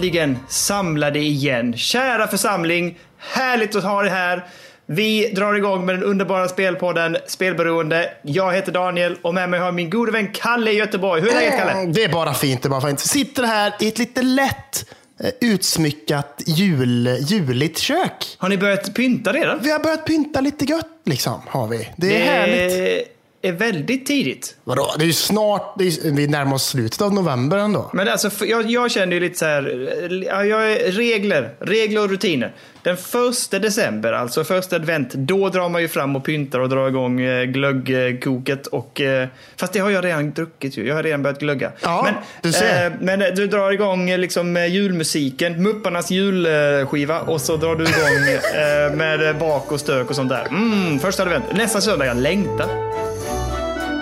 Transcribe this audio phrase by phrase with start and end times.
[0.00, 1.76] äntligen samlade igen.
[1.76, 4.46] Kära församling, härligt att ha er här.
[4.86, 8.12] Vi drar igång med den underbara spelpodden Spelberoende.
[8.22, 11.22] Jag heter Daniel och med mig har min gode vän Kalle i Göteborg.
[11.22, 11.86] Hur är läget Kalle?
[11.92, 12.62] Det är bara fint.
[12.62, 13.00] Det är bara fint.
[13.00, 14.90] Sitter här i ett lite lätt
[15.20, 18.36] eh, utsmyckat jul, juligt kök.
[18.38, 19.58] Har ni börjat pynta redan?
[19.62, 21.40] Vi har börjat pynta lite gött liksom.
[21.46, 21.88] Har vi.
[21.96, 23.19] Det är härligt.
[23.42, 24.56] Är väldigt tidigt.
[24.64, 24.94] Vadå?
[24.98, 27.90] Det är ju snart, det är, vi närmar oss slutet av november ändå.
[27.92, 29.92] Men alltså, jag, jag känner ju lite så här,
[30.26, 32.52] ja, jag är regler, regler och rutiner.
[32.82, 36.88] Den första december, alltså första advent, då drar man ju fram och pyntar och drar
[36.88, 38.66] igång eh, glöggkoket.
[38.66, 41.72] Och, eh, fast det har jag redan druckit ju, jag har redan börjat glögga.
[41.82, 42.86] Ja, men, du ser.
[42.86, 49.38] eh, men du drar igång liksom julmusiken, Mupparnas julskiva och så drar du igång med
[49.38, 50.46] bak och stök och sånt där.
[50.46, 53.09] Mm, första advent, nästa söndag, jag längtar.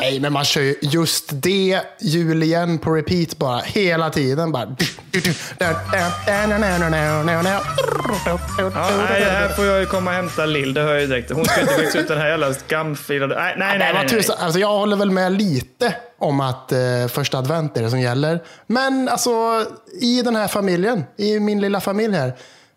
[0.00, 3.58] Nej, men man kör ju just det jul igen på repeat bara.
[3.58, 4.76] Hela tiden bara.
[8.24, 8.38] Ja,
[9.10, 11.30] nej, här får jag ju komma och hämta Lill, det hör jag ju direkt.
[11.30, 13.34] Hon ska inte växa ut den här jävla skamfilade...
[13.34, 13.92] Nej, nej, nej.
[13.94, 14.36] Nej, nej.
[14.38, 18.42] Alltså, jag håller väl med lite om att eh, första advent är det som gäller.
[18.66, 19.30] Men alltså,
[20.00, 22.32] i den här familjen, i min lilla familj här.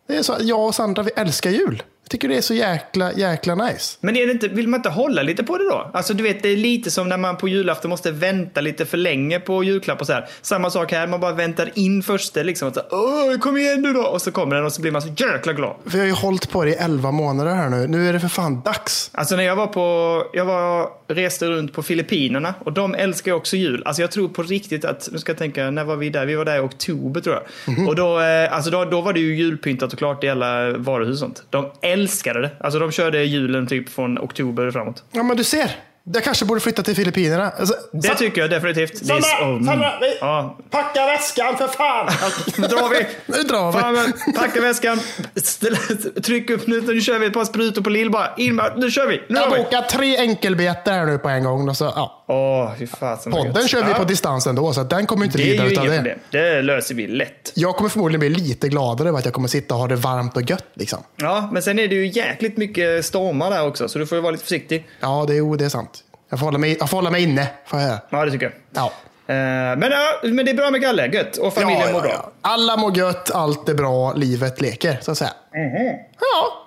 [0.07, 1.83] Det är så att jag och Sandra, vi älskar jul.
[2.11, 3.97] Tycker det är så jäkla, jäkla nice.
[4.01, 5.91] Men är det inte, vill man inte hålla lite på det då?
[5.93, 8.97] Alltså du vet, det är lite som när man på julafton måste vänta lite för
[8.97, 10.27] länge på julklapp och så här.
[10.41, 12.67] Samma sak här, man bara väntar in första liksom.
[12.67, 14.03] Att så, Åh, kom igen nu då!
[14.03, 15.75] Och så kommer den och så blir man så jäkla glad.
[15.83, 17.87] Vi har ju hållit på det i 11 månader här nu.
[17.87, 19.11] Nu är det för fan dags.
[19.13, 23.37] Alltså när jag var på, jag var, reste runt på Filippinerna och de älskar ju
[23.37, 23.83] också jul.
[23.85, 26.25] Alltså jag tror på riktigt att, nu ska jag tänka, när var vi där?
[26.25, 27.87] Vi var där i oktober tror jag.
[27.87, 31.13] Och då, eh, alltså då, då var det ju julpyntat och klart i alla varuhus
[31.13, 31.43] och sånt.
[31.49, 31.71] De
[32.01, 32.49] älskade det.
[32.59, 35.03] Alltså de körde julen typ från oktober framåt.
[35.11, 35.71] Ja, men du ser.
[36.13, 37.49] Jag kanske borde flytta till Filippinerna.
[37.49, 38.97] Alltså, Det tycker jag definitivt.
[39.07, 39.65] Så- mm.
[39.65, 42.07] Sandra, vi- Ja, Packa väskan för fan!
[42.57, 43.07] nu drar vi.
[43.25, 43.79] Nu drar vi.
[43.79, 44.99] Fan, packa väskan,
[45.35, 45.75] ställ,
[46.23, 48.35] tryck upp nu, nu kör vi ett par sprutor på lill bara.
[48.37, 49.21] In nu kör vi.
[49.29, 51.69] Nu Jag bokar tre enkelbetar här nu på en gång.
[51.69, 52.20] Och så, ja.
[52.33, 53.31] Åh, fy fasen.
[53.31, 55.95] Podden kör vi på distans ändå, så den kommer inte Det lida utav det.
[55.95, 56.19] problem.
[56.31, 57.51] Det löser vi lätt.
[57.55, 60.35] Jag kommer förmodligen bli lite gladare över att jag kommer sitta och ha det varmt
[60.35, 60.65] och gött.
[60.73, 60.99] Liksom.
[61.15, 64.21] Ja, men sen är det ju jäkligt mycket stormar där också, så du får ju
[64.21, 64.87] vara lite försiktig.
[64.99, 66.03] Ja, det är, jo, det är sant.
[66.29, 67.47] Jag får hålla mig, jag får hålla mig inne.
[67.65, 67.99] Får jag göra.
[68.09, 68.53] Ja, det tycker jag.
[68.83, 68.91] Ja.
[69.33, 71.37] Eh, men, ja, men det är bra med Kalle, gött.
[71.37, 72.11] Och familjen ja, mår ja, bra.
[72.23, 72.31] ja.
[72.41, 75.31] Alla mår gött, allt är bra, livet leker, så att säga.
[75.53, 76.60] Ja.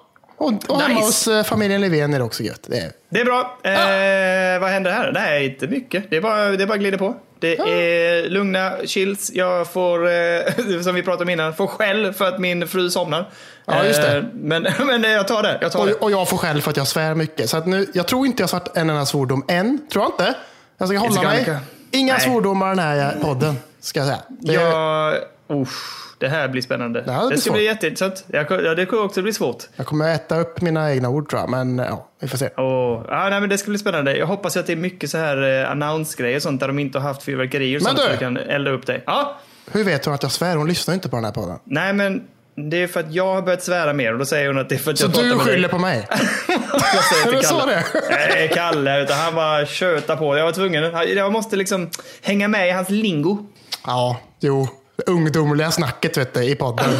[0.44, 1.06] Och, och hemma Nice.
[1.06, 2.60] hos eh, familjen Löfven är det också gött.
[2.66, 3.58] Det är, Det är bra.
[3.62, 5.12] Eh, Vad händer här?
[5.14, 6.10] Nej, inte mycket.
[6.10, 7.14] Det är bara, det är bara glider på.
[7.40, 9.30] Det är lugna chills.
[9.34, 10.12] Jag får, eh,
[10.82, 13.30] som vi pratade om innan, får skäll för att min fru somnar.
[13.66, 14.16] Ja, just det.
[14.16, 15.58] Eh, men, men jag tar det.
[15.60, 15.94] Jag tar och, det.
[15.94, 17.50] och jag får själv för att jag svär mycket.
[17.50, 19.78] Så nu, jag tror inte jag har sagt en enda svordom än.
[19.92, 20.34] Tror jag inte.
[20.78, 21.56] Jag ska hålla mig.
[21.90, 22.22] Inga Nej.
[22.22, 23.54] svordomar den här podden.
[23.80, 24.20] Ska jag säga.
[24.28, 25.14] Det, Jag,
[25.52, 27.00] usch, det här blir spännande.
[27.00, 27.54] det Det, ska svårt.
[27.56, 28.24] bli jätteintressant.
[28.26, 29.64] Jag, ja, det kommer också bli svårt.
[29.76, 31.50] Jag kommer äta upp mina egna ord tror jag.
[31.50, 32.46] Men ja, vi får se.
[32.56, 34.16] Oh, ja, nej, men det ska bli spännande.
[34.16, 36.98] Jag hoppas att det är mycket så här eh, announce-grejer och sånt där de inte
[36.98, 38.12] har haft fyrverkerier och Men sånt så du!
[38.12, 39.02] du kan elda upp dig.
[39.06, 39.38] Ja,
[39.72, 40.56] Hur vet hon att jag svär?
[40.56, 41.58] Hon lyssnar inte på den här podden.
[41.64, 42.22] nej men
[42.56, 44.74] det är för att jag har börjat svära mer och då säger hon att det
[44.74, 45.54] är för att Så jag pratar du med dig.
[45.54, 46.06] skyller på mig?
[46.48, 47.72] Jag säger till så Kalle.
[47.72, 50.36] det Nej, Kalle, utan han bara tjötar på.
[50.36, 50.92] Jag var tvungen.
[51.16, 51.90] Jag måste liksom
[52.22, 53.38] hänga med i hans lingo.
[53.86, 54.68] Ja, jo.
[54.96, 56.90] Det ungdomliga snacket vet du, i podden.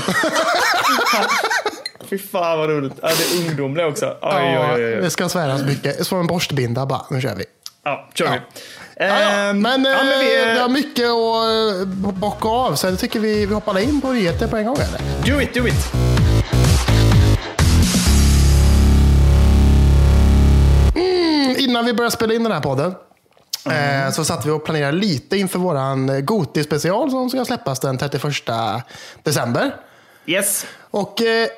[2.10, 2.93] Fy fan vad roligt.
[3.03, 4.06] Ja, det är ungdomliga också.
[4.06, 6.06] Oj, Ja, oj, oj, det ska sväras mycket.
[6.06, 7.03] Så en borstbinda bara.
[7.10, 7.44] Nu kör vi.
[7.84, 8.37] Ja, kör vi.
[8.97, 9.31] Ja, ja.
[9.31, 12.75] Ehm, Men, ja, men eh, vi, vi har mycket att eh, bocka av.
[12.75, 14.77] Så jag tycker vi, vi hoppar in på nyheter på en gång.
[14.77, 15.00] Eller?
[15.34, 15.75] Do it, do it.
[20.97, 22.95] Mm, Innan vi börjar spela in den här podden.
[23.71, 28.22] Eh, Så satt vi och planerade lite inför våran Goti-special som ska släppas den 31
[29.22, 29.75] december.
[30.27, 30.66] Yes.
[30.91, 31.49] Och eh,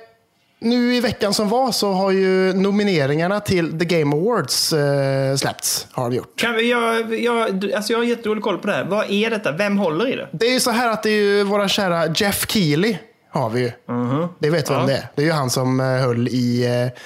[0.58, 5.87] nu i veckan som var så har ju nomineringarna till The Game Awards eh, släppts.
[5.93, 6.38] Har de gjort.
[6.41, 8.85] Kan vi, jag, jag, alltså jag har jättedålig koll på det här.
[8.85, 9.53] Vad är detta?
[9.53, 10.29] Vem håller i det?
[10.32, 12.97] Det är ju så här att det är ju våra kära Jeff Keely
[13.31, 13.73] har vi ju.
[14.38, 14.81] Det vet vi Ja.
[14.81, 15.08] om det är.
[15.14, 17.00] Det är ju han som höll i, eh,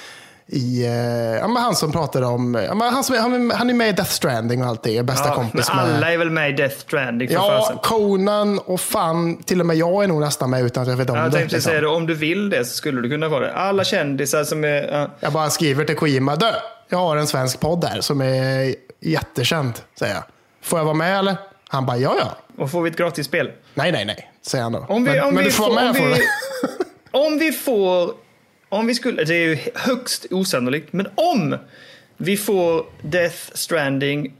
[0.53, 0.91] i eh,
[1.39, 3.91] ja, men han som pratade om, ja, men han, som, han, han är med i
[3.91, 6.13] Death Stranding och allting, är bästa Ja, kompis men alla med.
[6.13, 7.77] är väl med i Death Stranding för Ja, fasen.
[7.83, 11.09] Conan och fan, till och med jag är nog nästan med utan att jag vet
[11.09, 11.31] om Jag det.
[11.37, 11.69] tänkte liksom.
[11.69, 13.53] säga det, om du vill det så skulle du kunna vara det.
[13.53, 14.91] Alla kändisar som är...
[14.91, 15.09] ja.
[15.19, 16.45] Jag bara skriver till Kojima, du,
[16.89, 20.23] jag har en svensk podd där som är jättekänd, säger jag.
[20.63, 21.35] Får jag vara med eller?
[21.67, 22.37] Han bara, ja ja.
[22.63, 23.51] Och får vi ett gratis spel?
[23.73, 24.85] Nej, nej, nej, säger han då.
[24.89, 26.21] Om vi, men om men vi du får vara med om vi,
[27.11, 28.11] om vi får...
[28.71, 29.23] Om vi skulle...
[29.23, 30.93] Det är ju högst osannolikt.
[30.93, 31.57] Men om
[32.17, 34.33] vi får Death Stranding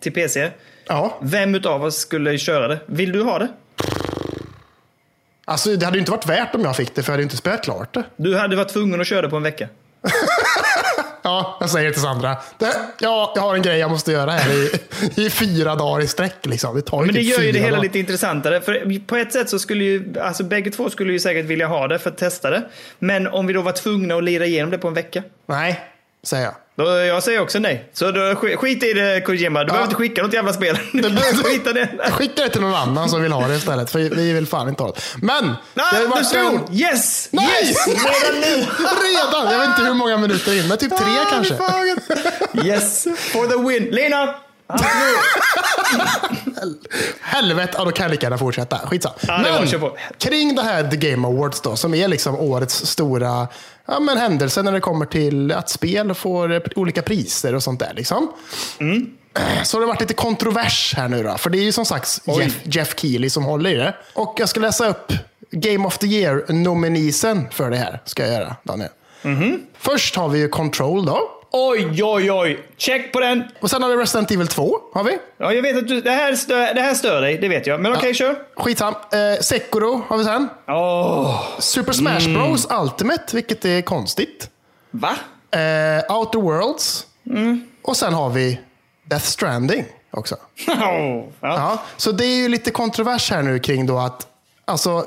[0.00, 0.50] till PC.
[0.86, 1.18] Ja.
[1.22, 2.78] Vem utav oss skulle köra det?
[2.86, 3.48] Vill du ha det?
[5.44, 7.36] Alltså det hade ju inte varit värt om jag fick det för jag hade inte
[7.36, 8.04] spelat klart det.
[8.16, 9.68] Du hade varit tvungen att köra det på en vecka.
[11.26, 12.36] Ja, jag säger till Sandra.
[12.58, 14.70] Det, ja, jag har en grej jag måste göra här i,
[15.26, 16.46] i fyra dagar i sträck.
[16.46, 16.76] Liksom.
[16.76, 17.82] Det tar ju Men det typ gör ju det hela dagar.
[17.82, 18.60] lite intressantare.
[18.60, 21.88] För på ett sätt så skulle ju, alltså bägge två skulle ju säkert vilja ha
[21.88, 22.62] det för att testa det.
[22.98, 25.22] Men om vi då var tvungna att lira igenom det på en vecka.
[25.46, 25.80] Nej,
[26.24, 26.54] säger jag.
[26.78, 27.90] Jag säger också nej.
[27.92, 29.60] Så då, sk- skit i det Kojima.
[29.60, 30.76] Du behöver inte skicka något jävla spel.
[31.44, 31.88] Skita det.
[32.12, 33.90] Skicka det till någon annan som vill ha det istället.
[33.90, 35.00] För vi vill fan inte ha det.
[35.22, 35.52] Men!
[35.74, 37.28] Nej, det varit en- Yes!
[37.32, 37.46] Nej!
[37.68, 37.86] Yes!
[37.86, 38.56] Redan nu!
[39.02, 39.52] Redan!
[39.52, 41.54] Jag vet inte hur många minuter in, men typ tre Ah, kanske.
[42.66, 43.90] Yes, for the win.
[43.94, 44.34] Lena!
[47.20, 48.78] Helvete, ja, då kan jag lika gärna fortsätta.
[48.78, 49.14] Skitsamma.
[49.26, 49.96] Ja, det kör på.
[50.18, 53.48] kring det här The Game Awards då, som är liksom årets stora
[53.86, 57.80] ja, men händelse när det kommer till att spel får eh, olika priser och sånt
[57.80, 57.92] där.
[57.96, 58.32] Liksom.
[58.80, 59.10] Mm.
[59.64, 61.38] Så det har varit lite kontrovers här nu då.
[61.38, 63.94] För det är ju som sagt Jeff, Jeff Keely som håller i det.
[64.14, 65.12] Och jag ska läsa upp
[65.50, 68.00] Game of the Year-nominisen för det här.
[68.04, 68.90] Ska jag göra, Daniel.
[69.22, 69.60] Mhm.
[69.78, 71.20] Först har vi ju Control då.
[71.50, 72.66] Oj, oj, oj.
[72.76, 73.44] Check på den.
[73.60, 74.78] Och sen har vi Resident Evil 2.
[74.92, 75.18] Har vi.
[75.38, 77.80] Ja, jag vet att du, det, här stör, det här stör dig, det vet jag.
[77.80, 78.36] Men okej, kör.
[78.56, 78.94] Skitsam.
[78.94, 80.48] Eh, Sekiro har vi sen.
[80.68, 84.50] Åh, Super Smash Bros Ultimate, vilket är konstigt.
[84.90, 85.16] va?
[85.50, 87.06] Eh, Outer Worlds.
[87.82, 88.60] Och sen har vi
[89.04, 90.36] Death Stranding också.
[90.66, 91.24] ja.
[91.40, 94.26] Ja, så det är ju lite kontrovers här nu kring då att,
[94.64, 95.04] alltså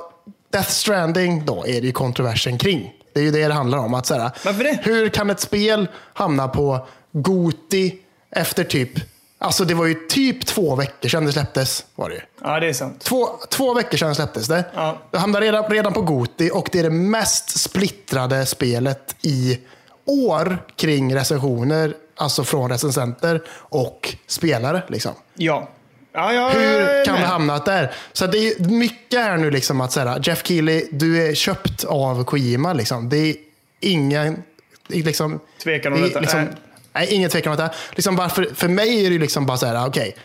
[0.52, 2.94] Death Stranding då är det ju kontroversen kring.
[3.14, 3.94] Det är ju det det handlar om.
[3.94, 4.80] Att så här, Varför det?
[4.82, 8.00] Hur kan ett spel hamna på Goti
[8.32, 8.90] efter typ,
[9.38, 11.86] alltså det var ju typ två veckor sedan det släpptes.
[11.96, 12.22] Var det ju.
[12.44, 13.02] ja, det är sant.
[13.02, 14.66] Två, två veckor sedan släpptes det.
[14.76, 14.98] Ja.
[15.12, 19.60] Det hamnade redan, redan på Goti och det är det mest splittrade spelet i
[20.06, 24.84] år kring recensioner, alltså från recensenter och spelare.
[24.88, 25.12] Liksom.
[25.34, 25.70] Ja.
[26.14, 27.30] Ja, ja, Hur kan det med.
[27.30, 27.92] hamnat där?
[28.14, 32.24] Så det är mycket här nu liksom att säga, Jeff Keely, du är köpt av
[32.24, 32.74] Kojima.
[32.74, 33.10] Liksom.
[33.10, 33.36] Det är
[33.80, 34.44] ingen
[34.88, 36.20] liksom, Tvekan om det detta.
[36.20, 36.54] Liksom, Nej.
[36.94, 37.08] nej.
[37.14, 37.76] ingen tvekan om detta.
[37.96, 40.16] Liksom varför, för mig är det liksom bara så här, okej.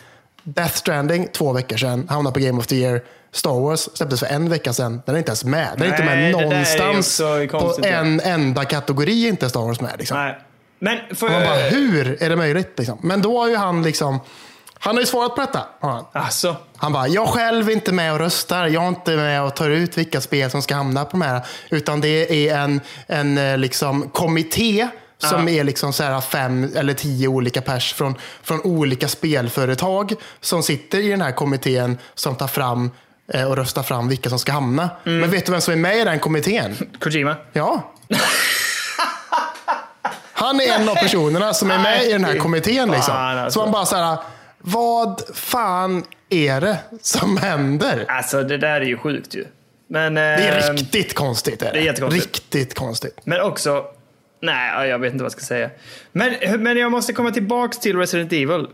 [0.42, 3.02] Death Stranding, två veckor sedan, hamnade på Game of the Year.
[3.32, 5.02] Star Wars släpptes för en vecka sedan.
[5.06, 5.68] Den är inte ens med.
[5.76, 7.20] Den är inte Nej, med är ju någonstans.
[7.50, 9.94] På en enda kategori är inte Star Wars med.
[9.98, 10.16] Liksom.
[10.18, 10.38] Nej.
[10.78, 11.28] Men för...
[11.28, 12.72] Man bara, hur är det möjligt?
[12.76, 12.98] Liksom?
[13.02, 14.20] Men då har ju han liksom,
[14.84, 15.66] han har ju svarat på detta.
[15.80, 16.04] han.
[16.12, 16.56] Alltså.
[16.76, 18.66] Han bara, jag själv är inte med och röstar.
[18.66, 21.46] Jag är inte med och tar ut vilka spel som ska hamna på de här.
[21.70, 24.88] Utan det är en, en eh, liksom, kommitté
[25.18, 30.62] som är liksom så här fem eller tio olika pers från, från olika spelföretag som
[30.62, 32.90] sitter i den här kommittén som tar fram
[33.32, 34.90] eh, och röstar fram vilka som ska hamna.
[35.06, 35.20] Mm.
[35.20, 36.76] Men vet du vem som är med i den kommittén?
[37.00, 37.36] Kojima.
[37.52, 37.92] Ja.
[40.32, 42.90] Han är en av personerna som är med i den här kommittén.
[42.90, 43.14] Liksom.
[43.16, 43.50] Alltså.
[43.50, 44.18] Så man bara så här,
[44.66, 48.04] vad fan är det som händer?
[48.08, 49.44] Alltså, det där är ju sjukt ju.
[49.88, 50.14] Men...
[50.14, 51.62] Det är ehm, riktigt konstigt.
[51.62, 51.72] Är det.
[51.72, 52.36] det är jättekonstigt.
[52.36, 53.20] Riktigt konstigt.
[53.24, 53.84] Men också...
[54.40, 55.70] Nej, jag vet inte vad jag ska säga.
[56.12, 58.66] Men, men jag måste komma tillbaks till Resident Evil.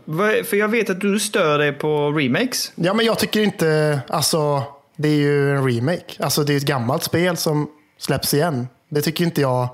[0.45, 2.71] För jag vet att du stör dig på remakes.
[2.75, 4.63] Ja, men jag tycker inte, alltså,
[4.95, 6.05] det är ju en remake.
[6.19, 7.69] Alltså, det är ett gammalt spel som
[7.99, 8.67] släpps igen.
[8.89, 9.69] Det tycker inte jag,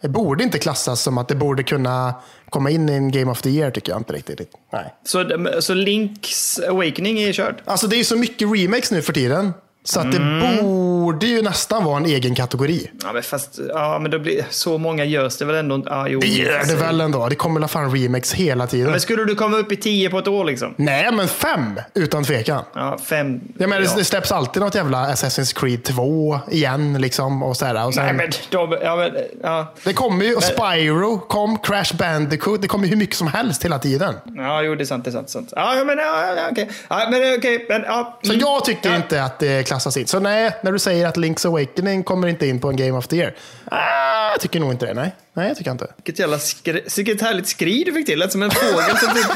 [0.00, 2.14] det borde inte klassas som att det borde kunna
[2.50, 4.52] komma in i en Game of the Year, tycker jag inte riktigt.
[4.72, 4.94] Nej.
[5.04, 5.24] Så,
[5.60, 7.56] så Links Awakening är kört.
[7.64, 9.52] Alltså det är så mycket remakes nu för tiden.
[9.88, 10.56] Så att det Mm.
[10.62, 12.90] borde ju nästan vara en egen kategori.
[13.02, 15.82] Ja, men fast ja, men då blir, så många görs det väl ändå.
[15.86, 17.28] Ja, jo, Det gör det väl ändå.
[17.28, 18.90] Det kommer väl fan remakes hela tiden.
[18.90, 20.74] Men skulle du komma upp i tio på ett år liksom?
[20.76, 22.64] Nej, men fem utan tvekan.
[22.74, 23.40] Ja, fem.
[23.58, 23.90] Jag menar, ja.
[23.96, 26.94] det släpps alltid något jävla Assassin's Creed 2 igen.
[27.00, 29.10] Liksom, och så här, och sen, Nej, men de, ja, men,
[29.42, 29.74] ja.
[29.84, 32.62] Det kommer ju, och Spyro kom, Crash Bandicoot.
[32.62, 34.14] Det kommer hur mycket som helst hela tiden.
[34.36, 35.04] ja, jo, det är sant.
[35.04, 35.26] Det är sant.
[35.26, 35.52] Det är sant.
[35.78, 36.70] Ja, men ja, ja, okej.
[36.88, 37.66] Ja, men okej.
[37.68, 38.18] Men, ja.
[38.22, 38.40] Så mm.
[38.40, 38.96] jag tycker Ja.
[38.96, 40.06] inte att det klassas in.
[40.06, 43.06] Så nej, när du säger att Link's Awakening kommer inte in på en Game of
[43.06, 43.34] the Year.
[43.64, 44.94] Ah, jag tycker nog inte det.
[44.94, 45.86] Nej, nej jag tycker inte.
[45.96, 48.18] Vilket jävla skri, vilket härligt skri du fick till.
[48.18, 49.26] Lät som en fågel som typ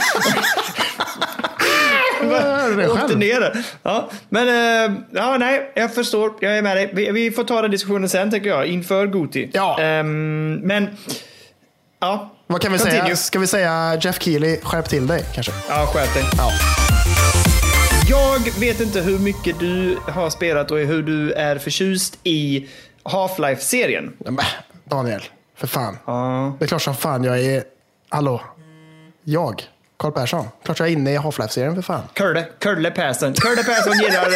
[2.77, 3.65] det åkte ner där.
[3.83, 6.33] Ja, men eh, ja, nej, jag förstår.
[6.41, 6.91] Jag är med dig.
[6.93, 9.51] Vi, vi får ta den diskussionen sen tycker jag, inför Goti.
[9.53, 9.81] Ja.
[9.81, 10.89] Ehm, men,
[12.01, 12.33] ja.
[12.47, 13.03] Vad kan vi Continue.
[13.03, 13.17] säga?
[13.17, 15.53] Ska vi säga Jeff Keely, skärp till dig kanske?
[15.69, 16.25] Ja, skärp dig.
[16.37, 16.51] Ja.
[18.13, 22.69] Jag vet inte hur mycket du har spelat och hur du är förtjust i
[23.03, 24.17] Half-Life-serien.
[24.85, 25.23] Daniel,
[25.57, 25.99] för fan.
[26.07, 26.57] Ja.
[26.59, 27.65] Det är klart som fan jag är...
[28.09, 28.41] Hallå?
[29.25, 29.63] Jag
[30.03, 30.49] Karl Persson.
[30.65, 32.01] Klart jag är inne i Half-Life-serien för fan.
[32.15, 33.33] Kurle, Kurle Persson.
[33.35, 34.27] Kurle Persson gillar,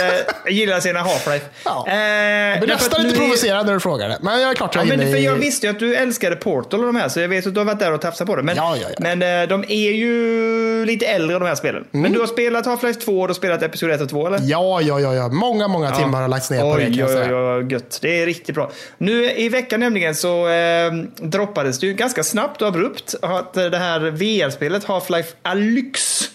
[0.49, 1.41] eh, gillar sina Half-Life.
[1.65, 1.85] Ja.
[1.89, 4.19] Eh, Jag blir nästan lite provocerad när du frågar det.
[4.21, 5.25] Men jag är klart jag Ja, är men inne för i...
[5.25, 7.61] jag visste ju att du älskade Portal och de här, så jag vet att du
[7.61, 8.43] har varit där och tafsat på det.
[8.43, 8.97] Men, Ja, ja, ja.
[9.17, 11.85] men eh, de är ju lite äldre de här spelen.
[11.93, 12.03] Mm.
[12.03, 14.39] Men du har spelat Half-Life 2 och du har spelat Episod 1 och 2 eller?
[14.43, 15.29] Ja, ja, ja, ja.
[15.29, 16.83] Många, många timmar har lagts ner på det.
[16.85, 17.57] kan Oj, jag oj, säga.
[17.57, 17.99] oj, gött.
[18.03, 18.71] Det är riktigt bra.
[18.99, 23.79] Nu i veckan nämligen så eh, droppades det ju ganska snabbt och abrupt att det
[23.79, 26.31] här VR-spelet Half-Life Alyx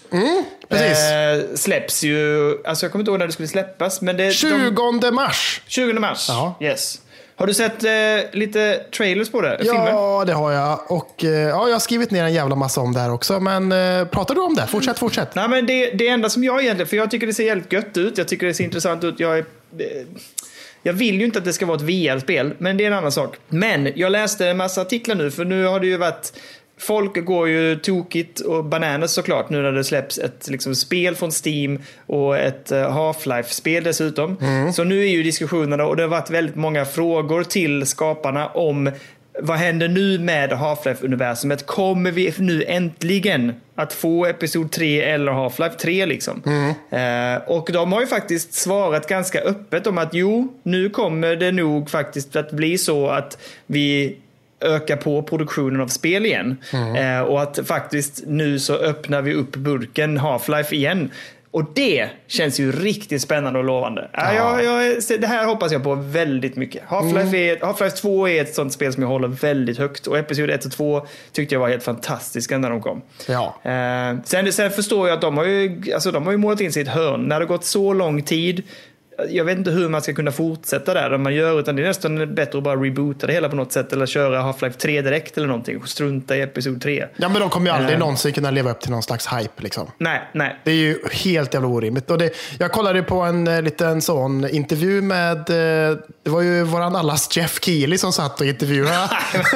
[0.70, 1.12] precis.
[1.12, 2.58] eh, släpps ju.
[2.66, 4.01] Alltså jag kommer inte ihåg när det skulle släppas.
[4.01, 5.62] Men det, de, 20 mars.
[5.68, 6.25] 20 mars.
[6.30, 6.58] Ja.
[6.62, 7.01] Yes.
[7.36, 7.92] Har du sett eh,
[8.40, 9.58] lite trailers på det?
[9.62, 10.92] Ja, det har jag.
[10.92, 13.40] Och eh, ja, jag har skrivit ner en jävla massa om det här också.
[13.40, 14.68] Men eh, pratar du om det?
[14.68, 15.36] Fortsätt, fortsätt.
[15.36, 17.98] Nej, men det, det enda som jag egentligen, för jag tycker det ser jävligt gött
[17.98, 18.18] ut.
[18.18, 19.20] Jag tycker det ser intressant ut.
[19.20, 19.46] Jag, är,
[19.80, 19.86] eh,
[20.84, 23.12] jag vill ju inte att det ska vara ett VR-spel, men det är en annan
[23.12, 23.38] sak.
[23.48, 26.34] Men jag läste en massa artiklar nu, för nu har det ju varit
[26.82, 31.32] Folk går ju tokigt och bananas såklart nu när det släpps ett liksom, spel från
[31.46, 34.38] Steam och ett eh, Half-Life-spel dessutom.
[34.74, 38.92] Så nu är ju diskussionerna och det har varit väldigt många frågor till skaparna om
[39.40, 41.66] vad händer nu med Half-Life-universumet?
[41.66, 46.42] Kommer vi nu äntligen att få Episod 3 eller Half-Life 3 liksom?
[46.90, 51.52] Eh, och de har ju faktiskt svarat ganska öppet om att jo, nu kommer det
[51.52, 54.18] nog faktiskt att bli så att vi
[54.62, 56.58] ökar på produktionen av spel igen.
[56.98, 61.10] Eh, och att faktiskt nu så öppnar vi upp burken Half-Life igen.
[61.51, 64.10] Och det känns ju riktigt spännande och lovande.
[64.13, 64.34] Ja.
[64.34, 66.84] Jag, jag, det här hoppas jag på väldigt mycket.
[66.88, 70.08] Half-Life, är, Half-Life 2 är ett sånt spel som jag håller väldigt högt.
[70.08, 73.01] Och Episod 1 och 2 tyckte jag var helt fantastiska när de kom.
[73.27, 73.56] Ja.
[73.63, 76.72] Eh, sen, sen förstår jag att de har, ju, alltså, de har ju målat in
[76.72, 77.22] sig i ett hörn.
[77.22, 78.63] När det har gått så lång tid.
[79.30, 82.36] Jag vet inte hur man ska kunna fortsätta där, man gör, utan det är nästan
[82.36, 83.94] bättre att bara reboota det hela på något sätt.
[83.94, 87.06] Eller köra Half-Life 3 direkt eller någonting och strunta i Episod 3.
[87.16, 88.00] Ja, men de kommer ju aldrig Eh.
[88.00, 89.63] någonsin kunna leva upp till någon slags hype.
[89.63, 89.92] Liksom.
[89.98, 90.60] Nej, nej.
[90.63, 92.12] Det är ju helt jävla orimligt.
[92.12, 96.63] Och det, jag kollade på en eh, liten sån intervju med, eh, det var ju
[96.63, 99.10] våran allas Jeff Keely som satt och intervjuade.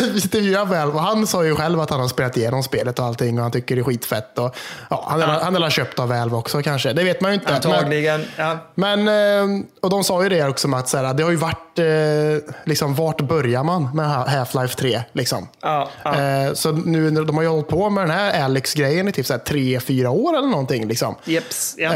[0.14, 0.90] intervjuade väl.
[0.90, 3.52] Och han sa ju själv att han har spelat igenom spelet och allting och han
[3.52, 4.38] tycker det är skitfett.
[4.38, 4.56] Och,
[4.90, 6.92] ja, han, är, han köpt av Valve också kanske.
[6.92, 7.46] Det vet man ju inte.
[7.46, 8.24] Men, Antagligen.
[8.36, 8.58] Ja.
[8.84, 11.36] Men, eh, och de sa ju det också med att så här, det har ju
[11.36, 15.02] varit, eh, liksom, vart börjar man med Half-Life 3?
[15.12, 15.48] Liksom?
[15.62, 16.20] Ja, ja.
[16.20, 19.32] Eh, Så nu, de har ju hållit på med den här Alex-grejen i typ så
[19.32, 20.88] här tre, fyra år eller någonting.
[20.88, 21.14] Liksom.
[21.24, 21.90] Jeps, ja.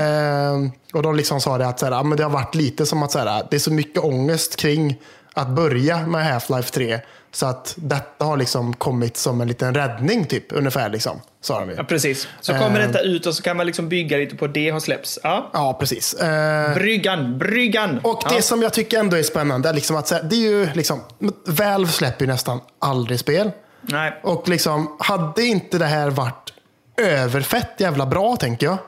[0.94, 3.10] Och de liksom sa det att så här, men det har varit lite som att
[3.12, 4.96] så här, det är så mycket ångest kring
[5.38, 7.00] att börja med Half-Life 3.
[7.32, 10.88] Så att detta har liksom kommit som en liten räddning, typ, ungefär.
[10.88, 11.76] Liksom, sa de ju.
[11.76, 12.28] ja, precis.
[12.40, 15.18] Så kommer detta ut och så kan man liksom bygga lite på det har släppts.
[15.22, 15.50] Ja.
[15.52, 16.14] Ja, precis.
[16.14, 18.00] Eh, Bryggan, bryggan!
[18.04, 18.42] Och det ja.
[18.42, 21.00] som jag tycker ändå är spännande, liksom att det är ju liksom,
[21.46, 23.50] Valve släpper ju nästan aldrig spel.
[23.80, 24.20] Nej.
[24.22, 26.52] Och liksom, hade inte det här varit
[26.96, 28.78] överfett jävla bra, tänker jag,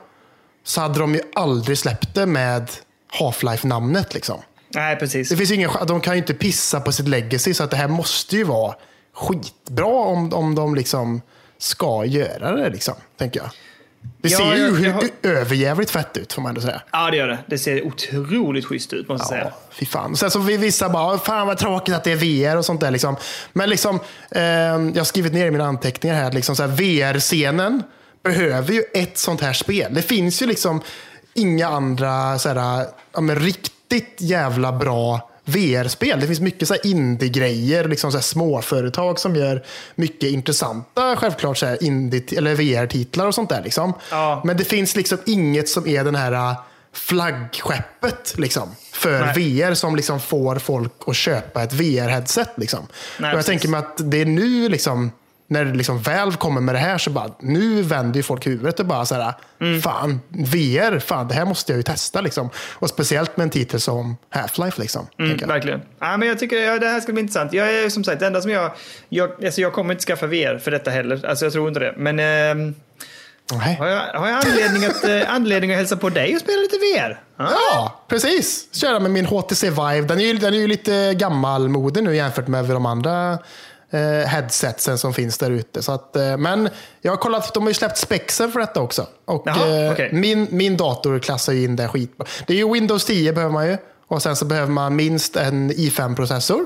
[0.63, 2.71] så hade de ju aldrig släppt det med
[3.19, 4.13] Half-Life-namnet.
[4.13, 4.41] Liksom.
[4.75, 5.29] Nej, precis.
[5.29, 7.87] Det finns ingen, de kan ju inte pissa på sitt legacy, så att det här
[7.87, 8.75] måste ju vara
[9.13, 11.21] skitbra om, om de liksom
[11.57, 13.49] ska göra det, liksom, tänker jag.
[14.21, 16.81] Det Ja, ser ju jag- överjävligt fett ut, får man ändå säga.
[16.91, 17.37] Ja, det gör det.
[17.47, 19.53] Det ser otroligt schysst ut, måste jag säga.
[19.71, 20.15] Fy fan.
[20.17, 22.15] Sen så vi vissa bara, fan vad tråkigt att det är
[22.51, 22.91] VR och sånt där.
[22.91, 23.15] Liksom.
[23.53, 23.99] Men liksom,
[24.31, 27.83] eh, jag har skrivit ner i mina anteckningar här att liksom VR-scenen
[28.23, 29.93] behöver ju ett sånt här spel.
[29.93, 30.81] Det finns ju liksom
[31.33, 33.39] inga andra så här, ja, men
[33.91, 36.19] riktigt jävla bra VR-spel.
[36.19, 39.63] Det finns mycket så indie-grejer, liksom så här småföretag som gör
[39.95, 43.63] mycket intressanta, självklart så indie eller VR-titlar och sånt där.
[43.63, 43.93] Liksom.
[44.11, 44.41] Ja.
[44.45, 46.53] Men det finns liksom inget som är den här äh,
[46.93, 49.63] flaggskeppet liksom, för Nej.
[49.65, 52.49] VR som liksom får folk att köpa ett VR-headset.
[52.57, 52.87] Liksom.
[53.19, 53.47] Nej, jag precis.
[53.47, 55.11] tänker mig att det är nu, liksom,
[55.51, 58.85] när liksom Valve kommer med det här, så bara, nu vänder ju folk huvudet och
[58.85, 59.81] bara så här, Mm.
[59.81, 62.21] fan, VR, fan, det här måste jag ju testa.
[62.21, 62.49] Liksom.
[62.73, 64.79] Och speciellt med en titel som Half-Life.
[64.79, 65.81] Liksom, Mm, verkligen.
[65.99, 67.53] Ja, men jag tycker ja, det här ska bli intressant.
[67.53, 68.71] Jag är som sagt, det enda som jag...
[69.09, 71.25] Jag, alltså jag kommer inte skaffa VR för detta heller.
[71.25, 71.93] Alltså jag tror inte det.
[71.97, 72.75] Men ehm,
[73.53, 73.75] Nej.
[73.75, 76.77] har, jag, har jag anledning att, eh, anledning att hälsa på dig och spela lite
[76.77, 77.19] VR?
[77.37, 77.49] Ja.
[77.73, 78.67] Ja, precis.
[78.75, 80.01] Köra med min HTC Vive.
[80.01, 83.37] Den är ju, den är ju lite gammalmodig nu jämfört med de andra eh,
[84.27, 85.83] headsetsen som finns där ute.
[85.83, 86.69] Så att, eh, men
[87.01, 89.07] jag har kollat, de har ju släppt spexen för detta också.
[89.25, 90.09] Och Jaha, eh, okej.
[90.13, 92.27] min, min dator klassar ju in det skitbra.
[92.47, 93.77] Det är ju Windows 10 behöver man ju.
[94.07, 96.65] Och sen så behöver man minst en i5-processor.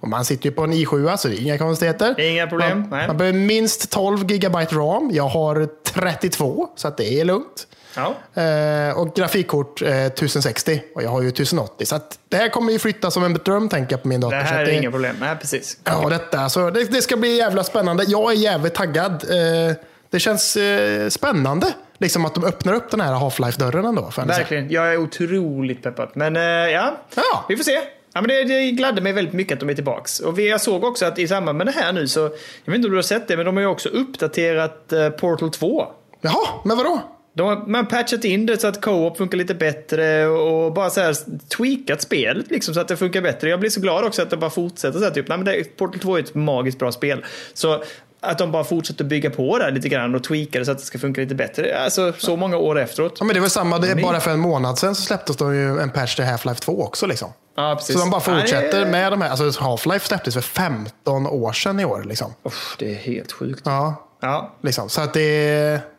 [0.00, 2.14] Och man sitter ju på en i7, så det är inga konstigheter.
[2.18, 2.32] Mm.
[2.32, 5.10] Inga problem, Man, man behöver minst 12 GB RAM.
[5.12, 7.66] Jag har 32, så att det är lugnt.
[7.96, 8.14] Ja.
[8.42, 11.86] Eh, och grafikkort eh, 1060 och jag har ju 1080.
[11.86, 14.36] Så det här kommer ju flytta som en dröm tänker jag på min dator.
[14.36, 15.16] Det här är inga problem.
[15.20, 15.78] Nej, precis.
[15.84, 16.48] Ja, detta.
[16.48, 18.04] Så det, det ska bli jävla spännande.
[18.08, 19.12] Jag är jävligt taggad.
[19.12, 19.76] Eh,
[20.10, 21.66] Det känns eh, spännande.
[21.98, 24.10] Liksom att de öppnar upp den här Half-Life-dörren ändå.
[24.16, 24.70] Verkligen.
[24.70, 26.08] Jag är otroligt peppad.
[26.14, 27.44] Men eh, ja, Ja.
[27.48, 27.80] vi får se.
[28.16, 30.20] Ja, men det, det gladde mig väldigt mycket att de är tillbaks.
[30.20, 32.30] Och vi, jag såg också att i samband med det här nu så, jag
[32.72, 35.50] vet inte om du har sett det, men de har ju också uppdaterat eh, Portal
[35.50, 35.86] 2.
[36.20, 37.00] Jaha, men vadå?
[37.36, 40.90] De har man har patchat in det så att co-op funkar lite bättre och bara
[40.90, 41.16] så här
[41.56, 43.48] tweakat spelet liksom så att det funkar bättre.
[43.48, 45.28] Jag blir så glad också att det bara fortsätter så här typ.
[45.28, 47.24] Nej, men det, Portal 2 är ett magiskt bra spel.
[47.54, 47.82] Så
[48.20, 50.84] att de bara fortsätter bygga på det lite grann och tweaka det så att det
[50.84, 51.78] ska funka lite bättre.
[51.84, 53.16] Alltså så många år efteråt.
[53.20, 55.78] Ja, men det var samma, det bara för en månad sedan så släpptes de ju
[55.80, 57.06] en patch till Half-Life 2 också.
[57.06, 57.32] Liksom.
[57.56, 57.78] Ja.
[57.82, 59.30] Så de bara fortsätter det- med de här.
[59.30, 62.04] Alltså Half-Life släpptes för 15 år sedan i år.
[62.04, 62.34] Liksom.
[62.42, 63.62] Uff, det är helt sjukt.
[63.64, 64.54] Ja, Ja.
[64.62, 64.88] liksom.
[64.88, 65.20] Så att det,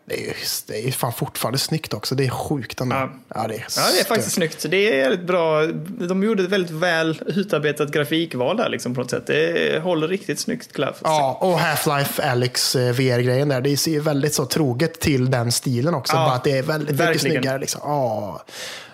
[0.06, 0.36] det, är,
[0.68, 2.16] det är fan fortfarande snyggt också.
[2.16, 2.96] Det är sjukt ändå.
[2.96, 3.10] Ja.
[3.36, 4.66] Ja, det är, Ja, det är faktiskt snyggt.
[4.70, 5.66] Det är bra.
[6.08, 9.28] De gjorde ett väldigt väl utarbetat grafikval där liksom på något sätt.
[9.28, 10.96] Det håller riktigt snyggt klaff.
[11.04, 13.62] Ja, och Half-Life Alyx eh, VR-grejen där.
[13.62, 16.16] Det ser väldigt så troget till den stilen också.
[16.16, 17.60] Ja, bara att det är väldigt mycket snyggare.
[17.60, 17.82] Liksom.
[17.84, 18.44] Ja.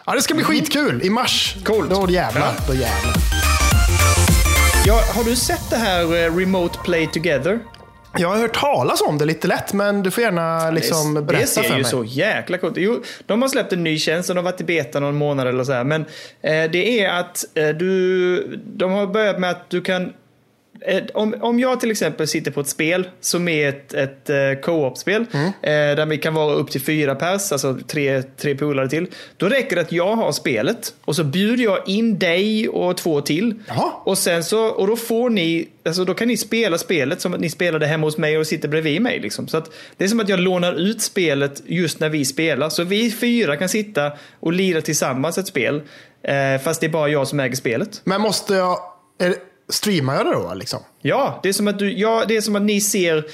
[0.05, 1.55] ja, det ska bli skitkul i mars.
[1.65, 1.89] Coolt.
[1.89, 2.53] Då jävlar.
[2.67, 3.13] Då jävlar.
[4.85, 7.59] Ja, har du sett det här eh, Remote Play Together?
[8.17, 11.41] Jag har hört talas om det lite lätt, men du får gärna liksom det, berätta
[11.41, 11.91] det ser för ju mig.
[11.91, 14.63] så jäkla coolt Jo, de har släppt en ny tjänst och de har varit i
[14.63, 15.83] beta någon månad eller så här.
[15.83, 16.01] Men
[16.41, 20.13] eh, det är att eh, du, de har börjat med att du kan
[21.13, 25.25] om, om jag till exempel sitter på ett spel som är ett, ett eh, co-op-spel
[25.33, 25.45] Mm.
[25.47, 29.07] eh, där vi kan vara upp till fyra pers, alltså tre, tre polare till.
[29.37, 33.21] Då räcker det att jag har spelet och så bjuder jag in dig och två
[33.21, 33.53] till.
[33.67, 33.91] Jaha.
[34.03, 37.39] Och sen så, och då får ni, alltså då kan ni spela spelet som att
[37.39, 39.19] ni spelade hemma hos mig och sitter bredvid mig.
[39.19, 39.47] Liksom.
[39.47, 42.69] Så att det är som att jag lånar ut spelet just när vi spelar.
[42.69, 45.81] Så vi fyra kan sitta och lira tillsammans ett spel.
[46.23, 48.01] Eh, fast det är bara jag som äger spelet.
[48.03, 48.77] Men måste jag...
[49.19, 49.35] Är,
[49.71, 50.53] streamar jag det då?
[50.53, 50.79] Liksom?
[51.01, 53.25] Ja, det är som att, du, ja, det är som att ni ser,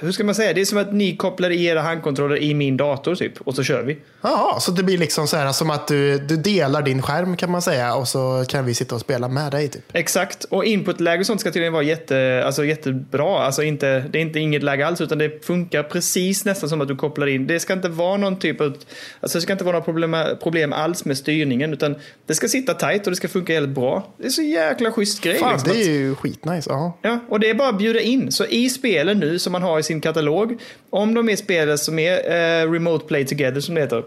[0.00, 2.76] hur ska man säga, det är som att ni kopplar i era handkontroller i min
[2.76, 3.40] dator typ.
[3.40, 3.98] Och så kör vi.
[4.22, 7.50] Jaha, så det blir liksom så här som att du, du delar din skärm kan
[7.50, 9.82] man säga och så kan vi sitta och spela med dig typ.
[9.92, 13.38] Exakt, och inputläge och sånt ska tydligen vara jätte, alltså jättebra.
[13.38, 16.88] Alltså inte, det är inte inget läge alls, utan det funkar precis nästan som att
[16.88, 17.46] du kopplar in.
[17.46, 18.76] Det ska inte vara någon typ av,
[19.20, 21.94] alltså det ska inte vara några problem, problem alls med styrningen, utan
[22.26, 24.14] det ska sitta tight och det ska funka helt bra.
[24.18, 25.38] Det är så jäkla schysst grej.
[25.38, 26.70] Fan, liksom, det är ju skitnice.
[26.70, 26.98] Ja.
[27.02, 28.32] Ja, och det är bara att bjuda in.
[28.32, 31.98] Så i spelen nu som man har i sin katalog, om de är spel som
[31.98, 34.02] är eh, Remote Play Together som det heter,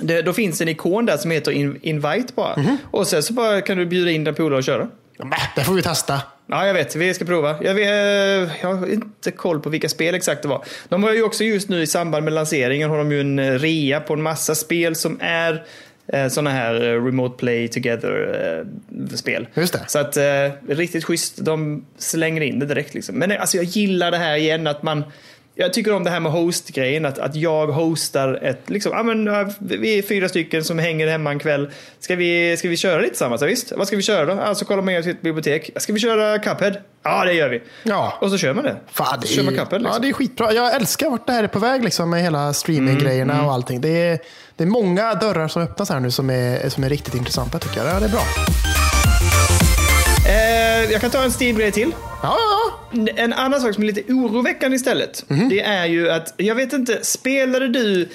[0.00, 2.56] det, då finns en ikon där som heter in, Invite bara.
[2.56, 2.76] Mhm.
[2.90, 4.88] Och sen så bara kan du bjuda in den polare och köra.
[5.18, 6.20] Men, det får vi testa.
[6.46, 6.96] Ja, jag vet.
[6.96, 7.56] Vi ska prova.
[7.62, 10.64] Jag, vet, jag har inte koll på vilka spel exakt det var.
[10.88, 13.52] De har ju också just nu i samband med lanseringen har de ju en eh,
[13.52, 15.64] rea på en massa spel som är
[16.28, 19.48] sådana här eh, Remote Play Together-spel.
[19.54, 19.84] Just det.
[19.86, 21.44] Så att eh, riktigt schysst.
[21.44, 23.18] De slänger in det direkt liksom.
[23.18, 25.04] Men eh, alltså jag gillar det här igen att man
[25.56, 29.24] jag tycker om det här med host-grejen, att, att jag hostar ett, liksom, ja men
[29.60, 31.70] vi är fyra stycken som hänger hemma en kväll.
[32.00, 33.40] Ska vi, ska vi köra lite tillsammans?
[33.40, 33.72] Ja, visst.
[33.76, 34.42] Vad ska vi köra då?
[34.42, 35.70] Alltså kolla med sitt bibliotek.
[35.76, 36.76] Ska vi köra Cuphead?
[37.02, 37.62] Ja, det gör vi.
[37.82, 38.18] Ja.
[38.20, 38.76] Och så kör man det.
[38.92, 39.92] Fan, det så kör man är, Cuphead liksom.
[39.94, 40.52] ja, det är skitbra.
[40.52, 43.80] Jag älskar vart det här är på väg liksom, med hela streaminggrejerna Mm, och allting.
[43.80, 44.18] Det är,
[44.56, 47.84] det är många dörrar som öppnas här nu som är, som är riktigt intressanta tycker
[47.84, 47.94] jag.
[47.94, 48.22] Ja, det är bra.
[50.26, 51.94] Eh, jag kan ta en Steam-grej till.
[52.22, 53.12] Ja, ja, ja.
[53.16, 55.24] En annan sak som är lite oroväckande istället.
[55.28, 55.48] Mhm.
[55.48, 58.08] Det är ju att, jag vet inte, spelade du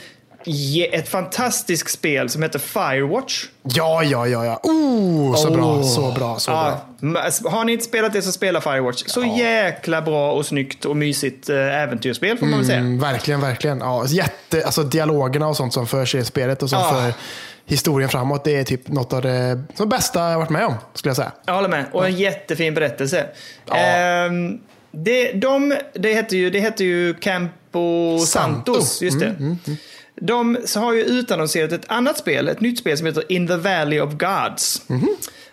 [0.91, 3.45] ett fantastiskt spel som heter Firewatch?
[3.63, 4.45] Ja, ja, ja.
[4.45, 4.59] ja.
[4.63, 6.65] Oh, så bra, så bra, så bra.
[6.67, 9.03] Ja, men har ni inte spelat det så spela Firewatch.
[9.07, 12.79] Så jäkla bra och snyggt och mysigt äh, äventyrsspel får man väl säga.
[12.79, 13.79] Mm, verkligen, verkligen.
[13.79, 16.89] Ja, jätte, alltså, dialogerna och sånt som för sig i spelet och som Ja.
[16.93, 17.13] för
[17.69, 18.43] historien framåt.
[18.43, 21.31] Det är typ något av det bästa jag varit med om, skulle jag säga.
[21.45, 21.85] Jag håller med.
[21.91, 23.25] Och en jättefin berättelse.
[23.65, 23.75] Ja.
[23.75, 24.59] Ehm,
[24.91, 28.73] det, de, det heter ju, det heter ju Campo Santo.
[28.73, 29.01] Santos.
[29.01, 29.55] Just det.
[30.15, 33.99] De har ju utannonserat ett annat spel, ett nytt spel som heter In the Valley
[33.99, 34.81] of Gods.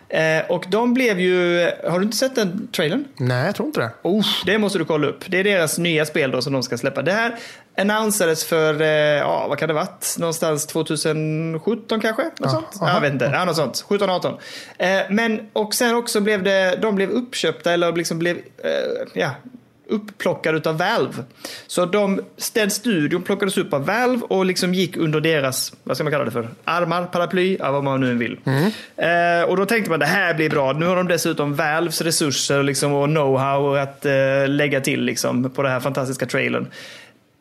[0.09, 3.05] Eh, och de blev ju, har du inte sett den trailern?
[3.17, 3.91] Nej, jag tror inte det.
[4.03, 5.23] Oh, det måste du kolla upp.
[5.27, 7.01] Det är deras nya spel då som de ska släppa.
[7.01, 7.35] Det här
[7.77, 10.15] annonsades för, eh, ja vad kan det varit?
[10.19, 12.23] Någonstans 2017 kanske?
[12.39, 12.67] Något sånt?
[12.81, 12.93] aha.
[12.93, 13.31] Jag vet inte.
[13.33, 13.85] Ja, något sånt.
[13.87, 14.37] 17, 18.
[14.77, 19.31] Eh, men, och sen också blev det, de blev uppköpta eller liksom blev, eh, ja,
[19.89, 21.13] upplockade utav Valve.
[21.67, 22.21] Så de,
[22.53, 26.25] den studion plockades upp av Valve och liksom gick under deras, vad ska man kalla
[26.25, 28.39] det för, armar, paraply, ja, vad man nu vill.
[28.95, 30.73] Eh, och då tänkte man det här blir bra.
[30.73, 35.63] Nu har de dessutom Valves resurser liksom, och know-how att eh, lägga till liksom, på
[35.63, 36.67] den här fantastiska trailern.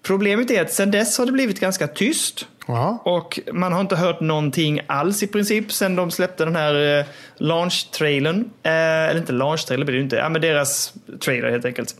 [0.07, 2.47] Problemet är att sen dess har det blivit ganska tyst.
[2.67, 3.03] Ja.
[3.05, 7.05] Och man har inte hört någonting alls i princip sen de släppte den här eh,
[7.39, 8.51] launch-trailern.
[8.63, 10.17] Eh, eller inte launch-trailer blir det inte.
[10.17, 11.95] Ja, men deras trailer helt enkelt.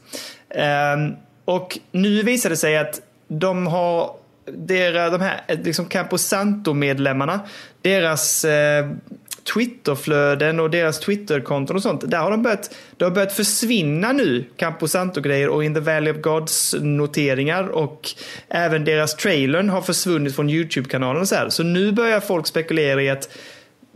[0.51, 1.13] Ehm,
[1.45, 4.11] och nu visar det sig att de har
[4.53, 7.41] deras, de här liksom Camposanto-medlemmarna,
[7.83, 8.91] deras eh,
[9.55, 12.11] Twitterflöden och deras Twitterkonton och sånt.
[12.11, 16.17] Där har de börjat, det har börjat försvinna nu Camposanto-grejer och In the Valley of
[16.17, 18.11] Gods-noteringar och
[18.49, 21.49] även deras trailern har försvunnit från YouTube-kanalen och så här.
[21.49, 23.29] Så nu börjar folk spekulera i att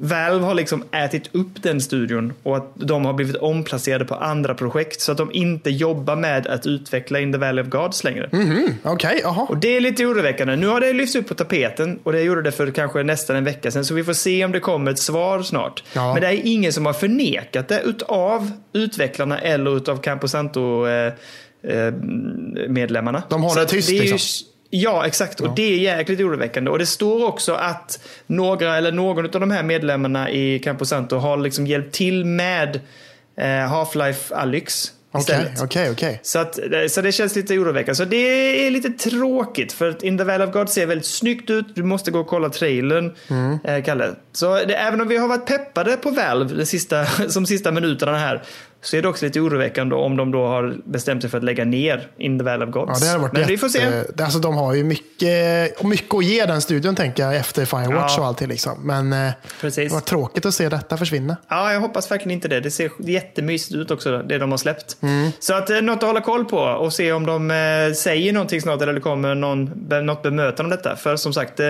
[0.03, 4.55] Valve har liksom ätit upp den studion och att de har blivit omplacerade på andra
[4.55, 8.29] projekt så att de inte jobbar med att utveckla In the Valley of Gods längre.
[8.33, 9.47] Mhm, Okej, jaha.
[9.49, 10.57] Och det är lite oroväckande.
[10.57, 13.45] Nu har det lyfts upp på tapeten och det gjorde det för kanske nästan en
[13.45, 15.85] vecka sedan så vi får se om det kommer ett svar snart.
[15.93, 16.13] Ja.
[16.13, 21.13] Men det är ingen som har förnekat det utav utvecklarna eller utav Camposanto eh,
[21.63, 21.93] eh,
[22.69, 23.23] medlemmarna.
[23.29, 24.47] De håller tyst, det liksom.
[24.70, 25.40] Ja, exakt.
[25.40, 26.70] Och det är jäkligt oroväckande.
[26.70, 31.37] Och det står också att några eller någon av de här medlemmarna i Camposanto har
[31.37, 32.80] liksom hjälpt till med
[33.37, 35.62] eh, Half-Life Alyx Okej, istället.
[35.62, 36.20] okej, okej.
[36.22, 37.94] Så, att, så det känns lite oroväckande.
[37.94, 41.50] Så det är lite tråkigt för att In the Valley of God ser väldigt snyggt
[41.50, 41.66] ut.
[41.74, 43.59] Du måste gå och kolla trailern, Mm.
[43.64, 44.11] eh, Kalle.
[44.33, 48.18] Så det, även om vi har varit peppade på Valve de sista, som sista minuterna
[48.18, 48.42] här
[48.83, 51.64] så är det också lite oroväckande om de då har bestämt sig för att lägga
[51.64, 53.05] ner In the Valley of Gods.
[53.07, 53.53] Ja, det varit Men jätte...
[53.53, 54.05] vi får se.
[54.23, 58.21] Alltså, de har ju mycket, mycket att ge den studion, tänker jag, efter Firewatch Ja.
[58.21, 58.49] och allting.
[58.49, 58.87] Liksom.
[58.87, 59.88] Men eh, Precis.
[59.88, 61.37] det var tråkigt att se detta försvinna.
[61.49, 62.61] Ja, jag hoppas verkligen inte det.
[62.61, 64.97] Det ser jättemysigt ut också, det de har släppt.
[65.03, 65.31] Mm.
[65.40, 68.61] Så att eh, något att hålla koll på och se om de eh, säger någonting
[68.61, 69.64] snart eller det kommer någon,
[70.03, 70.97] något bemötande om detta.
[70.97, 71.61] För som sagt,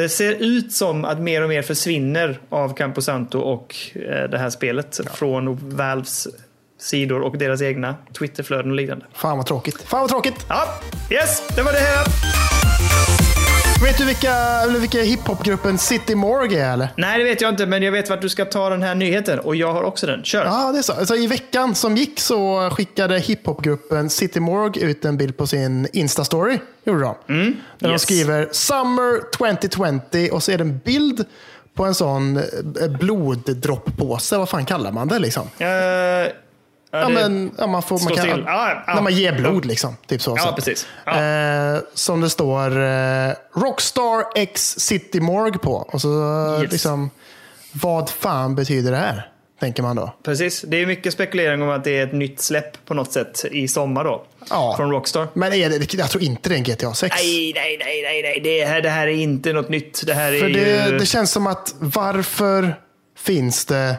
[0.00, 4.50] det, ser ut som att mer och mer försvinner av Camposanto och eh, det här
[4.50, 6.28] spelet från Valves
[6.78, 9.06] sidor och deras egna Twitterflöden och liknande.
[9.12, 9.82] Fan vad tråkigt.
[9.82, 10.46] Fan vad tråkigt.
[10.48, 10.64] Ja,
[11.10, 12.06] yes, det var det här.
[13.82, 16.88] Vet du vilka, vilka hiphopgruppen City Morgue är eller?
[16.96, 19.38] Nej, det vet jag inte, men jag vet vart du ska ta den här nyheten
[19.38, 20.24] och jag har också den.
[20.24, 20.44] Kör!
[20.44, 20.92] Ja, det är så.
[20.92, 25.86] Alltså, I veckan som gick så skickade hiphopgruppen City Morgue ut en bild på sin
[25.86, 26.58] Insta-story.
[26.84, 27.14] Gjorde de.
[27.26, 27.54] Där yes.
[27.78, 31.24] de skriver “Summer 2020” och så är det en bild
[31.74, 32.42] på en sån eh,
[33.00, 34.38] bloddropppåse.
[34.38, 35.48] Vad fan kallar man det liksom?
[35.58, 35.68] Eh,
[36.90, 38.28] ja, men, ja, man får, man kan.
[38.28, 38.94] Ja, ja.
[38.94, 39.96] När man ger blod liksom.
[40.06, 40.34] Typ så.
[40.36, 40.52] Ja, så.
[40.52, 40.86] precis.
[41.04, 41.22] Ja.
[41.22, 45.72] Eh, som det står eh, Rockstar X City Morgue på.
[45.72, 46.10] Och så
[46.62, 46.72] Yes.
[46.72, 47.10] liksom,
[47.72, 49.26] vad fan betyder det här?
[49.60, 50.14] Tänker man då.
[50.24, 53.44] Precis, det är mycket spekulering om att det är ett nytt släpp på något sätt
[53.50, 54.24] i sommar då.
[54.50, 54.74] Ja.
[54.76, 55.28] Från Rockstar.
[55.34, 57.16] Men är det, jag tror inte det är en GTA 6.
[57.18, 58.40] Nej, nej, nej, nej, nej.
[58.44, 60.06] Det, här, det här är inte något nytt.
[60.06, 60.54] Det här är För ju...
[60.64, 62.74] det, det känns som att varför
[63.18, 63.96] finns det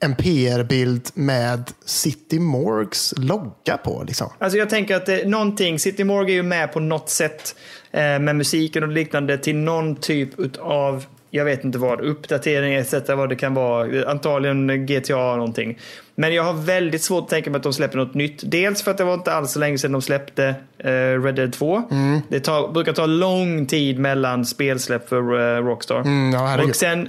[0.00, 4.04] en PR-bild med City Morgues logga på?
[4.06, 4.30] Liksom?
[4.38, 7.56] Alltså jag tänker att det, någonting, City Morgue är ju med på något sätt
[7.90, 12.94] eh, med musiken och liknande till någon typ av, jag vet inte vad, uppdatering etc.
[13.08, 14.10] vad det kan vara.
[14.10, 15.78] Antagligen GTA någonting.
[16.14, 18.42] Men jag har väldigt svårt att tänka mig att de släpper något nytt.
[18.44, 21.52] Dels för att det var inte alls så länge sedan de släppte eh, Red Dead
[21.52, 21.82] 2.
[21.90, 22.20] Mm.
[22.28, 26.00] Det tar, brukar ta lång tid mellan spelsläpp för eh, Rockstar.
[26.00, 27.08] Mm, ja, och, sen,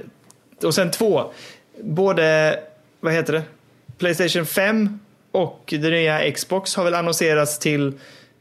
[0.62, 1.32] och sen två,
[1.82, 2.58] både,
[3.00, 3.42] vad heter det?
[3.98, 4.98] Playstation 5
[5.32, 7.92] och det nya Xbox har väl annonserats till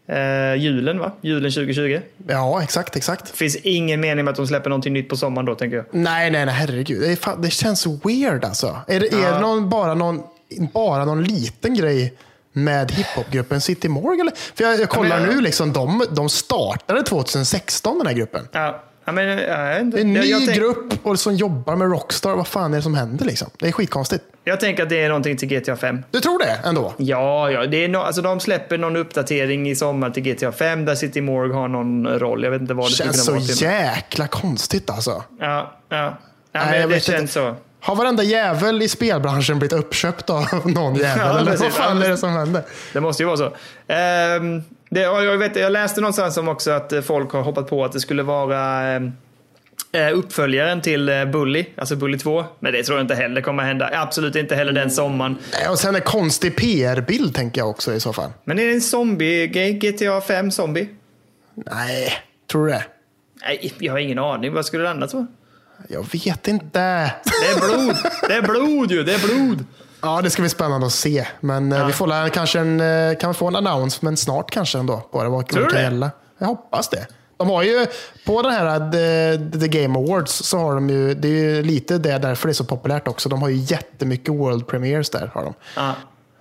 [0.08, 1.12] eh, julen, va?
[1.22, 2.00] Julen 2020.
[2.28, 3.30] Ja, exakt, exakt.
[3.30, 5.86] Finns ingen mening med att de släpper någonting nytt på sommaren då, tänker jag.
[5.92, 7.02] Nej, nej, nej, herregud.
[7.02, 8.78] Det, fan, det känns weird alltså.
[8.88, 10.24] Är det, är det någon, bara, någon,
[10.74, 12.14] bara någon liten grej
[12.54, 13.88] med hiphopgruppen City?
[13.88, 14.56] Eller?
[14.56, 18.48] För jag, jag kollar Ja, men- nu, liksom, de, de startade 2016 den här gruppen.
[18.52, 19.98] Ja, ja men jag, jag, inte.
[19.98, 22.36] Det är en jag, ny jag, tänk, grupp och som jobbar med Rockstar.
[22.36, 23.50] Vad fan är det som händer liksom?
[23.60, 24.24] Det är skitkonstigt.
[24.44, 26.04] jag tänker att det är någonting till GTA 5.
[26.12, 26.94] Du tror det ändå?
[26.98, 27.66] Ja, ja.
[27.66, 31.22] Det är no, alltså de släpper någon uppdatering i sommar till GTA 5 där City
[31.22, 32.44] Morgue har någon roll.
[32.44, 33.56] Jag vet inte vad det skulle Känns kunna så vara.
[33.56, 33.62] till.
[33.96, 35.24] jäkla konstigt alltså.
[35.40, 36.18] Ja, ja.
[36.52, 37.34] ja Nej, jag det känns inte.
[37.34, 37.56] så.
[37.80, 41.28] Har varenda jävel i spelbranschen blivit uppköpt av någon jävel?
[41.28, 42.64] Ja, eller vad fan är det som händer?
[42.94, 43.54] Det måste ju vara så.
[43.88, 44.64] Ehm,
[44.98, 47.92] det, jag, vet, jag läste någonstans om också att eh, folk har hoppat på att
[47.92, 49.12] det skulle vara ehm,
[49.92, 52.46] eh, uppföljaren till eh, Bully, alltså Bully 2.
[52.60, 53.90] Men det tror jag inte heller kommer hända.
[53.94, 55.38] Absolut inte heller den sommaren.
[55.54, 58.32] Nej, Och sen en konstig PR-bild tänker jag också i så fall.
[58.44, 59.74] Men är det en zombie-grej?
[59.74, 60.90] GTA 5 zombie?
[61.56, 62.14] Nej,
[62.52, 62.84] tror du det?
[63.42, 64.54] Nej, jag har ingen aning.
[64.54, 65.28] Vad skulle det annat vara?
[65.90, 66.80] Jag vet inte.
[66.80, 67.96] Det är blod!
[68.28, 69.04] Det är blod ju!
[69.04, 69.66] Det är blod!
[70.02, 71.28] Ja, det ska bli spännande att se.
[71.40, 74.98] Men eh, vi får kanske en, eh, kan vi få en announcement snart kanske ändå.
[75.12, 75.84] På det, vad Tror vad du kan det?
[75.84, 76.12] gälla.
[76.38, 77.08] Jag hoppas det.
[77.38, 77.86] De har ju,
[78.26, 78.92] på den här eh,
[79.52, 82.52] The, The Game Awards så har de ju, det är ju lite det därför det
[82.52, 83.30] är så populärt också.
[83.30, 85.32] De har ju jättemycket World Premiers där.
[85.34, 85.54] Har de.
[85.76, 85.94] Ja.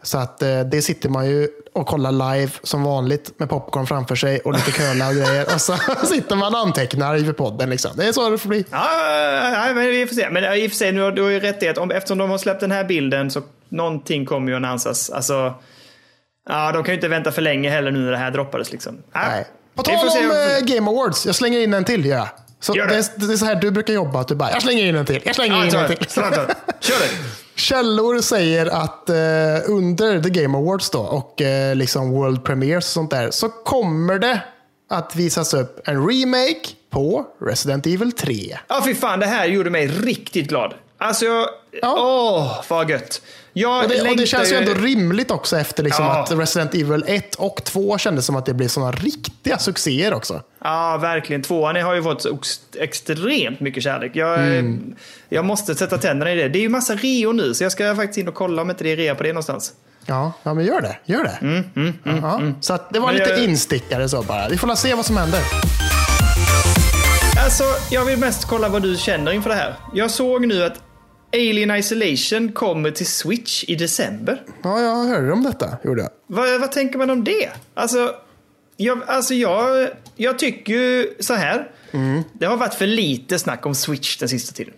[0.03, 4.41] Så att det sitter man ju och kollar live som vanligt med popcorn framför sig
[4.41, 5.55] och lite köla och grejer.
[5.55, 7.71] Och så sitter man och antecknar inför podden.
[7.71, 7.91] Liksom.
[7.97, 8.65] Det är så det får bli.
[8.71, 8.89] Ja,
[9.69, 10.31] ja, men vi får se.
[10.31, 12.19] Men i och för sig, nu har du har ju rätt i att om, eftersom
[12.19, 15.11] de har släppt den här bilden så någonting kommer ju annonsas.
[15.11, 15.55] Alltså,
[16.49, 18.73] ja, de kan ju inte vänta för länge heller nu när det här droppades.
[18.73, 18.99] Liksom.
[19.13, 19.47] Ja, Nej.
[19.75, 22.07] På tal om vad- eh, Game Awards, jag slänger in en till.
[22.07, 22.29] Ja.
[22.61, 22.87] Så det.
[22.87, 22.95] det.
[23.33, 25.35] är, så här du brukar jobba, att du bara, jag slänger in en till, jag
[25.35, 26.07] slänger Ja, in en till.
[26.11, 26.55] Kör det.
[27.57, 29.17] Källor säger att eh,
[29.67, 34.19] under The Game Awards då, och eh, liksom World Premiers och sånt där, så kommer
[34.19, 34.41] det
[34.91, 38.59] att visas upp en remake på Resident Evil 3.
[38.69, 40.75] Ja, fy fan, det här gjorde mig riktigt glad.
[40.99, 41.49] Alltså, jag...
[41.83, 41.97] Ja.
[41.99, 43.23] Åh, vad gött.
[43.59, 46.23] Jag Och det, och det känns ju ändå rimligt också efter liksom Ja.
[46.23, 50.43] att Resident Evil 1 och 2 kändes som att det blev sådana riktiga succéer också.
[50.65, 51.43] Ja, verkligen.
[51.43, 52.27] Tvåan har ju fått
[52.79, 54.11] extremt mycket kärlek.
[54.15, 54.95] Jag, Mm.
[55.29, 56.49] jag måste sätta tänderna i det.
[56.49, 58.85] Det är ju massa rio nu, så jag ska faktiskt in och kolla om inte
[58.85, 59.73] det är rea på det någonstans.
[60.07, 60.97] Ja, ja men gör det.
[61.05, 61.39] Gör det.
[62.23, 64.49] ja, Så att det var Mm, Men lite jag- instickare så bara.
[64.49, 65.41] Vi får se vad som händer.
[67.45, 69.75] Alltså, jag vill mest kolla vad du känner inför det här.
[69.95, 70.75] Jag såg nu att
[71.37, 74.43] Alien Isolation kommer till Switch i december.
[74.63, 75.77] Ja, jag hörde om detta.
[75.85, 76.11] Gjorde jag.
[76.27, 77.51] Vad, vad tänker man om det?
[77.75, 78.15] Alltså,
[78.77, 81.71] jag, alltså jag, jag tycker ju så här.
[82.33, 84.75] Det har varit för lite snack om Switch den sista tiden.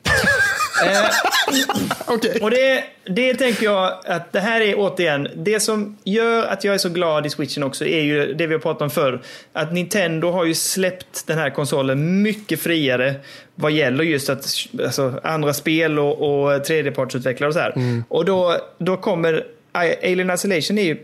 [2.07, 2.39] Okej.
[2.43, 6.75] Och det, det tänker jag att det här är återigen, det som gör att jag
[6.75, 9.21] är så glad i switchen också är ju det vi har pratat om förr.
[9.53, 13.15] Att Nintendo har ju släppt den här konsolen mycket friare
[13.55, 14.47] vad gäller just att
[14.85, 18.03] alltså, andra spel och, och tredjepartsutvecklare och så här.
[18.09, 20.97] Och då, då kommer Alien Isolation är ju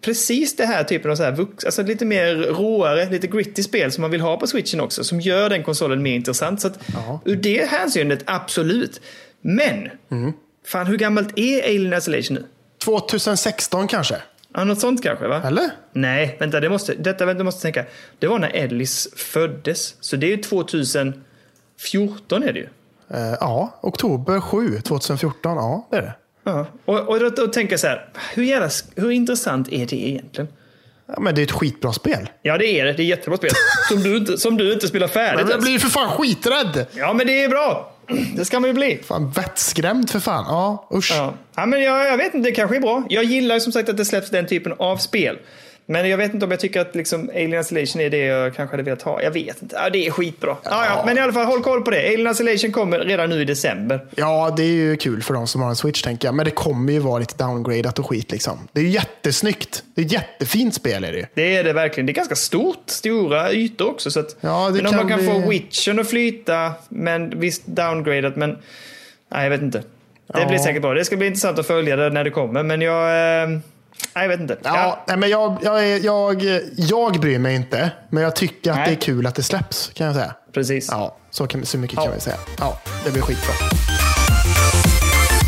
[0.00, 4.02] precis det här typen av så här alltså lite mer råare, lite gritty spel som
[4.02, 5.04] man vill ha på switchen också.
[5.04, 6.60] Som gör den konsolen mer intressant.
[6.60, 6.78] Så att
[7.24, 9.00] ur det hänseendet, absolut.
[9.40, 9.88] Men,
[10.66, 12.44] fan hur gammalt är Alien Isolation nu?
[12.84, 14.16] 2016 kanske?
[14.54, 15.42] Ja, något sånt kanske va?
[15.44, 15.70] Eller?
[15.92, 17.84] Nej, vänta, det måste, detta vänta, måste tänka.
[18.18, 19.94] Det var när Ellis föddes.
[20.00, 21.22] Så det är ju 2014
[22.42, 22.68] är det ju.
[23.14, 25.56] Eh, ja, oktober 7, 2014.
[25.56, 26.14] Ja, det är det.
[26.44, 26.66] Ja.
[26.84, 30.48] Och, och då, då tänker jag så här, hur, jävla, hur intressant är det egentligen?
[31.06, 32.28] Ja, men det är ett skitbra spel.
[32.42, 32.92] Ja, det är det.
[32.92, 33.50] Det är jättebra spel.
[33.88, 36.86] Som du inte, som du inte spelar färdigt Men jag blir ju för fan skiträdd!
[36.92, 37.92] Ja, men det är bra.
[38.36, 39.00] Det ska man ju bli.
[39.04, 40.44] Fan, vettskrämd för fan.
[40.48, 41.12] Ja, usch.
[41.16, 43.04] Ja, ja men jag, jag vet inte, det kanske är bra.
[43.08, 45.38] Jag gillar som sagt att det släpps den typen av spel.
[45.90, 48.72] Men jag vet inte om jag tycker att liksom Alien Isolation är det jag kanske
[48.72, 49.22] hade velat ha.
[49.22, 49.76] Jag vet inte.
[49.82, 50.56] Ja, det är skitbra.
[50.64, 50.84] Ja.
[50.88, 51.98] Ja, men i alla fall, håll koll på det.
[52.14, 54.06] Alien Isolation kommer redan nu i december.
[54.16, 56.34] Ja, det är ju kul för de som har en Switch tänker jag.
[56.34, 58.68] Men det kommer ju vara lite downgradat och skit liksom.
[58.72, 59.82] Det är ju jättesnyggt.
[59.94, 61.26] Det är ett jättefint spel är det ju.
[61.34, 62.06] Det är det verkligen.
[62.06, 64.10] Det är ganska stort, stora ytor också.
[64.10, 67.66] Så att, Ja, det men om man kan bli- få Witchen att flyta, men visst
[67.66, 68.50] downgradat, men
[69.32, 69.78] nej, jag vet inte.
[69.78, 70.48] Det Ja.
[70.48, 70.94] blir säkert bra.
[70.94, 73.42] Det ska bli intressant att följa det när det kommer, men jag...
[73.42, 73.48] Eh,
[74.14, 74.58] nej, jag vet inte.
[74.64, 76.44] Ja, nej, men jag, jag, jag,
[76.76, 77.90] jag bryr mig inte.
[78.10, 78.86] Men jag tycker att Nej.
[78.88, 80.34] det är kul att det släpps, kan jag säga.
[80.54, 80.88] Precis.
[80.90, 82.04] Ja, så, kan, så mycket Ja.
[82.04, 82.36] kan vi säga.
[82.58, 83.52] Ja, det blir skitbra.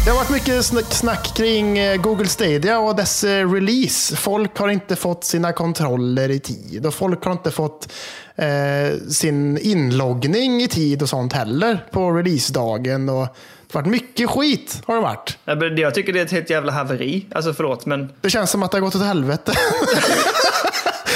[0.04, 4.16] Det har varit mycket snack, snack kring eh, Google Stadia och dess eh, release.
[4.16, 7.92] Folk har inte fått sina kontroller i tid och folk har inte fått
[8.36, 13.08] eh, sin inloggning i tid och sånt heller på releasedagen.
[13.08, 13.28] Och
[13.72, 14.82] det har varit mycket skit.
[14.86, 15.38] har det varit.
[15.78, 17.26] Jag, tycker det är ett helt jävla haveri.
[17.34, 18.12] Alltså förlåt, men...
[18.20, 19.52] Det känns som att det har gått åt helvete.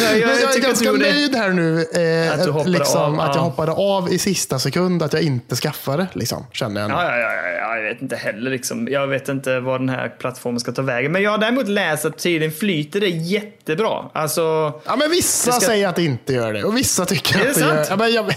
[0.01, 0.99] Jag, jag, Men jag är ganska gjorde...
[0.99, 1.81] nöjd här nu.
[1.81, 3.41] Eh, Att du liksom, av, att jag ja.
[3.41, 5.03] hoppade av i sista sekund.
[5.03, 6.95] Att jag inte skaffade, liksom, känner jag nu.
[6.95, 8.51] Ja, ja, ja, ja, ja, jag vet inte heller.
[8.51, 8.89] Liksom.
[8.91, 11.13] Jag vet inte vad den här plattformen ska ta vägen.
[11.13, 14.05] Men jag har däremot läst att tiden flyter det jättebra.
[14.13, 17.39] Alltså, Ja, men vissa Det ska- säger att det inte gör det och vissa tycker
[17.39, 17.87] det att det gör sant?
[17.91, 18.33] Ja, men jag,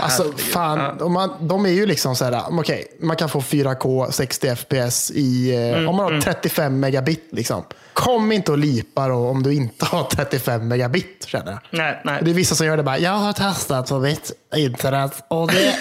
[0.00, 1.08] alltså, fan, Ja.
[1.08, 5.54] man, de är ju liksom så här, okej, man kan få 4K 60 FPS i,
[5.54, 7.28] eh, Mm, om man har 35 megabit.
[7.32, 7.62] Liksom.
[7.94, 11.60] Kom inte och lipa då om du inte har 35 megabit, känner jag.
[11.70, 12.20] nej, nej.
[12.22, 15.76] Det är vissa som gör det bara, jag har testat på mitt internet och det,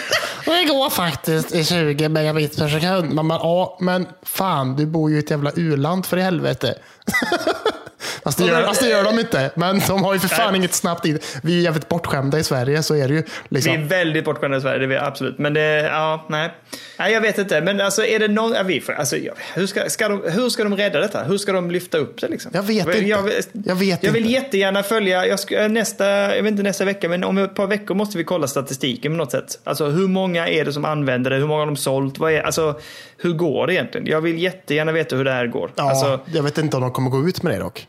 [0.48, 3.14] och det går faktiskt i 20 megabit per sekund.
[3.14, 6.76] Man bara, ja, men fan, du bor ju i ett jävla u-land för i helvete.
[8.24, 9.52] Fast det, gör, fast det gör de inte.
[9.56, 11.20] Men de har ju för fan inget snabbt in.
[11.44, 13.24] Vi är jävligt bortskämda i Sverige, så är det ju.
[13.50, 13.72] Liksom.
[13.72, 15.38] Vi är väldigt bortskämda i Sverige, det är vi absolut.
[15.40, 16.54] Men det, ja, nej.
[17.00, 17.62] Nej, jag vet inte.
[17.62, 19.16] Men alltså är det någon, ja, vi får, alltså,
[19.54, 21.24] hur, ska, ska de, hur ska de rädda detta?
[21.24, 22.52] Hur ska de lyfta upp det liksom?
[22.56, 23.00] Jag vet inte.
[23.08, 23.30] Jag,
[23.66, 24.34] Jag vet jag vill inte.
[24.34, 26.06] jättegärna följa, jag ska, nästa,
[26.36, 29.18] jag vet inte nästa vecka, men om ett par veckor måste vi kolla statistiken på
[29.18, 29.60] något sätt.
[29.64, 31.38] Alltså hur många är det som använder det?
[31.38, 32.18] Hur många har de sålt?
[32.20, 32.80] Vad är, alltså,
[33.18, 34.08] hur går det egentligen?
[34.08, 35.72] Jag vill jättegärna veta hur det här går.
[35.76, 37.88] Ja, Alltså, jag vet inte om de kommer gå ut med det dock.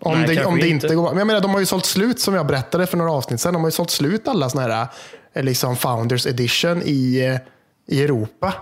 [0.00, 0.86] Om, Nej, det, om det inte.
[0.86, 1.18] inte går.
[1.18, 3.62] Jag menar, de har ju sålt slut, som jag berättade för några avsnitt sedan, de
[3.62, 4.86] har ju sålt slut alla såna här
[5.34, 7.18] eh, liksom Founders Edition i,
[7.88, 8.54] eh, i Europa.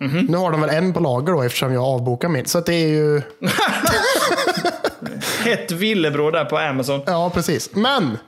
[0.00, 0.26] Mhm.
[0.28, 2.46] Nu har de väl en på lager då eftersom jag avbokar min.
[2.46, 3.22] Så det är ju...
[5.46, 7.00] ett villebråd där på Amazon.
[7.06, 7.70] Ja, precis.
[7.74, 8.18] Men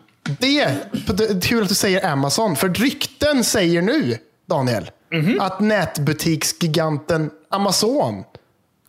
[0.40, 0.74] det,
[1.42, 5.40] kul att du säger Amazon, för rykten säger nu, Daniel, Mhm.
[5.40, 8.24] att nätbutiksgiganten Amazon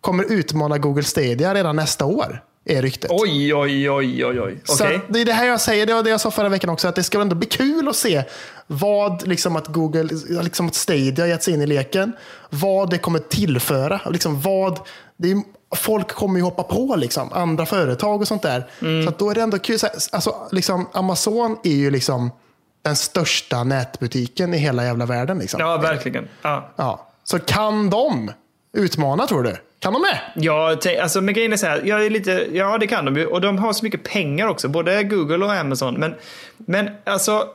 [0.01, 2.43] kommer utmana Google Stadia redan nästa år.
[2.65, 3.11] Är ryktet.
[3.13, 4.61] Oj, oj, oj, oj, oj.
[4.63, 6.69] Så att det är det här jag säger, det var det jag sa förra veckan
[6.69, 8.23] också, att det ska ändå bli kul att se
[8.67, 10.03] vad liksom att Google,
[10.43, 12.13] liksom att Stadia gett sig in i leken,
[12.49, 14.01] vad det kommer tillföra.
[14.09, 14.79] Liksom vad,
[15.17, 15.41] det är,
[15.75, 18.67] folk kommer ju hoppa på liksom, andra företag och sånt där.
[18.81, 19.05] Mm.
[19.05, 19.79] Så då är det ändå kul.
[19.79, 22.31] Så här, Alltså, liksom, Amazon är ju liksom
[22.81, 25.39] den största nätbutiken i hela jävla världen.
[25.39, 25.59] Liksom.
[25.59, 26.27] Ja, verkligen.
[26.41, 26.71] Ja.
[26.75, 27.07] Ja.
[27.23, 28.31] Så kan de
[28.73, 29.57] utmana tror du?
[29.79, 30.19] Kan de med?
[30.35, 33.25] Ja, alltså, men grejen är så här, jag är lite, ja det kan de ju.
[33.25, 35.93] Och de har så mycket pengar också, både Google och Amazon.
[35.93, 36.15] Men,
[36.57, 37.47] men alltså,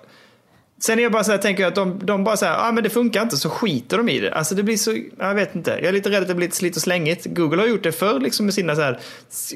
[0.81, 2.73] sen är jag bara så här, tänker jag att de, de bara så här, ah,
[2.73, 4.35] men det funkar inte, så skiter de i det.
[4.35, 5.71] Alltså det blir så, jag vet inte.
[5.71, 7.27] Jag är lite rädd att det blir lite slit och slängigt.
[7.27, 9.01] Google har gjort det förr liksom med sina så här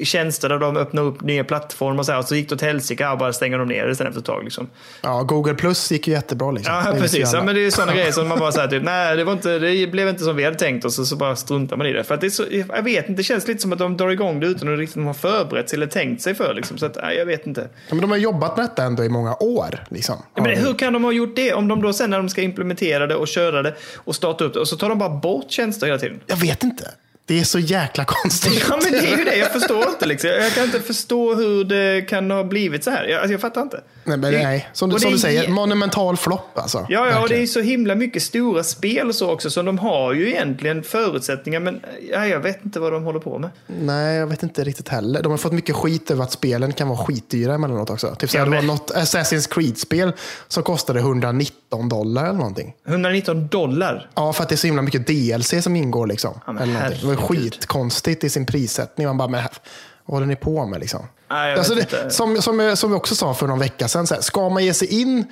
[0.03, 2.19] tjänster där de öppnar upp nya plattformar och så här.
[2.19, 4.25] Och så gick det åt helsike, och bara stänger de ner det sen efter ett
[4.25, 4.69] tag liksom.
[5.01, 6.51] Ja, Google Plus gick ju jättebra.
[6.51, 6.73] Liksom.
[6.73, 7.33] Ja, precis.
[7.33, 9.59] Ja, men det är sådana grejer som man bara säger typ, nej, det, var inte,
[9.59, 12.03] det blev inte som vi hade tänkt oss och så bara struntar man i det.
[12.03, 14.09] För att det är så, jag vet inte, det känns lite som att de drar
[14.09, 16.53] igång det utan att riktigt ha förberett sig eller tänkt sig för.
[16.53, 16.77] Liksom.
[16.77, 17.61] Så att, nej, jag vet inte.
[17.61, 19.83] Ja, men de har jobbat med detta ändå i många år.
[19.89, 20.15] Liksom.
[20.35, 21.53] Ja, men hur kan de ha gjort det?
[21.53, 24.53] Om de då sen när de ska implementera det och köra det och starta upp
[24.53, 26.19] det och så tar de bara bort tjänster hela tiden.
[26.27, 26.91] Jag vet inte.
[27.31, 28.65] Det är så jäkla konstigt.
[28.69, 30.29] Ja men det är ju det, jag förstår inte liksom.
[30.29, 33.03] Jag kan inte förstå hur det kan ha blivit så här.
[33.07, 33.81] Jag, alltså, jag fattar inte.
[34.03, 34.69] Nej, men Det- nej.
[34.73, 36.85] Som, du, som du säger, ge- monumental flopp alltså.
[36.89, 39.77] Ja, ja, och det är så himla mycket stora spel och så också, så de
[39.79, 43.49] har ju egentligen förutsättningar, men ja, jag vet inte vad de håller på med.
[43.67, 45.21] Nej, jag vet inte riktigt heller.
[45.23, 48.15] De har fått mycket skit över att spelen kan vara skitdyra emellanåt också.
[48.15, 50.11] Typ så Ja, det var något Assassin's Creed-spel
[50.47, 52.73] som kostade 119 dollar eller någonting.
[52.87, 54.09] 119 dollar.
[54.15, 56.07] Ja, för att det är så himla mycket DLC som ingår.
[56.07, 56.39] Liksom.
[56.47, 57.07] Ja, eller någonting.
[57.27, 59.07] Skitkonstigt i sin prissättning.
[59.07, 59.43] Man bara, men
[60.05, 60.79] vad håller ni på med?
[60.79, 61.07] Liksom?
[61.29, 64.21] Nej, alltså, det, som, som, som vi också sa för någon vecka sedan, så här,
[64.21, 65.25] ska man ge sig in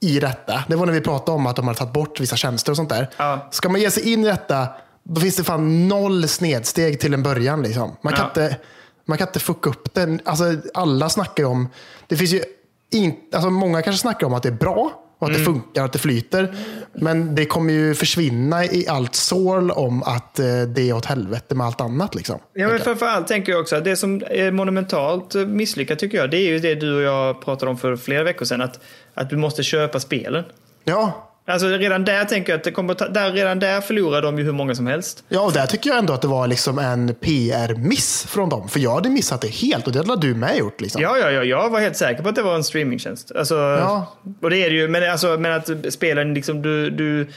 [0.00, 2.72] i detta, det var när vi pratade om att de har tagit bort vissa tjänster
[2.72, 3.10] och sånt där.
[3.16, 3.48] Ja.
[3.50, 4.68] Ska man ge sig in i detta,
[5.02, 7.62] då finns det fan noll snedsteg till en början.
[7.62, 7.96] Liksom.
[8.02, 8.42] Man, kan Ja.
[8.44, 8.56] inte,
[9.04, 10.20] man kan inte fucka upp den.
[10.24, 11.68] Alltså, alla snackar ju om,
[12.06, 12.42] det finns ju
[12.90, 15.40] in, alltså, många kanske snackar om att det är bra och att Mm.
[15.40, 16.54] det funkar att det flyter.
[16.92, 21.54] Men det kommer ju försvinna i allt sål om att eh, det är åt helvete
[21.54, 22.14] med allt annat.
[22.14, 22.38] Liksom.
[22.52, 26.36] Ja, men framförallt tänker jag också att det som är monumentalt misslyckat tycker jag, det
[26.36, 28.80] är ju det du och jag pratade om för flera veckor sedan, att,
[29.14, 30.44] att du måste köpa spelen.
[30.84, 34.38] Ja, Alltså redan där tänker jag att det kommer ta, där, redan där förlorar de
[34.38, 35.24] ju hur många som helst.
[35.28, 38.68] Ja, och där tycker jag ändå att det var liksom en PR-miss från dem.
[38.68, 40.80] För jag hade missat det helt och det hade du med gjort.
[40.80, 41.02] Liksom.
[41.02, 43.32] Ja, ja, ja, jag var helt säker på att det var en streamingtjänst.
[43.36, 44.12] Alltså, Ja.
[44.42, 47.28] Och det är det ju, men, alltså, men att spelen, liksom, du, du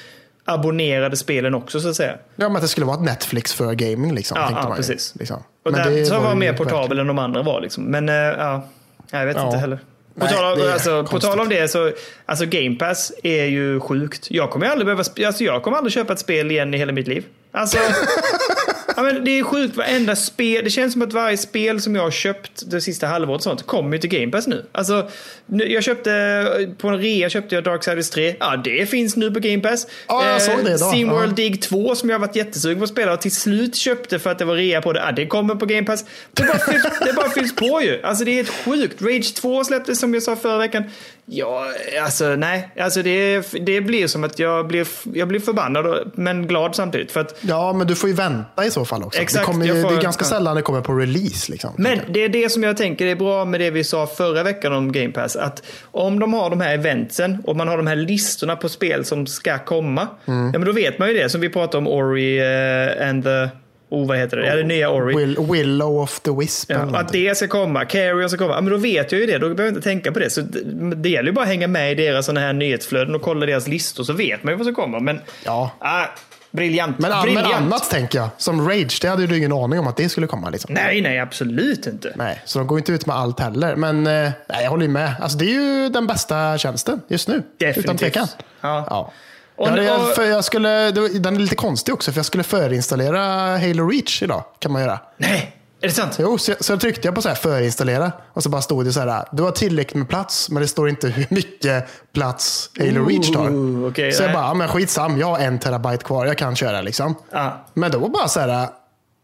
[0.45, 2.11] abonnerade spelen också så att säga.
[2.35, 4.15] Ja, men att det skulle vara ett Netflix för gaming.
[4.15, 5.13] Liksom, Ja, ja man ju, precis.
[5.19, 5.37] Liksom.
[5.65, 7.61] Och Men den var, ju mer verkligen- portabel än de andra var.
[7.61, 7.83] Liksom.
[7.83, 8.67] Men eh, ja,
[9.11, 9.45] jag vet Ja.
[9.45, 9.79] inte heller.
[10.19, 11.91] På, Nej, tal om, alltså, på tal om det så,
[12.25, 14.31] alltså Game Pass är ju sjukt.
[14.31, 17.07] Jag kommer aldrig behöva, alltså jag kommer aldrig köpa ett spel igen i hela mitt
[17.07, 17.25] liv.
[17.51, 17.77] Alltså,
[18.95, 22.03] ja, men det är sjukt, varenda spel, det känns som att varje spel som jag
[22.03, 24.65] har köpt det sista halvåret sånt kommer till Game Pass nu.
[24.71, 25.09] Alltså,
[25.47, 28.35] jag köpte, på en rea köpte jag Darksiders 3.
[28.39, 29.87] Ja, det finns nu på Game Pass.
[30.07, 30.89] Ja, jag såg det idag.
[30.89, 31.35] Steamworld Ja.
[31.35, 34.31] Dig 2 som jag har varit jättesugen på att spela och till slut köpte för
[34.31, 34.99] att det var rea på det.
[34.99, 36.05] Ja, det kommer på Game Pass.
[36.33, 38.01] Det bara fylls, det bara fylls på ju.
[38.03, 39.01] Alltså det är helt sjukt.
[39.01, 40.83] Rage 2 släpptes som jag sa förra veckan.
[41.27, 41.65] Ja,
[42.03, 42.69] alltså nej.
[42.79, 47.11] Alltså det, det blir som att jag blir, jag blir förbannad men glad samtidigt.
[47.11, 49.21] För att, Ja, men du får ju vänta i så fall också.
[49.21, 51.51] Exakt, det, kommer får- det är ganska sällan det kommer på release.
[51.51, 54.43] Liksom, men det är det som jag tänker är bra med det vi sa förra
[54.43, 55.35] veckan om Game Pass.
[55.35, 59.05] Att om de har de här eventsen och man har de här listorna på spel
[59.05, 60.07] som ska komma.
[60.25, 60.45] Mm.
[60.53, 61.29] Ja, men då vet man ju det.
[61.29, 63.49] Som vi pratade om Ori eh, and the...
[63.89, 64.47] Oh, vad heter det?
[64.47, 65.15] Ja, det nya Ori.
[65.15, 66.69] Will, Willow of the Wisp.
[66.71, 68.53] Ja, att det ska komma, Carrion ska komma.
[68.53, 70.29] Ja, men då vet jag ju det, då behöver jag inte tänka på det.
[70.29, 70.59] Så det,
[70.95, 73.67] det gäller ju bara att hänga med i deras såna här nyhetsflöden och kolla deras
[73.67, 74.99] listor så vet man ju vad som kommer.
[74.99, 75.71] Men Ja.
[75.79, 76.05] ah,
[76.51, 76.99] briljant.
[76.99, 77.55] men, an- men briljant.
[77.55, 78.29] annat tänker jag.
[78.37, 80.49] Som Rage, det hade du ingen aning om att det skulle komma.
[80.49, 80.73] Liksom.
[80.73, 82.13] Nej, nej, absolut inte.
[82.15, 83.75] Nej, så de går inte ut med allt heller.
[83.75, 85.13] Men eh, nej, jag håller ju med.
[85.21, 85.49] Alltså, det är
[85.83, 87.43] ju den bästa tjänsten just nu.
[87.57, 87.85] Definitivt.
[87.85, 88.27] Utan tvekan.
[88.61, 88.85] Ja.
[88.89, 89.11] Ja.
[89.55, 93.21] Och- ja, och- för jag skulle, den är lite konstig också, för jag skulle förinstallera
[93.57, 94.43] Halo Reach idag.
[94.59, 94.99] Kan man göra.
[95.17, 96.15] Nej, är det sant?
[96.19, 98.99] Jo, så, så tryckte jag på så här förinstallera och så bara stod det så
[98.99, 99.25] här.
[99.31, 103.49] Du har tillräckligt med plats, men det står inte hur mycket plats Halo Reach tar.
[103.49, 104.33] Ooh, okej, så jag nej.
[104.35, 107.15] bara, ja, men skitsam, jag har en terabyte kvar, jag kan köra liksom.
[107.31, 107.65] Ja.
[107.73, 108.67] Men då var bara så här,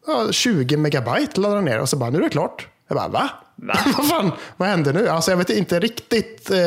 [0.08, 2.68] ja, 20 megabyte laddade ner och så bara, nu är det klart.
[2.88, 3.30] Jag bara, va?
[3.56, 3.74] Va?
[3.98, 5.08] vad fan, vad hände nu?
[5.10, 6.58] Alltså jag vet inte riktigt eh,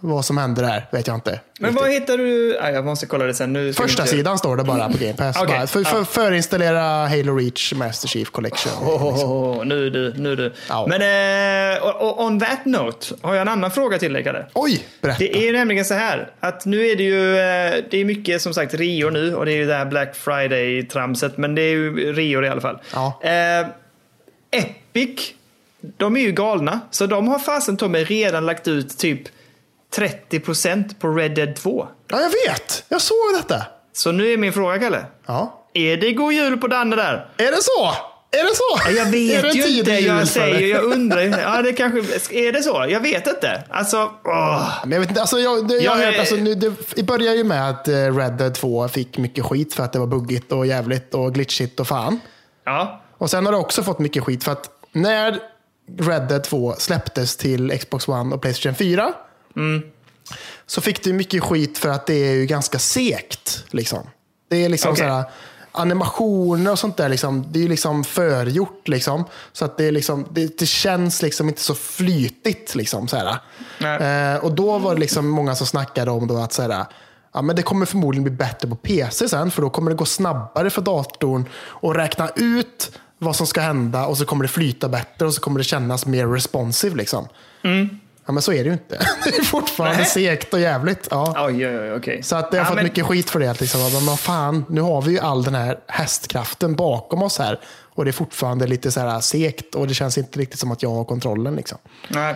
[0.00, 1.40] vad som hände där, vet jag inte.
[1.60, 2.58] Men vad hittar du?
[2.60, 3.52] Ah, jag måste kolla det sen.
[3.52, 5.36] Nu Första inte- sidan står det bara på Game Pass.
[5.46, 6.04] Bara, för, för, ja.
[6.04, 8.72] Förinstallera Halo Reach Master Chief Collection.
[8.72, 10.52] Oh, oh, nu du, nu du.
[10.68, 10.86] Ja.
[10.88, 11.02] Men
[11.76, 14.46] eh, on that note har jag en annan fråga till dig, Kalle.
[14.54, 15.18] Oj, berätta.
[15.18, 18.54] Det är nämligen så här att nu är det ju eh, det är mycket som
[18.54, 22.12] sagt Rio nu och det är ju det här Black Friday-tramset men det är ju
[22.12, 22.78] Rio i alla fall.
[22.94, 23.20] Ja.
[23.22, 23.66] Eh,
[24.50, 25.32] Epic,
[25.96, 26.80] de är ju galna.
[26.90, 29.20] Så de har fasen mig redan lagt ut typ
[29.94, 31.88] 30% på Red Dead 2.
[32.08, 32.84] Ja, jag vet.
[32.88, 33.66] Jag såg detta.
[33.92, 35.06] Så nu är min fråga, Kalle.
[35.26, 35.62] Ja.
[35.74, 37.28] Är det god jul på Danne där?
[37.36, 37.94] Är det så?
[38.30, 38.90] Är det så?
[38.98, 39.90] Jag är det vet ju inte.
[39.90, 41.20] Jag säger, jag undrar.
[41.20, 41.98] Ja, det kanske,
[42.30, 42.86] är det så?
[42.88, 43.62] Jag vet inte.
[43.70, 44.68] Alltså, åh.
[44.82, 47.44] Men jag vet inte, alltså jag, det, jag Jag hört, alltså nu, det, började ju
[47.44, 50.66] med att eh, Red Dead 2 fick mycket skit för att det var buggigt och
[50.66, 52.20] jävligt och glitchigt och fan.
[52.64, 55.38] Ja, Och sen har det också fått mycket skit för att när
[55.98, 59.12] Red Dead 2 släpptes till Xbox One och Playstation 4
[60.66, 63.64] så fick det mycket skit för att det är ju ganska segt.
[63.70, 64.06] Liksom.
[64.50, 65.04] Det är liksom Okej.
[65.04, 65.24] såhär,
[65.72, 68.88] animationer och sånt där, liksom, det är ju liksom förgjort.
[68.88, 72.74] Liksom, så att det, liksom, det, det känns liksom inte så flytigt.
[72.74, 73.08] Liksom.
[73.78, 74.02] Nej.
[74.02, 76.86] Eh, och då var det liksom många som snackade om då att såhär,
[77.34, 80.04] ja, men det kommer förmodligen bli bättre på PC sen, för då kommer det gå
[80.04, 81.48] snabbare för datorn
[81.82, 85.40] att räkna ut vad som ska hända och så kommer det flyta bättre och så
[85.40, 86.96] kommer det kännas mer responsive.
[86.96, 87.28] Liksom.
[88.26, 88.98] Ja, men så är det ju inte.
[89.24, 90.06] Det är fortfarande Nej.
[90.06, 91.08] segt och jävligt.
[91.10, 91.46] Ja.
[91.46, 92.22] oj, oj, oj, okej.
[92.22, 93.60] Så att jag har Ja, fått men- mycket skit för det.
[93.60, 97.60] Liksom, men fan, nu har vi ju all den här hästkraften bakom oss här.
[97.94, 100.82] Och det är fortfarande lite så här segt och det känns inte riktigt som att
[100.82, 101.54] jag har kontrollen.
[101.56, 101.78] Liksom.
[102.08, 102.34] Nej.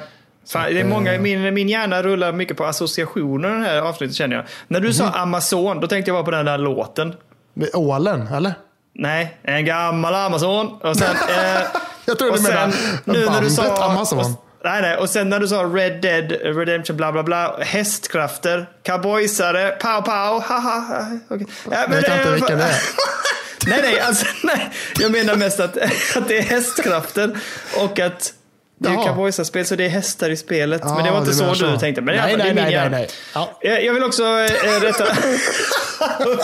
[0.48, 3.80] Fan, det är eh, många, min, min hjärna rullar mycket på associationer i det här
[3.82, 4.44] avsnittet känner jag.
[4.68, 4.94] När du Mhm.
[4.94, 7.14] sa Amazon, då tänkte jag bara på den där låten.
[7.54, 8.54] Med Ålen, eller?
[8.94, 10.66] Nej, en gammal Amazon.
[10.66, 11.62] Och sen, eh,
[12.04, 12.72] Jag tror och du menar
[13.06, 14.18] bandet Amazon.
[14.18, 14.96] Och, nej, nej.
[14.96, 17.58] Och sen när du sa Red Dead Redemption, bla bla bla.
[17.60, 20.80] Hästkrafter, cowboysare, pow pow, ha ha.
[20.80, 21.06] ha.
[21.28, 21.46] Okay.
[21.70, 22.82] Ja, Jag vet inte vilka det är.
[23.66, 24.70] nej, nej, alltså, nej.
[24.98, 25.76] Jag menar mest att,
[26.16, 27.38] att det är hästkrafter
[27.76, 28.34] och att
[28.82, 29.06] det är ju Jaha.
[29.08, 30.84] cowboysaspel så det är hästar i spelet.
[30.84, 32.00] men det var inte du så menar du tänkte.
[32.02, 33.08] Men nej, det nej, är min nej, nej, nej.
[33.34, 33.58] Ja.
[33.82, 35.04] Jag vill också äh, rätta...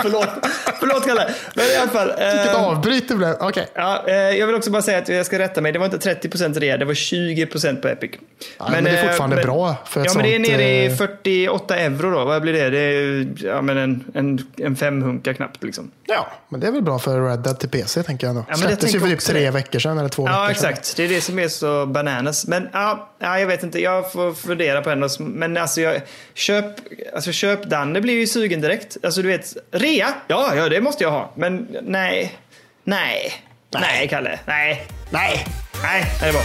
[0.03, 0.29] förlåt,
[0.81, 1.35] förlåt Kalle.
[1.55, 2.11] Men i alla fall.
[2.11, 3.35] eh, Vilket avbryt det blev.
[3.41, 3.67] Okej.
[3.75, 5.73] Ja, eh, jag vill också bara säga att jag ska rätta mig.
[5.73, 8.11] Det var inte 30% rea, det var 20% på Epic.
[8.71, 10.97] men det är fortfarande bra för ett Ja, men det är sånt, nere i eh,
[10.97, 12.25] 48 euro då.
[12.25, 12.71] Vad blir det?
[12.71, 15.91] Det är ja, men en, en, en femhunka knappt liksom.
[16.07, 18.45] Ja, men det är väl bra för Red Dead till PC tänker jag nog.
[18.49, 19.51] men jag Släpptes ju för typ tre det.
[19.51, 20.71] veckor sedan eller två Ja, veckor sedan.
[20.71, 20.97] exakt.
[20.97, 21.87] Det är det som är så
[22.27, 22.47] bananas.
[22.47, 23.81] Men ja, ja, jag vet inte.
[23.81, 25.09] Jag får fundera på henne.
[25.19, 26.03] Men alltså, jag,
[26.35, 26.65] köp,
[27.15, 28.97] alltså köp Danne blir ju sugen direkt.
[29.03, 30.09] Alltså du vet, rea?
[30.29, 31.33] Ja, ja, det måste jag ha.
[31.35, 32.39] Men nej.
[32.85, 33.33] Nej.
[33.81, 34.39] Nej, Kalle.
[34.47, 34.87] Nej.
[35.11, 35.47] Nej!
[35.83, 36.43] Nej, det är bra.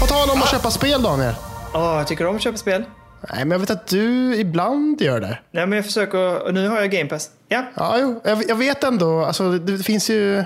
[0.00, 1.34] På tal om att köpa spel Daniel.
[1.74, 2.84] Åh, jag tycker om att köpa spel.
[3.32, 5.38] Nej, men jag vet att du ibland gör det.
[5.50, 6.42] Nej, men jag försöker.
[6.42, 7.30] Och nu har jag Game Pass.
[7.48, 7.62] Ja.
[7.74, 10.44] Ja, jo, jag, jag vet ändå, alltså, det finns ju...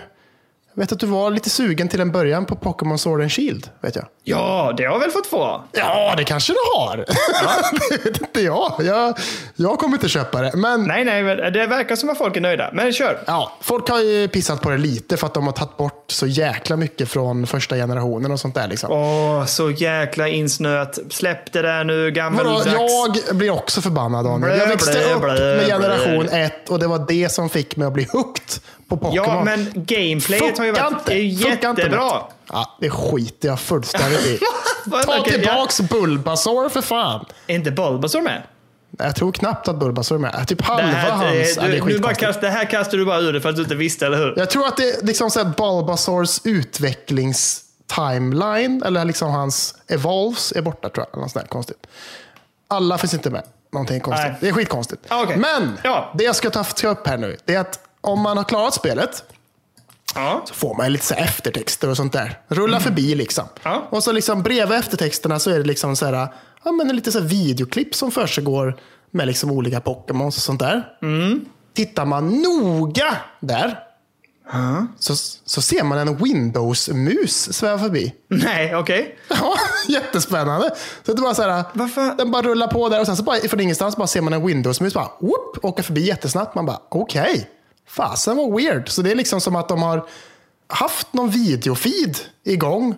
[0.79, 3.71] Vet att du var lite sugen till en början på Pokémon Sword and Shield.
[3.81, 4.05] Vet jag.
[4.25, 5.65] Ja, det har jag väl fått få.
[5.73, 6.97] Ja, det kanske du har.
[7.91, 8.73] det vet inte jag.
[8.79, 9.19] jag.
[9.57, 10.53] Jag kommer inte köpa det.
[10.55, 12.71] Men Nej, nej, det verkar som att folk är nöjda.
[12.73, 13.21] Men kör.
[13.27, 16.27] ja, folk har ju pissat på det lite för att de har tagit bort så
[16.27, 18.69] jäkla mycket från första generationen och sånt där.
[18.69, 18.93] Liksom.
[18.93, 20.99] Åh, så jäkla insnöat.
[21.11, 22.67] Släpp det där nu, gammeldags.
[23.27, 24.41] jag blir också förbannad Daniel.
[24.41, 27.77] Blä, Jag växte blä, upp blä, med generation 1 och det var det som fick
[27.77, 29.15] mig att bli hooked på Pokémon.
[29.27, 32.23] Ja, men gameplayet har ju varit det är ju inte jättebra.
[32.53, 34.39] Ja, det skiter jag fullständigt i.
[35.07, 37.25] Ta tillbaks Bulbasaur för fan.
[37.47, 38.43] Är inte Bulbasaur med?
[38.99, 40.49] Jag tror knappt att Bulbasaur är med.
[40.49, 41.31] Typ halva Det här, hans...
[41.31, 43.57] det, ja, det du, bara kast, det här kastar du bara ur det för att
[43.57, 44.35] du inte visste, eller hur?
[44.37, 50.63] Jag tror att det är liksom så här Bulbasaurs utvecklingstimeline, eller liksom hans evolves, är
[50.63, 51.21] borta tror jag.
[51.21, 51.87] Något sånt där konstigt.
[52.69, 53.43] Alla finns inte med.
[53.73, 54.29] Någonting konstigt.
[54.31, 54.39] Nej.
[54.41, 55.03] Det är skitkonstigt.
[55.09, 55.37] Ah, okej.
[55.37, 56.13] Men Ja.
[56.15, 57.79] det jag ska ta ta upp här nu, det är att
[58.09, 59.23] om man har klarat spelet
[60.15, 60.43] Ja.
[60.49, 62.41] så får man lite så eftertexter och sånt där.
[62.49, 63.45] Rulla förbi liksom.
[63.63, 63.87] Ja.
[63.91, 66.29] Och så liksom bredvid eftertexterna så är det liksom så här,
[66.65, 68.77] ja, men lite så här videoklipp som försiggår
[69.11, 70.85] med liksom olika Pokémons och sånt där.
[71.75, 73.79] Tittar man noga där
[74.99, 78.15] så, så ser man en Windows-mus sväva förbi.
[78.29, 79.19] Nej, okej.
[79.29, 79.55] Ja,
[79.89, 80.71] jättespännande.
[81.07, 82.15] Så det bara så här, Varför?
[82.17, 84.47] Den bara rullar på där och sen så bara från ingenstans bara ser man en
[84.47, 86.55] Windows-mus bara whoop, åka förbi jättesnabbt.
[86.55, 87.51] Man bara okej,
[87.89, 88.89] fasen var weird.
[88.89, 90.07] Så det är liksom som att de har
[90.69, 92.97] haft någon videofeed igång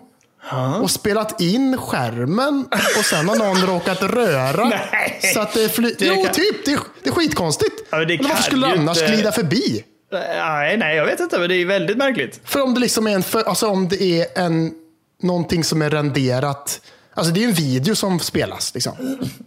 [0.81, 2.65] och spelat in skärmen
[2.97, 4.65] och sen har någon råkat röra.
[4.91, 5.19] Nej.
[5.33, 6.65] så att det fly- Det Jo, kan- typ.
[6.65, 7.87] Det är, det är skitkonstigt.
[7.89, 9.83] Ja, men det varför skulle du annars inte- glida förbi?
[10.11, 12.39] Nej, nej, jag vet inte, men det är väldigt märkligt.
[12.43, 14.73] För om det liksom är en, för, alltså om det är en,
[15.21, 16.81] någonting som är renderat.
[17.21, 18.73] Alltså det är ju en video som spelas.
[18.73, 18.93] Liksom.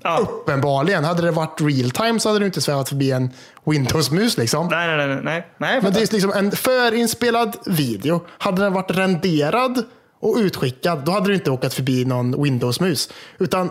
[0.02, 0.18] Ja.
[0.18, 1.04] Uppenbarligen.
[1.04, 3.30] Hade det varit real time så hade du inte svävat förbi en
[3.64, 4.38] Windows-mus.
[4.38, 4.68] Liksom.
[4.70, 5.46] Nej, nej, nej, nej.
[5.58, 8.20] nej Men det är liksom en förinspelad video.
[8.38, 9.84] Hade den varit renderad
[10.20, 13.08] och utskickad, då hade du inte åkat förbi någon Windows-mus.
[13.38, 13.70] Utan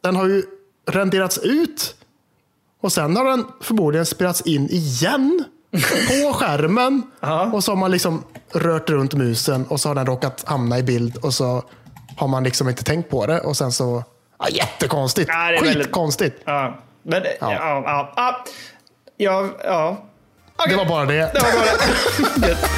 [0.00, 0.42] den har ju
[0.86, 1.94] renderats ut
[2.80, 5.44] och sen har den förmodligen spelats in igen
[6.08, 7.02] på skärmen.
[7.52, 10.82] Och så har man liksom rört runt musen och så har den råkat hamna i
[10.82, 11.62] bild och så
[12.18, 13.40] har man liksom inte tänkt på det.
[13.40, 14.04] Och sen så...
[14.38, 15.30] Ja, jättekonstigt.
[15.32, 16.42] Ja, det väldigt- Skitkonstigt.
[16.44, 16.78] Ja.
[17.02, 17.52] Men, ja.
[17.52, 18.44] Ja, ja, ja.
[19.16, 19.96] Ja, ja.
[20.56, 20.70] Okej.
[20.72, 21.14] Det var bara det.
[21.14, 22.56] Det var bara det.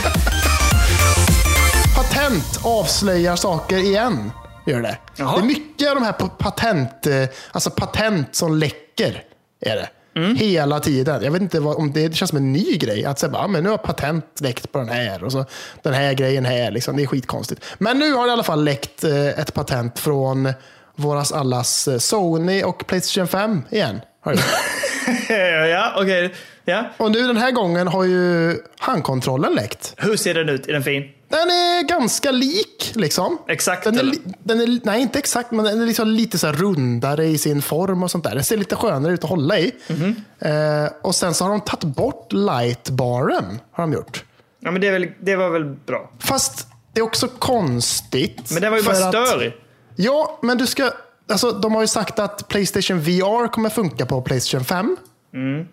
[1.97, 4.33] Patent avslöjar saker igen.
[4.67, 4.99] Gör det.
[5.17, 5.37] Jaha.
[5.37, 9.25] Det är mycket av de här patent, eh, alltså patent som läcker.
[9.61, 9.89] Är det.
[10.17, 10.37] Mm.
[10.37, 11.23] Hela tiden.
[11.23, 13.05] Jag vet inte vad, om det, det känns som en ny grej.
[13.05, 15.45] Att säga, ah, men nu har patent läckt på den här och så
[15.83, 16.71] den här grejen här.
[16.71, 16.97] Liksom.
[16.97, 17.65] Det är skitkonstigt.
[17.79, 20.53] Men nu har det i alla fall läckt eh, ett patent från
[20.97, 24.01] våras allas eh, Sony och Playstation 5 igen.
[24.21, 24.35] Har.
[25.71, 26.35] ja, okej.
[26.65, 26.85] Ja.
[26.97, 29.95] och nu den här gången har ju handkontrollen läckt.
[29.97, 30.67] Hur ser den ut?
[30.67, 31.11] Är den fin?
[31.29, 32.93] Den är ganska lik.
[32.95, 33.39] Liksom.
[33.49, 37.27] Exakt, Den är, den är, nej, inte exakt, men den är liksom lite så rundare
[37.27, 38.35] i sin form och sånt där.
[38.35, 39.73] Den ser lite skönare ut att hålla i.
[39.89, 40.17] Mhm.
[40.39, 43.61] Eh, och sen så har de tagit bort lightbaren.
[43.73, 44.25] Har de gjort.
[44.61, 46.11] Ja, men det, är väl, det var väl bra.
[46.19, 48.51] Fast det är också konstigt.
[48.51, 49.53] Men den var ju bara störig.
[49.97, 50.91] Ja, men du ska...
[51.31, 54.97] Alltså, de har ju sagt att Playstation VR kommer funka på Playstation 5.
[55.35, 55.69] Mm.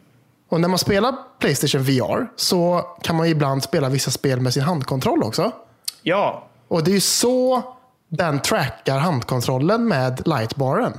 [0.50, 4.54] Och när man spelar Playstation VR så kan man ju ibland spela vissa spel med
[4.54, 5.52] sin handkontroll också.
[6.02, 6.48] Ja.
[6.68, 7.64] Och det är ju så
[8.10, 10.94] den trackar handkontrollen med lightbaren.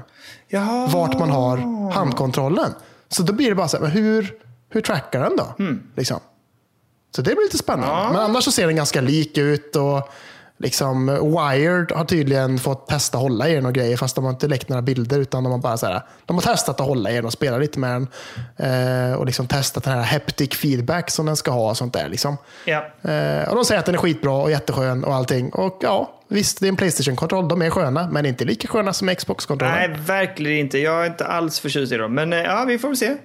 [0.48, 0.86] Jaha.
[0.86, 1.56] Vart man har
[1.92, 2.74] handkontrollen.
[3.08, 4.34] Så då blir det bara så här, men hur,
[4.70, 5.54] hur trackar den då?
[5.96, 6.20] Liksom.
[7.16, 7.94] Så det blir lite spännande.
[7.94, 8.10] Ja.
[8.12, 9.76] Men annars så ser den ganska lik ut.
[9.76, 10.10] Och
[10.58, 13.96] liksom, Wired har tydligen fått testa hålla i den och grejer.
[13.96, 15.18] Fast de har inte läckt några bilder.
[15.18, 17.58] Utan de har bara så här, de har testat att hålla i den och spela
[17.58, 18.08] lite med den.
[18.56, 21.70] Eh, och liksom testat den här haptic feedback som den ska ha.
[21.70, 22.08] och sånt där.
[22.08, 22.36] Liksom.
[22.64, 23.10] Ja.
[23.10, 25.50] Eh, och de säger att den är skitbra och jätteskön och allting.
[25.50, 27.48] Och ja, visst, det är en Playstation-kontroll.
[27.48, 29.74] De är sköna, men inte lika sköna som Xbox-kontrollen.
[29.74, 30.78] Nej, verkligen inte.
[30.78, 32.14] Jag är inte alls förtjust i dem.
[32.14, 33.16] Men eh, ja, vi får väl se.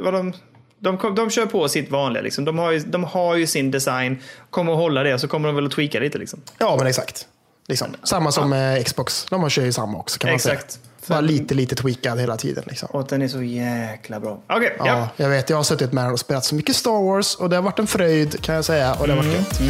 [0.00, 0.32] Vad de,
[0.80, 2.22] de, kom- de kör på sitt vanliga.
[2.22, 2.44] Liksom.
[2.44, 4.18] De, har ju, de har ju sin design.
[4.50, 6.18] Kommer att hålla det så kommer de väl att tweaka lite.
[6.18, 6.40] Liksom.
[6.58, 7.26] Ja, men exakt.
[7.68, 7.88] Liksom.
[8.02, 9.26] Samma som med Xbox.
[9.30, 10.72] De har kör ju samma också kan man Exakt.
[10.72, 10.82] säga.
[11.06, 12.64] Bara lite, lite tweakad hela tiden.
[12.66, 12.88] Liksom.
[12.92, 14.40] Och den är så jäkla bra.
[14.48, 14.86] Okej, Ja.
[14.86, 15.08] ja.
[15.16, 15.50] jag vet.
[15.50, 17.78] Jag har suttit med den och spelat så mycket Star Wars och det har varit
[17.78, 18.94] en fröjd kan jag säga.
[18.94, 19.60] Och det har varit gött.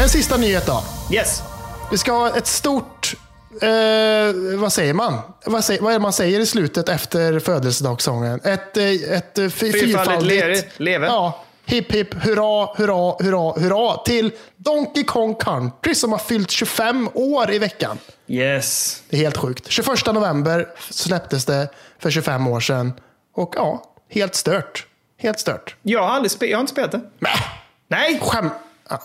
[0.00, 0.82] En sista nyhet då.
[1.12, 1.42] Yes.
[1.90, 3.14] Vi ska ha ett stort...
[3.62, 5.18] Eh, vad säger man?
[5.46, 8.40] Vad, säger, vad är det man säger i slutet efter födelsedagssången?
[8.44, 11.06] Ett, eh, ett eh, fy- Fyrfaldigt le- leve.
[11.06, 11.42] Ja.
[11.68, 17.52] Hipp hipp hurra, hurra, hurra, hurra till Donkey Kong Country som har fyllt 25 år
[17.52, 17.98] i veckan.
[18.26, 19.02] Yes.
[19.08, 19.66] Det är helt sjukt.
[19.68, 22.92] 21 november släpptes det för 25 år sedan.
[23.34, 24.86] Och ja, helt stört.
[25.18, 25.76] Helt stört.
[25.82, 27.00] Jag har, aldrig spe- jag har inte spelat det.
[27.18, 27.30] Mäh,
[27.88, 28.20] Nej!
[28.22, 28.50] skäm...
[28.88, 29.02] Ja,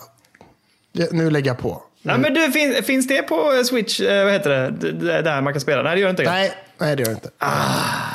[1.10, 1.82] Nu lägger jag på.
[2.02, 5.52] Ja, men du, fin, finns det på eh, Switch, eh, vad heter det, där man
[5.52, 5.82] kan spela?
[5.82, 6.22] Nej, det gör det inte.
[6.22, 7.30] Nej, nej det gör jag inte.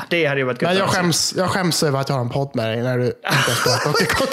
[0.09, 0.71] Det hade ju varit gött.
[0.71, 3.05] Men jag skäms, jag skäms över att jag har en podd med dig när du
[3.05, 4.27] inte har spelat Donkey Kong.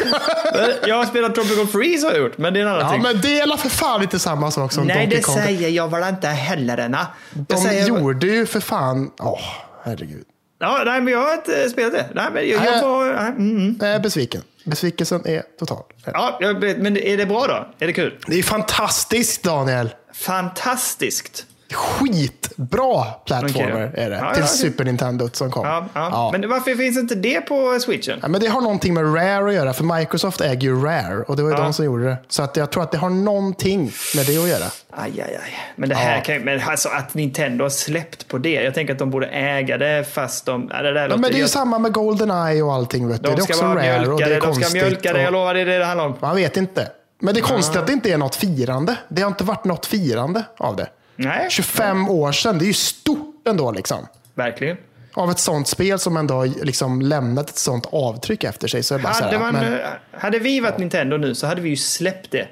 [0.89, 3.03] Jag har spelat Tropical Freeze har jag gjort, men det är en annan Ja, ting.
[3.03, 5.37] men det är för fan inte samma sak som Nej, Donkey det Kong.
[5.37, 6.79] säger jag väl inte heller.
[6.79, 9.11] Jag De säger, gjorde ju för fan...
[9.21, 9.41] Åh,
[9.85, 10.25] herregud.
[10.59, 12.09] Ja, nej, men jag har inte eh, spelat det.
[12.15, 12.83] Nej, men jag, jag Nej.
[12.83, 13.13] var...
[13.13, 14.43] nej, Mm, är besviken.
[14.65, 15.83] Besvikelsen är total.
[16.05, 16.39] Ja,
[16.79, 17.69] men är det bra då?
[17.79, 18.19] Är det kul?
[18.27, 19.95] Det är fantastiskt Daniel.
[20.15, 21.47] Fantastiskt.
[21.75, 24.05] Skitbra plattformer Okej.
[24.05, 24.17] är det.
[24.17, 25.89] Ja, till ja, Super Nintendo som kom.
[25.95, 26.29] Ja.
[26.33, 28.21] Men varför finns inte det på Switchen?
[28.29, 31.43] Men det har någonting med Rare att göra, för Microsoft äger ju Rare och det
[31.43, 32.17] var ju de som gjorde det.
[32.29, 34.65] Så att jag tror att det har någonting med det att göra.
[34.91, 35.55] Aj, aj, aj.
[35.77, 38.53] Men det här kan men alltså att Nintendo har släppt på det.
[38.63, 40.71] Jag tänker att de borde äga det fast de...
[40.75, 43.09] Ja, det där låter- men det är ju jag- samma med Goldeneye och allting.
[43.09, 43.29] Vet du.
[43.29, 44.69] De det är också Rare och det är de konstigt.
[44.69, 45.23] ska mjölka det.
[45.23, 46.15] Jag lovar, det är det det handlar om.
[46.21, 46.89] Man vet inte.
[47.21, 48.97] Men det är konstigt att det inte är något firande.
[49.09, 50.87] Det har inte varit något firande av det.
[51.17, 53.71] Nej, 25 år sedan, det är ju stort ändå.
[53.73, 54.07] Liksom.
[54.35, 54.77] verkligen.
[55.17, 58.83] Av ett sånt spel som ändå liksom lämnat ett sånt avtryck efter sig.
[58.83, 61.35] Så är det bara så Hade, här, man, men, eh, hade vi varit Nintendo nu
[61.35, 62.49] så hade vi ju släppt det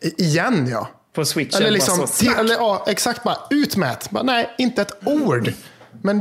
[0.00, 0.88] i- igen ja.
[1.14, 1.60] på Switchen.
[1.60, 4.10] Eller liksom, till, eller, ja, exakt bara ut med det.
[4.10, 5.52] Bara, Nej, inte ett ord.
[6.02, 6.18] Men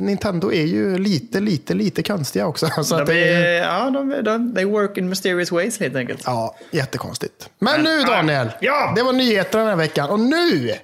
[0.00, 2.66] Nintendo är ju lite, lite, lite konstiga också.
[2.84, 5.96] Så att de, det är, är, ja, de, de, they work in mysterious ways helt
[5.96, 6.22] enkelt.
[6.26, 7.50] ja, jättekonstigt.
[7.58, 8.06] Men nu ja.
[8.06, 8.92] Daniel, Ja.
[8.96, 10.10] det var nyheterna den här veckan.
[10.10, 10.74] Och nu,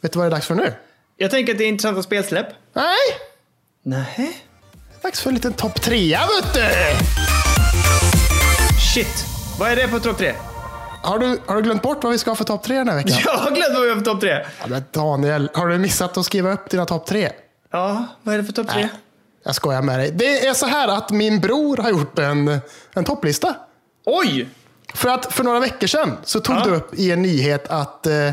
[0.00, 0.72] vet du vad det är dags för nu?
[1.16, 2.46] Jag tänker att det är intressanta spelsläpp.
[2.72, 2.96] Nej,
[3.82, 4.36] Nej.
[5.02, 6.64] dags för en liten topp trea vet du.
[8.94, 9.24] Shit.
[9.58, 10.34] Vad är det på topp tre?
[11.02, 12.96] Har du, har du glömt bort vad vi ska ha för topp tre den här
[12.96, 13.18] veckan?
[13.24, 14.46] Jag har glömt vad vi har för topp tre.
[14.60, 17.32] Ja, men Daniel, har du missat att skriva upp dina topp tre?
[17.70, 18.88] Ja, vad är det för topp tre?
[19.44, 20.10] Jag skojar med dig.
[20.10, 22.60] Det är så här att min bror har gjort en,
[22.94, 23.54] en topplista.
[24.04, 24.48] Oj!
[24.94, 26.62] För att för några veckor sedan så tog Ja.
[26.64, 28.30] du upp i en nyhet att, eh,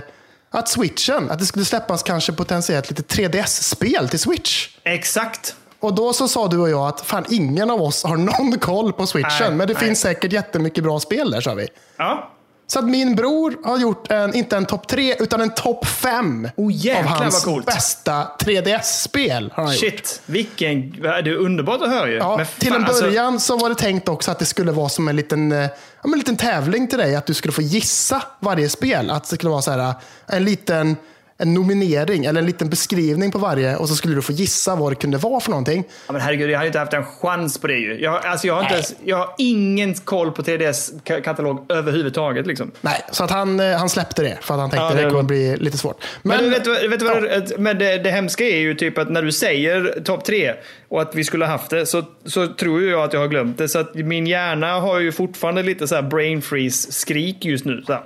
[0.60, 4.70] att switchen, att det skulle släppas kanske potentiellt lite 3DS-spel till switch.
[4.84, 5.56] Exakt.
[5.80, 8.94] Och då så sa du och jag att fan ingen av oss har någon koll
[8.94, 9.32] på switchen.
[9.40, 9.84] Nej, men det nej.
[9.84, 11.68] finns säkert jättemycket bra spel där sa vi.
[11.98, 12.33] Ja.
[12.68, 16.50] Så att min bror har gjort en, inte en topp tre, utan en topp fem
[16.56, 19.52] Oh, jäklar av hans bästa 3DS-spel.
[19.56, 19.80] Har han gjort.
[19.80, 20.92] Shit, vilken...
[21.02, 22.16] Det är underbart att höra ju.
[22.16, 24.72] Ja, Men till fan, en alltså- början så var det tänkt också att det skulle
[24.72, 25.70] vara som en liten, eh, ja,
[26.04, 27.16] en liten tävling till dig.
[27.16, 29.10] Att du skulle få gissa varje spel.
[29.10, 29.96] Att det skulle vara så här, eh,
[30.28, 30.98] en liten
[31.44, 34.92] en nominering eller en liten beskrivning på varje och så skulle du få gissa vad
[34.92, 35.84] det kunde vara för någonting.
[36.08, 38.00] Ja, men herregud, jag hade inte haft en chans på det ju.
[38.02, 42.48] Jag, alltså, jag, har, inte ens, jag har ingen koll på 3DS-katalog överhuvudtaget.
[42.48, 42.72] Liksom.
[42.82, 45.04] Nej, så att han, eh, han släppte det för att han tänkte Ja, det det
[45.04, 46.04] var- kommer bli lite svårt.
[46.22, 49.10] Men, Men, vet, vad- vet du vad men det, det hemska är ju typ att
[49.12, 50.54] när du säger topp tre
[50.94, 53.58] och att vi skulle ha haft det så, så tror jag att jag har glömt
[53.58, 53.70] det.
[53.70, 57.84] Så att min hjärna har ju fortfarande lite så här brain freeze-skrik just nu.
[57.88, 58.04] Så här.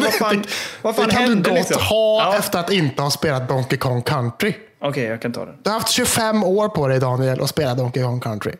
[0.00, 0.44] vad fan,
[0.82, 1.82] vad fan det kan hände du gott liksom?
[1.82, 2.38] ha Ja.
[2.38, 4.54] efter att inte ha spelat Donkey Kong Country.
[4.80, 5.54] Okej, jag kan ta den.
[5.62, 8.52] Du har haft 25 år på dig Daniel att spela Donkey Kong Country.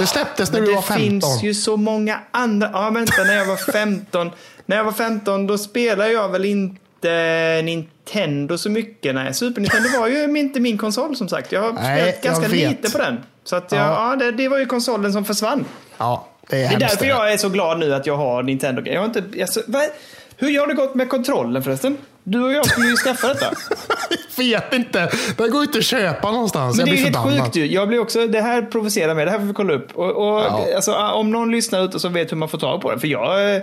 [0.00, 1.08] Det släpptes när Men du det var 15.
[1.08, 2.70] finns ju så många andra.
[2.72, 4.30] Ja, vänta, när jag var 15.
[4.66, 6.81] när jag var 15 då spelade jag väl inte
[7.64, 9.14] Nintendo så mycket.
[9.14, 11.52] Nej, Super Nintendo var ju inte min konsol som sagt.
[11.52, 13.20] Jag har Nej, spelat ganska jag lite på den.
[13.44, 14.10] Så att jag, Ja.
[14.10, 14.16] ja.
[14.16, 15.64] det, det var ju konsolen som försvann.
[15.98, 17.08] Ja, det är, Det är hemskt därför det.
[17.10, 18.82] jag är så glad nu att jag har Nintendo.
[18.84, 19.82] Jag har inte, alltså, vad,
[20.36, 21.96] hur har det gått med kontrollen förresten?
[22.24, 23.50] Du och jag skulle ju skaffa detta.
[24.36, 25.10] vet inte.
[25.36, 26.76] Det går inte att köpa någonstans.
[26.76, 27.42] Men det jag är helt förbannad.
[27.44, 27.66] sjukt ju.
[27.72, 29.24] Jag blir också, det här provocerar mig.
[29.24, 29.88] Det här får vi kolla upp.
[29.98, 30.66] Och, och, Ja.
[30.76, 33.00] alltså, om någon lyssnar ute som vet hur man får tag på den.
[33.00, 33.62] För jag, eh,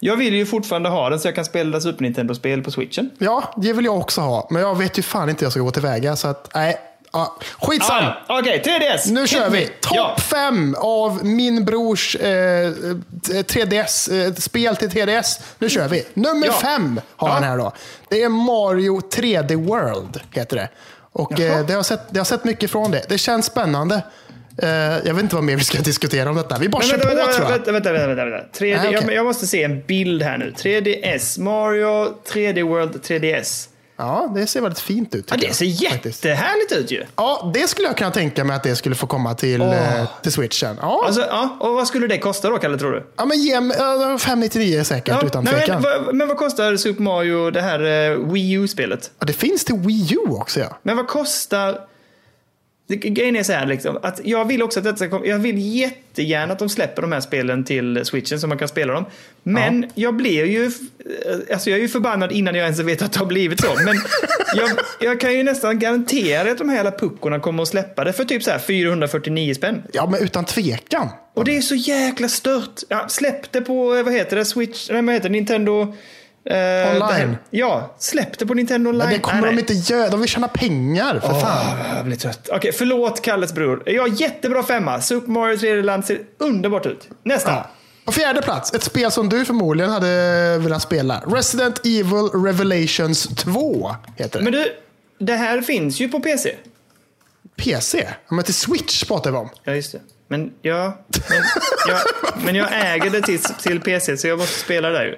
[0.00, 3.10] jag vill ju fortfarande ha den så jag kan spela Super Nintendo-spel på switchen.
[3.18, 4.46] Ja, det vill jag också ha.
[4.50, 6.16] Men jag vet ju fan inte hur jag ska gå tillväga.
[6.16, 6.78] Så att, nej.
[7.12, 7.96] Ja, skitsam.
[7.96, 8.38] Ah, ja.
[8.40, 9.12] Okej, 3DS!
[9.12, 9.66] Nu kör vi.
[9.66, 10.16] Topp Ja.
[10.18, 12.70] fem av min brors eh,
[13.42, 15.40] 3DS, eh, spel till 3DS.
[15.58, 16.06] Nu kör vi.
[16.14, 16.52] Nummer Ja.
[16.52, 17.34] fem har Ja.
[17.34, 17.72] han här då.
[18.08, 20.68] Det är Mario 3D World, heter det.
[21.12, 23.02] Och eh, det, har sett, det har sett mycket från det.
[23.08, 24.02] Det känns spännande.
[24.62, 24.68] Eh,
[25.04, 26.58] jag vet inte vad mer vi ska diskutera om detta.
[26.58, 27.52] Vi bara Men kör vänta, på vänta, tror jag.
[27.52, 28.58] vänta, vänta, vänta, vänta, vänta.
[28.58, 28.98] 3D, Nej, okej.
[29.06, 30.52] jag, jag måste se en bild här nu.
[30.58, 33.66] 3DS, Mario 3D World 3DS.
[33.96, 35.24] Ja, det ser väldigt fint ut.
[35.30, 37.04] Ja, det ser jag, jättehärligt ut ju.
[37.16, 39.72] Ja, det skulle jag kunna tänka mig att det skulle få komma till, eh,
[40.22, 40.78] till switchen.
[40.82, 43.06] Ja, Alltså, ja, och vad skulle det kosta då, Kalle, tror du?
[43.16, 45.82] ja men ge mig, ja, 599 säkert, Ja, utan tvekan.
[45.82, 49.10] men, vad, men vad kostar Super Mario, det här eh, Wii U-spelet?
[49.18, 50.78] Ja, det finns till Wii U också ja.
[50.82, 51.78] Men vad kostar...
[52.96, 55.58] Grejen är så här, liksom, att jag vill också att detta ska komma, Jag vill
[55.76, 59.04] jättegärna att de släpper de här spelen till switchen så man kan spela dem.
[59.42, 60.64] Men jag blir ju...
[60.66, 60.72] eh,
[61.52, 63.74] Alltså jag är ju förbannad innan jag ens vet att det har blivit så.
[63.84, 63.96] Men
[64.56, 64.70] jag,
[65.00, 68.24] jag kan ju nästan garantera att de här jävla puckorna kommer att släppa det för
[68.24, 69.82] typ så här 449 spänn.
[69.92, 71.08] Ja, men utan tvekan.
[71.34, 72.80] Och det är så jäkla stört.
[72.88, 75.94] Ja, släpp det på, eh, vad heter det, Switch, nej vad heter det, Nintendo...
[76.44, 77.30] eh, Online.
[77.50, 78.98] det Ja, släpp det på Nintendo Online.
[79.04, 79.76] Men det kommer Nej, de nej.
[79.76, 80.10] inte göra.
[80.10, 81.76] De vill tjäna pengar för fan.
[81.80, 82.48] Åh, jag blir trött.
[82.52, 83.82] Okej, förlåt Kalles bror.
[83.86, 85.00] Jag har jättebra femma.
[85.00, 87.08] Super Mario 3D Land ser underbart ut.
[87.22, 87.50] Nästa.
[87.50, 87.70] Ja.
[88.04, 91.22] På fjärde plats, ett spel som du förmodligen hade velat spela.
[91.26, 94.44] Resident Evil Revelations 2 heter det.
[94.44, 94.72] Men du,
[95.18, 96.54] det här finns ju på PC.
[97.56, 97.98] PC?
[98.28, 99.48] Ja, Men till Switch pratar vi om.
[99.64, 100.00] Ja, just det.
[100.28, 101.42] Men, ja, men,
[101.88, 101.98] jag,
[102.44, 105.16] men jag äger det till, till PC så jag måste spela där ju.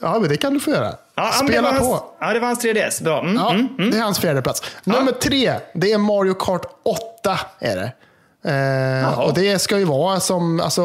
[0.00, 0.94] Ja, men det kan du få göra.
[1.14, 1.84] Ja, Spela på.
[1.84, 3.02] Hans, ja, det var hans 3DS.
[3.04, 3.20] Bra.
[3.20, 3.90] Mm, Ja, mm.
[3.90, 4.62] Det är hans fjärde plats.
[4.84, 6.66] Nummer tre, det är Mario Kart
[7.22, 7.38] 8.
[7.58, 7.92] Är det.
[8.50, 10.82] Eh, och det ska ju vara som alltså,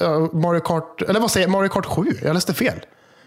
[0.00, 1.50] eh, Mario Kart, eller vad säger jag?
[1.52, 2.04] Mario Kart 7?
[2.22, 2.80] Jag läste fel.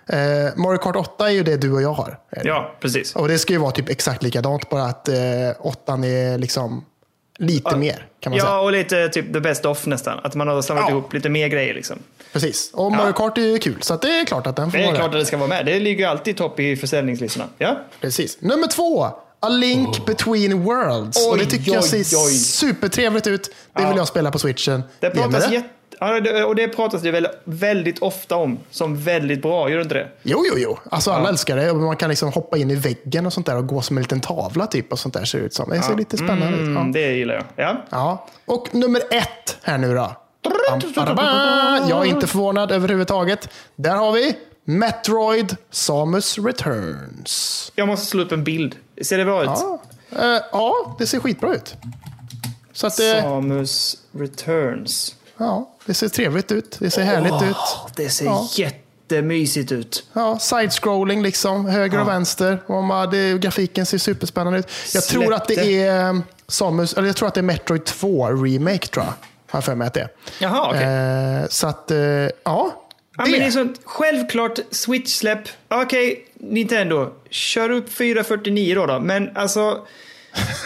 [0.07, 0.17] Eh,
[0.55, 2.19] Mario Kart 8 är ju det du och jag har.
[2.43, 3.15] Ja, precis.
[3.15, 5.15] Och det ska ju vara typ exakt likadant, bara att eh,
[5.59, 6.85] 8 är liksom
[7.41, 8.51] lite mer kan man säga.
[8.51, 10.19] Ja, och lite typ the best of nästan.
[10.23, 10.91] Att man har samlat Ja.
[10.91, 11.97] ihop lite mer grejer liksom.
[12.33, 12.71] Precis.
[12.73, 14.83] Och Mario Kart är ju kul, så att det är klart att den får Det
[14.83, 15.65] är vara klart att det ska vara med.
[15.65, 17.45] Det ligger alltid topp i försäljningslistorna.
[17.57, 17.79] Ja.
[18.01, 18.41] Precis.
[18.41, 19.07] Nummer två.
[19.43, 21.27] A Link Between Worlds.
[21.27, 22.31] och det Oj, tycker jag oj, ser oj.
[22.33, 23.43] supertrevligt ut.
[23.43, 23.87] Det Ja.
[23.89, 24.83] vill jag spela på switchen.
[24.99, 25.67] Det pratas jätte...
[26.03, 29.95] Ja, och det pratas det väl väldigt ofta om som väldigt bra, gör det inte
[29.95, 30.07] det?
[30.23, 30.77] Jo, jo, jo.
[30.91, 31.73] Alltså alla älskar det.
[31.73, 34.21] Man kan liksom hoppa in i väggen och sånt där och gå som en liten
[34.21, 35.69] tavla typ och sånt där ser det ut som.
[35.69, 36.67] Det ser lite spännande ut.
[36.67, 36.91] Mm, Ja.
[36.93, 37.43] det gillar jag.
[37.55, 37.81] Ja.
[37.89, 38.27] Ja.
[38.45, 40.15] Och nummer ett här nu då.
[41.89, 43.49] Jag är inte förvånad överhuvudtaget.
[43.75, 44.35] Där har vi
[44.65, 47.71] Metroid Samus Returns.
[47.75, 48.75] Jag måste slå upp en bild.
[49.01, 49.49] Ser det bra ut?
[49.49, 49.81] Ja,
[50.19, 51.75] Eh, ja det ser skitbra ut.
[52.73, 55.15] Så att det, Samus Returns.
[55.45, 56.75] Ja, det ser trevligt ut.
[56.79, 57.55] Det ser härligt ut.
[57.95, 58.47] Det ser Ja.
[58.55, 60.03] jättemysigt ut.
[60.13, 62.63] Ja, side-scrolling liksom, höger och vänster.
[62.67, 64.67] Och man, det, grafiken ser superspännande ut.
[64.93, 68.27] Jag tror att det är eh, Samus, eller jag tror att det är Metroid 2
[68.27, 69.13] Remake tror jag.
[69.51, 70.09] Har jag för mig att det är.
[70.39, 70.83] Jaha, okej.
[71.43, 72.31] Eh, så att, eh, ja.
[72.43, 73.31] Ja, det.
[73.31, 75.41] men det är sånt självklart Switch-släpp.
[75.69, 77.09] Okej, Nintendo.
[77.29, 78.99] Kör upp 449 då, då.
[78.99, 79.79] Men alltså...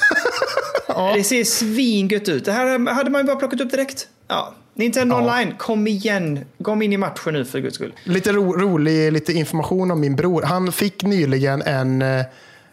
[0.88, 1.12] Ja.
[1.16, 2.46] Det ser svingött ut.
[2.46, 4.08] Det här hade man ju bara plockat upp direkt.
[4.28, 4.54] Ja.
[4.78, 5.22] Nintendo Ja.
[5.22, 6.46] online, kom igen.
[6.64, 7.94] Kom in i matchen nu för guds skull.
[8.04, 10.42] Lite ro, rolig lite information om min bror.
[10.42, 12.26] Han fick nyligen en, eh,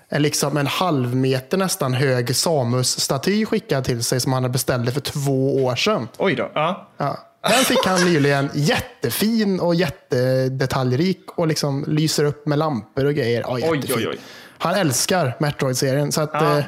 [0.08, 5.00] en, liksom en halv meter nästan hög Samus-staty skickad till sig som han beställde för
[5.00, 6.08] två år sedan.
[6.18, 6.50] Oj då.
[6.54, 6.88] Ja.
[6.96, 7.18] Ja.
[7.48, 8.50] Den fick han nyligen.
[8.54, 13.40] Jättefin och jättedetaljrik och liksom lyser upp med lampor och grejer.
[13.40, 13.62] Ja, Oj,
[13.96, 14.18] oj, oj.
[14.58, 16.12] Han älskar Metroid-serien.
[16.12, 16.62] Så att, Ja.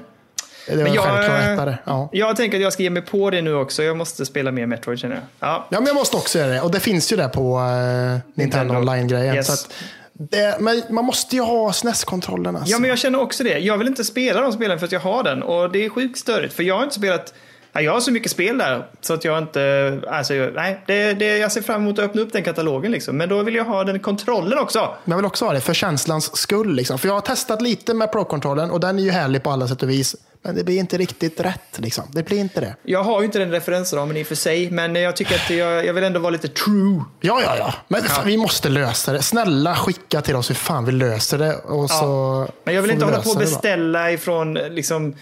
[0.66, 1.76] Det var Men jag, lättare.
[1.84, 2.08] Ja.
[2.12, 3.82] Jag tänker att jag ska ge mig på det nu också.
[3.82, 5.24] Jag måste spela mer Metroid känner jag.
[5.40, 5.66] Ja.
[5.70, 6.60] Ja, men jag måste också göra det.
[6.60, 9.36] Och det finns ju där på eh, Nintendo, Online-grejen.
[9.36, 9.68] Yes.
[10.12, 12.56] Det, men man måste ju ha SNES-kontrollen.
[12.56, 12.72] Alltså.
[12.72, 13.58] ja, men jag känner också det.
[13.58, 15.42] Jag vill inte spela de spelen för att jag har den.
[15.42, 16.54] Och det är sjukt störigt.
[16.54, 17.34] För jag har inte spelat...
[17.72, 20.00] Ja, Jag har så mycket spel där så att jag inte...
[20.08, 23.16] Alltså, nej, det, det, jag ser fram emot att öppna upp den katalogen liksom.
[23.16, 24.94] Men då vill jag ha den kontrollen också.
[25.04, 26.74] Jag vill också ha det för känslans skull.
[26.74, 26.98] Liksom.
[26.98, 29.82] För jag har testat lite med Pro-kontrollen och den är ju härlig på alla sätt
[29.82, 30.16] och vis.
[30.44, 31.78] Men det blir inte riktigt rätt.
[31.78, 32.04] Liksom.
[32.12, 32.76] Det blir inte det.
[32.82, 35.86] Jag har ju inte den referensramen i och för sig, men jag tycker att jag,
[35.86, 37.02] jag vill ändå vara lite true.
[37.20, 37.74] Ja, ja, ja.
[37.88, 39.22] Men fan, vi måste lösa det.
[39.22, 41.56] Snälla skicka till oss hur fan vi löser det.
[41.56, 45.14] Och så Men jag vill inte vi hålla på och beställa ifrån liksom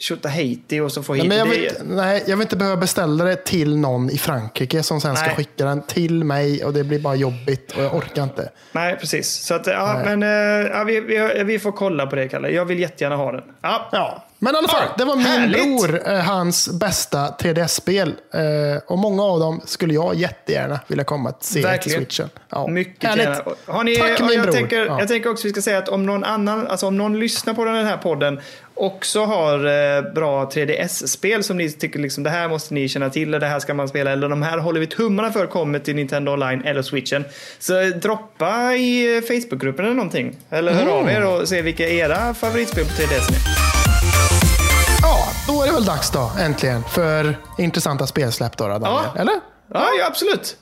[0.00, 3.44] Tjotahejti och så få hit Nej, jag, vill, nej, jag vill inte behöva beställa det
[3.44, 5.36] till någon i Frankrike som sen ska Nej.
[5.36, 8.50] skicka den till mig och det blir bara jobbigt och jag orkar inte.
[8.72, 9.30] Nej, precis.
[9.30, 12.50] Så att, ja, men eh, ja, vi, vi, vi får kolla på det, Kalle.
[12.50, 13.42] Jag vill jättegärna ha den.
[13.60, 13.88] Ja.
[13.92, 15.62] Ja, men i alla fall, Ja, det var min härligt.
[15.80, 18.14] bror, eh, hans bästa 3DS-spel.
[18.34, 18.40] Eh,
[18.86, 21.98] och många av dem skulle jag jättegärna vilja komma att se till Verkligen.
[22.00, 22.28] switchen.
[22.48, 22.66] Ja.
[22.68, 23.24] Mycket Härligt.
[23.24, 23.42] gärna.
[23.66, 24.52] Har ni, Tack min jag, bror.
[24.52, 24.98] tänker, Ja.
[24.98, 27.64] jag tänker också vi ska säga att om någon annan, alltså om någon lyssnar på
[27.64, 28.40] den här podden
[28.74, 33.28] också har eh, bra 3DS-spel som ni tycker liksom det här måste ni känna till,
[33.28, 35.94] eller det här ska man spela, eller de här håller vi tummarna för kommer till
[35.96, 37.24] Nintendo Online eller switchen.
[37.58, 37.72] Så
[38.02, 40.36] droppa i Facebookgruppen eller någonting.
[40.50, 40.94] Eller hör Mm.
[40.94, 43.79] av er och se vilka era favoritspel på 3DS är.
[45.50, 48.82] Ja, då är det väl dags då, äntligen, för intressanta spelsläpp då, Daniel.
[48.92, 49.20] Ja.
[49.20, 49.34] Eller?
[49.74, 50.56] Ja, ja absolut.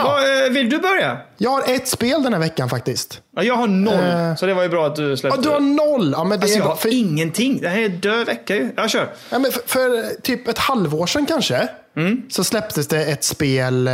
[0.00, 0.04] Ja.
[0.08, 1.18] Vad, eh, vill du börja?
[1.36, 3.20] Jag har ett spel den här veckan faktiskt.
[3.36, 3.94] Ja, jag har noll,
[4.30, 4.34] Eh.
[4.36, 5.40] så det var ju bra att du Ja, släppte.
[5.40, 6.12] du har noll!
[6.16, 7.60] Ja, men det Alltså, jag har För, ingenting.
[7.60, 8.70] Det här är en död vecka ju.
[8.76, 9.08] Ja, kör.
[9.30, 12.22] ja, men för, för typ ett halvår sedan kanske, Mm.
[12.30, 13.92] så släpptes det ett spel eh,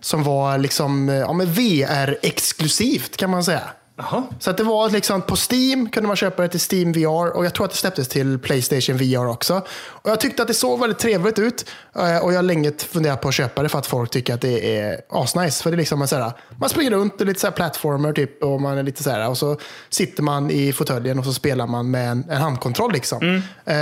[0.00, 3.60] som var liksom, eh, ja, VR-exklusivt kan man säga.
[3.98, 4.24] Jaha.
[4.38, 7.44] Så att det var liksom på Steam kunde man köpa det till Steam VR och
[7.44, 9.62] jag tror att det släpptes till Playstation VR också.
[9.78, 11.66] Och jag tyckte att det såg väldigt trevligt ut
[11.96, 14.40] eh, och jag har länge funderat på att köpa det för att folk tycker att
[14.40, 15.62] det är asnice.
[15.62, 18.12] För det är liksom en så här, man springer runt och lite så här plattformer
[18.12, 19.56] typ och man är lite så här och så
[19.88, 23.42] sitter man i fåtöljen och så spelar man med en, en handkontroll liksom.
[23.64, 23.74] Eh,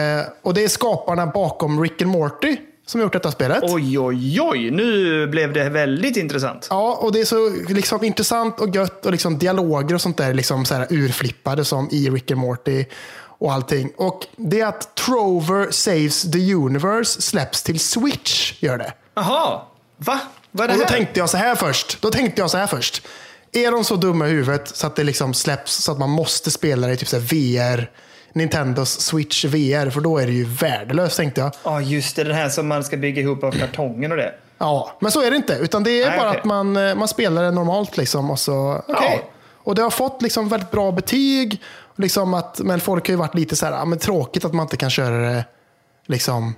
[0.43, 2.57] och det är skaparna bakom Rick and Morty
[2.87, 3.63] som har gjort detta spelet.
[3.63, 4.71] Oj, oj, oj.
[4.71, 6.67] Nu blev det väldigt intressant.
[6.71, 10.35] Ja, och det är så liksom, intressant och gött och liksom, dialoger och sånt där
[10.35, 12.85] liksom, så här, urflippade som i Rick and Morty
[13.39, 13.93] och allting.
[13.97, 18.93] Och det är att Trover Saves the Universe släpps till Switch, gör det.
[19.15, 19.61] Jaha.
[19.97, 20.21] Va?
[20.51, 20.99] Vad är Och det då här?
[20.99, 22.03] tänkte jag så här först.
[22.03, 23.07] Då tänkte jag så här först.
[23.53, 26.51] Är de så dumma i huvudet så att det liksom släpps så att man måste
[26.51, 27.91] spela det i typ så VR,
[28.35, 31.53] Nintendos Switch VR, för då är det ju värdelöst tänkte jag.
[31.65, 32.25] Ja, just det.
[32.25, 34.35] Den här som man ska bygga ihop av kartongen och det.
[34.59, 35.53] Ja, men så är det inte.
[35.55, 36.39] Utan det är Nej, bara okej.
[36.41, 37.97] att man, eh, man spelar det normalt.
[37.97, 39.21] Liksom, och, så, Okej.
[39.23, 39.31] ja.
[39.55, 41.63] och det har fått liksom väldigt bra betyg.
[41.97, 44.65] Liksom att, men folk har ju varit lite så här, ja, men tråkigt att man
[44.65, 45.45] inte kan köra det
[46.07, 46.55] liksom,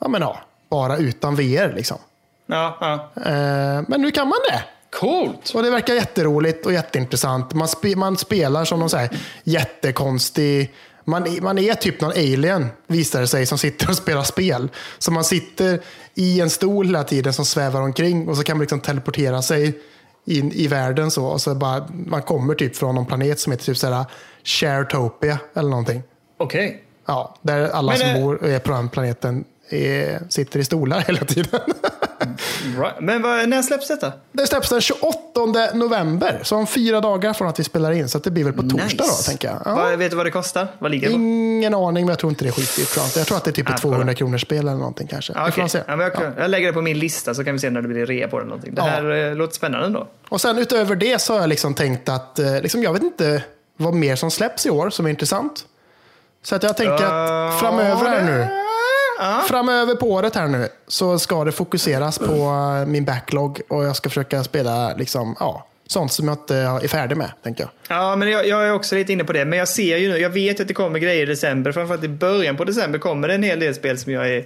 [0.00, 1.72] ja, men, ja, bara utan VR.
[1.76, 1.98] Liksom.
[2.46, 3.22] Ja, ja.
[3.22, 4.62] Eh, men nu kan man det.
[4.98, 5.50] Coolt.
[5.54, 7.52] Och det verkar jätteroligt och jätteintressant.
[7.52, 9.10] Man, spe, man spelar som någon så här
[9.44, 10.72] jättekonstig...
[11.04, 14.68] Man, är- man är typ någon alien, visar det sig, som sitter och spelar spel.
[14.98, 15.80] Så man sitter
[16.14, 19.78] i en stol hela tiden som svävar omkring och så kan man liksom teleportera sig
[20.24, 21.10] in i världen.
[21.10, 21.24] så.
[21.26, 24.06] Och så bara, man kommer typ från någon planet som heter typ
[24.44, 26.02] Sharetopia eller någonting.
[26.38, 26.84] Okej.
[27.06, 31.00] Ja, där alla Men, som eh, bor är på den planeten är, sitter i stolar
[31.06, 31.60] hela tiden.
[32.78, 32.94] Right.
[33.00, 34.12] Men vad, när släpps detta?
[34.32, 35.08] Det släpps den 28
[35.74, 38.08] november, så om fyra dagar från att vi spelar in.
[38.08, 39.62] Så det blir väl på torsdag då, tänker jag.
[39.64, 39.74] Ja.
[39.74, 40.68] Vad, vet du vad det kostar?
[40.78, 41.18] Vad ligger det på?
[41.20, 42.96] Ingen aning, men jag tror inte det är skitdyrt.
[42.96, 43.06] jag.
[43.16, 43.92] Jag tror att det är typ Ah, ett kolla.
[43.94, 45.32] 200 kronors spel eller någonting kanske.
[45.36, 45.68] Ja, Vi får okej.
[45.70, 45.78] se.
[45.86, 48.06] ja, jag, jag lägger det på min lista så kan vi se när det blir
[48.06, 48.48] rea på den.
[48.48, 48.74] Någonting.
[48.74, 48.86] Det Ja.
[48.88, 50.06] här eh, låter spännande ändå.
[50.28, 53.42] Och sen utöver det så har jag liksom tänkt att eh, liksom, jag vet inte
[53.76, 55.64] vad mer som släpps i år som är intressant.
[56.42, 58.48] Så att jag tänker att framöver här nu,
[59.18, 59.42] Ja.
[59.48, 62.34] framöver på året här nu, så ska det fokuseras på
[62.80, 66.88] eh, min backlog och jag ska försöka spela liksom, ja, sånt som jag inte är
[66.88, 67.70] färdig med, tänker jag.
[67.98, 69.44] Ja, men jag, jag är också lite inne på det.
[69.44, 71.72] Men jag ser ju nu, jag vet att det kommer grejer i december.
[71.72, 74.44] Framförallt i början på december kommer det en hel del spel som jag är,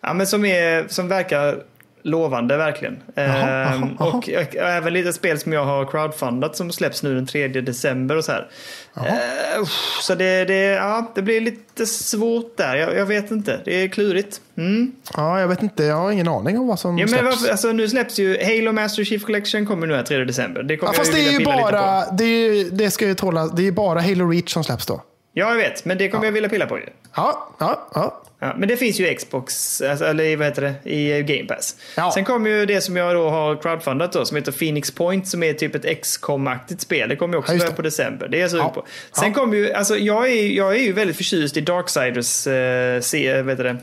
[0.00, 1.62] ja men som är, som verkar
[2.06, 2.96] lovande verkligen.
[3.14, 3.36] Jaha, Ehm,
[3.82, 4.08] jaha, jaha.
[4.08, 8.16] och, och även lite spel som jag har crowdfundat som släpps nu den 3 december
[8.16, 8.48] och så här.
[8.96, 12.76] Eh, uff, så det, det, ja, det blir lite svårt där.
[12.76, 13.60] Jag, jag vet inte.
[13.64, 14.40] Det är klurigt.
[14.58, 14.92] Mm.
[15.16, 15.84] Ja, jag vet inte.
[15.84, 17.24] Jag har ingen aning om vad som Ja, men släpps.
[17.24, 20.62] varför, alltså, nu släpps ju Halo Master Chief Collection kommer nu här 3 december.
[20.62, 23.46] Det kommer Ja, fast jag det är ju bara, det, är, det ska ju tåla,
[23.46, 25.02] det är bara Halo Reach som släpps då.
[25.38, 25.84] Ja, jag vet.
[25.84, 26.84] Men det kommer jag vilja pilla på ju.
[27.16, 28.22] Ja, ja, ja.
[28.38, 31.76] Ja, men det finns ju Xbox, alltså, eller vad heter det, i Game Pass.
[31.96, 32.10] Ja.
[32.14, 35.42] Sen kommer ju det som jag då har crowdfundat då, som heter Phoenix Point, som
[35.42, 37.08] är typ ett XCOM-aktigt spel.
[37.08, 37.76] Det kommer ju också Ja, just börja det.
[37.76, 38.28] på december.
[38.28, 38.72] Det är jag sugen Ja.
[38.72, 38.86] på.
[39.12, 39.34] Sen Ja.
[39.34, 43.50] kommer ju, alltså jag är, jag är ju väldigt förtjust i Darksiders eh, se, vad
[43.52, 43.76] heter det,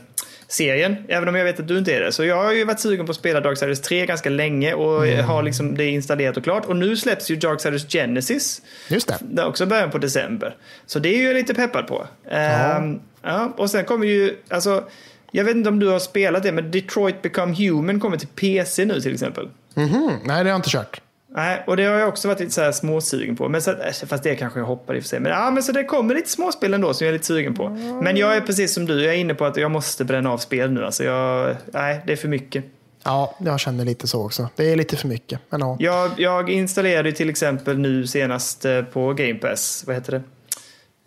[0.48, 2.12] serien, även om jag vet att du inte är det.
[2.12, 5.24] Så jag har ju varit sugen på att spela Darksiders 3 ganska länge och Mm.
[5.24, 6.64] har liksom det installerat och klart.
[6.66, 8.62] Och nu släpps ju Darksiders Genesis.
[8.88, 9.18] Just det.
[9.20, 10.56] Det också början på december.
[10.86, 12.06] Så det är ju jag lite peppad på.
[12.30, 14.84] Ehm, ja, och sen kommer ju, alltså,
[15.30, 18.84] jag vet inte om du har spelat det, men Detroit Become Human kommer till PC
[18.84, 19.48] nu till exempel.
[19.74, 21.00] Mhm, Nej, det har jag inte kört.
[21.36, 23.48] Nej, och det har jag också varit lite så här småsugen på.
[23.48, 25.20] Men så, att- fast det kanske jag hoppar i och för sig.
[25.20, 27.68] Men, ja, men så det kommer lite småspel ändå som jag är lite sugen på.
[28.02, 30.38] Men jag är precis som du, jag är inne på att jag måste bränna av
[30.38, 30.84] spel nu.
[30.84, 32.64] Alltså jag, nej, det är för mycket.
[33.04, 34.48] Ja, jag känner lite så också.
[34.56, 35.40] Det är lite för mycket.
[35.50, 35.76] Men ja.
[35.80, 40.22] Jag, jag installerade till exempel nu senast eh, på Game Pass, vad heter det?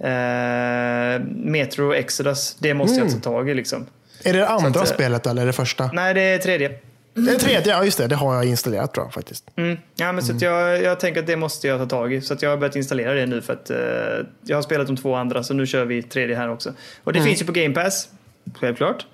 [0.09, 1.21] Eh,
[1.51, 2.55] Metro Exodus.
[2.59, 3.85] Det måste jag ta tag i liksom.
[4.23, 5.89] Är det det andra att, spelet eller det första?
[5.93, 6.71] Nej, det är tredje.
[7.25, 8.07] Det är tredje, ja just det.
[8.07, 9.43] Det har jag installerat tror jag faktiskt.
[9.55, 9.77] Mm.
[9.95, 12.21] Ja, men så att jag, jag tänker att det måste jag ta tag i.
[12.21, 13.77] Så att jag har börjat installera det nu för att eh,
[14.43, 16.73] jag har spelat de två andra så nu kör vi tredje här också.
[17.03, 18.09] Och det finns ju på Game Pass,
[18.59, 19.05] självklart.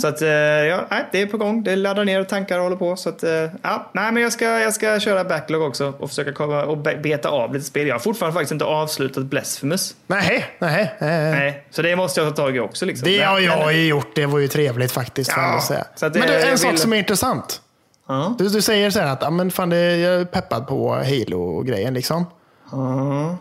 [0.00, 1.62] Så att eh, ja, det är på gång.
[1.62, 2.96] Det laddar ner och tankar och håller på.
[2.96, 3.30] Så att, eh,
[3.62, 6.96] ja, nej, men jag ska, jag ska köra backlog också och försöka komma och be-
[6.96, 7.86] beta av lite spel.
[7.86, 9.94] Jag har fortfarande faktiskt inte avslutat Blasphemous.
[10.06, 10.94] Nej, nej.
[11.00, 11.30] nej.
[11.30, 12.84] Nej, så det måste jag ta tag i också.
[12.86, 13.08] Liksom.
[13.08, 14.14] Det har jag men- ju gjort.
[14.14, 15.32] Det var ju trevligt faktiskt.
[15.36, 15.84] Ja, säga.
[16.00, 17.60] det- Men du, en jag sak vill- som är intressant.
[18.08, 18.34] Ja.
[18.38, 21.94] Du, du säger så här att ja, men fan, det, jag är peppad på Halo-grejen.
[21.94, 22.26] Liksom.
[22.70, 23.34] Och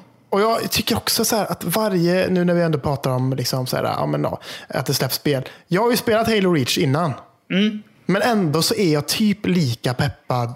[0.68, 3.84] jag tycker också så att varje, nu när vi ändå pratar om liksom så här,
[3.84, 5.43] ja, men, ja, att det släpps spel.
[5.68, 7.13] Jag har ju spelat Halo Reach innan.
[7.51, 7.84] Mm.
[8.05, 10.53] Men ändå så är jag typ lika peppad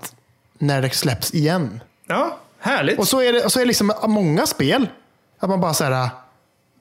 [0.57, 1.83] när det släpps igen.
[2.07, 2.99] ja, härligt.
[2.99, 4.87] Och så är det, så är det liksom många spel.
[5.39, 6.09] Att man bara så här,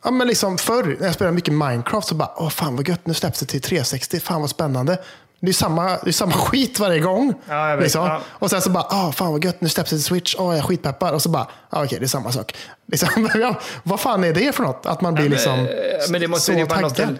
[0.04, 3.06] ja men liksom förr när jag spelade mycket Minecraft så bara, åh fan vad gött,
[3.06, 4.98] nu släpps det till 360, fan vad spännande.
[5.43, 7.34] Det är samma, det är samma skit varje gång.
[7.49, 7.84] Ja, jag vet.
[7.84, 8.07] liksom.
[8.07, 8.20] Ja.
[8.30, 10.59] Och sen så bara, ah, fan vad gött, nu släpps det till Switch, åh jag
[10.59, 11.14] är skitpeppad.
[11.14, 12.55] Och så bara, ah, okej det är samma sak.
[12.93, 14.86] Liksom, ja, vad fan är det för något?
[14.86, 15.66] Att man blir liksom Eh,
[16.11, 17.18] Men det måste så ju vara nostal-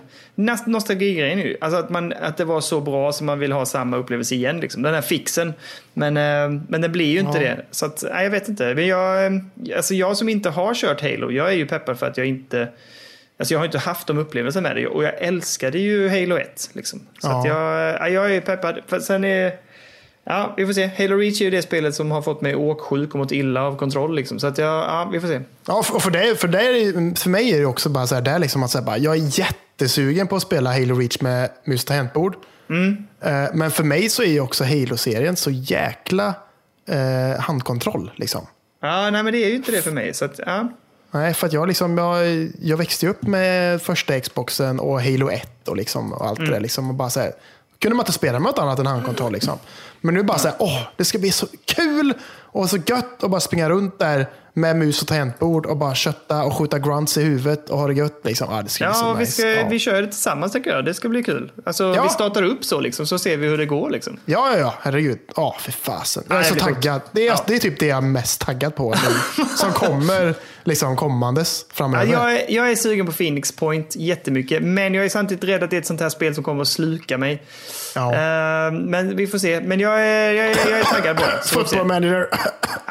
[0.67, 1.57] nostalgigrejen ju.
[1.61, 4.61] Alltså att, man, att det var så bra som man vill ha samma upplevelse igen.
[4.61, 4.83] Liksom.
[4.83, 5.55] Den här fixen.
[5.95, 7.45] Men, eh, men det blir ju inte Ja.
[7.45, 7.65] det.
[7.71, 8.75] Så att, nej, jag vet inte.
[8.75, 9.33] Men jag, eh,
[9.77, 12.69] alltså jag som inte har kört Halo, jag är ju peppad för att jag inte
[13.41, 16.71] Alltså jag har inte haft de upplevelserna med det och jag älskade ju Halo 1.
[16.73, 16.99] Liksom.
[17.19, 17.39] Så Ja.
[17.41, 17.57] att jag,
[18.01, 18.79] ja, jag är peppad.
[18.87, 19.53] För sen är,
[20.25, 20.91] ja, vi får se.
[20.99, 23.77] Halo Reach är ju det spelet som har fått mig åksjuk och mått illa av
[23.77, 24.17] kontroll.
[24.17, 24.39] Liksom.
[24.41, 25.41] Så att jag, ja, vi får se.
[25.67, 28.39] Ja, och för, det, för, det för mig är det också bara så här, det
[28.39, 31.87] liksom att säga bara, jag är jättesugen på att spela Halo Reach med mus och
[31.89, 32.35] tangentbord.
[33.23, 36.35] Eh, Men för mig så är ju också Halo-serien så jäkla
[36.89, 38.11] eh, handkontroll.
[38.17, 38.47] Liksom.
[38.83, 40.15] Ja, nej men det är ju inte det för mig.
[40.15, 40.69] Så att, ja.
[41.11, 45.69] Nej, för att jag, liksom, jag, jag växte upp med första Xboxen och Halo 1
[45.69, 46.61] och, liksom, och allt det där.
[46.61, 47.33] Liksom, och bara så här,
[47.79, 49.33] kunde man inte spela med något annat än handkontroll.
[49.33, 49.59] Liksom.
[50.01, 52.15] Men nu bara så här, åh, det ska bli så kul
[52.53, 56.43] och så gött att bara springa runt där med mus och tangentbord och bara kötta
[56.45, 58.21] och skjuta grunts i huvudet och ha det gött.
[58.25, 58.49] Liksom.
[58.51, 59.33] Ja, det Ja, vi, nice.
[59.33, 59.67] ska, ja.
[59.71, 60.85] vi kör det tillsammans tycker jag.
[60.85, 61.53] Det ska bli kul.
[61.67, 62.03] Alltså, Ja.
[62.03, 63.91] Vi startar upp så liksom, så ser vi hur det går.
[63.91, 64.19] Liksom.
[64.25, 65.19] Ja, ja, ja, herregud.
[65.37, 66.23] Ja, för fasen.
[66.29, 67.01] Jag är Nej, så taggad.
[67.13, 67.45] Det är, Ja.
[67.47, 68.95] det är typ det jag är mest taggad på
[69.57, 70.35] som kommer
[70.65, 72.13] liksom kommandes Ja, framöver.
[72.13, 75.71] jag, är, jag är sugen på Phoenix Point jättemycket, men jag är samtidigt rädd att
[75.71, 77.43] det är ett sånt här spel som kommer att sluka mig.
[77.95, 78.15] Ja.
[78.15, 79.61] Eh, men vi får se.
[79.61, 81.49] Men jag är, jag är, jag är taggad på det.
[81.49, 82.29] Football manager.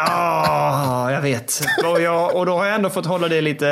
[0.01, 1.61] Ah, jag vet.
[1.85, 3.65] Och, jag, och då har jag ändå fått hålla det lite,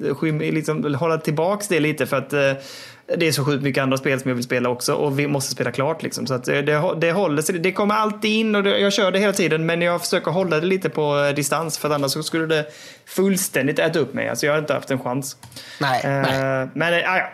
[0.00, 2.52] skym- liksom, hålla tillbaks det lite för att eh,
[3.16, 5.52] det är så sjukt mycket andra spel som jag vill spela också och vi måste
[5.52, 6.26] spela klart liksom.
[6.26, 7.58] Så att eh, det, det håller sig.
[7.58, 10.60] Det kommer alltid in och det, jag kör det hela tiden men jag försöker hålla
[10.60, 12.66] det lite på distans för annars så skulle det
[13.06, 14.28] fullständigt äta upp mig.
[14.28, 15.36] Alltså jag har inte haft en chans.
[15.80, 16.68] Nej, Eh, nej.
[16.74, 17.28] Men eh, ja, ja.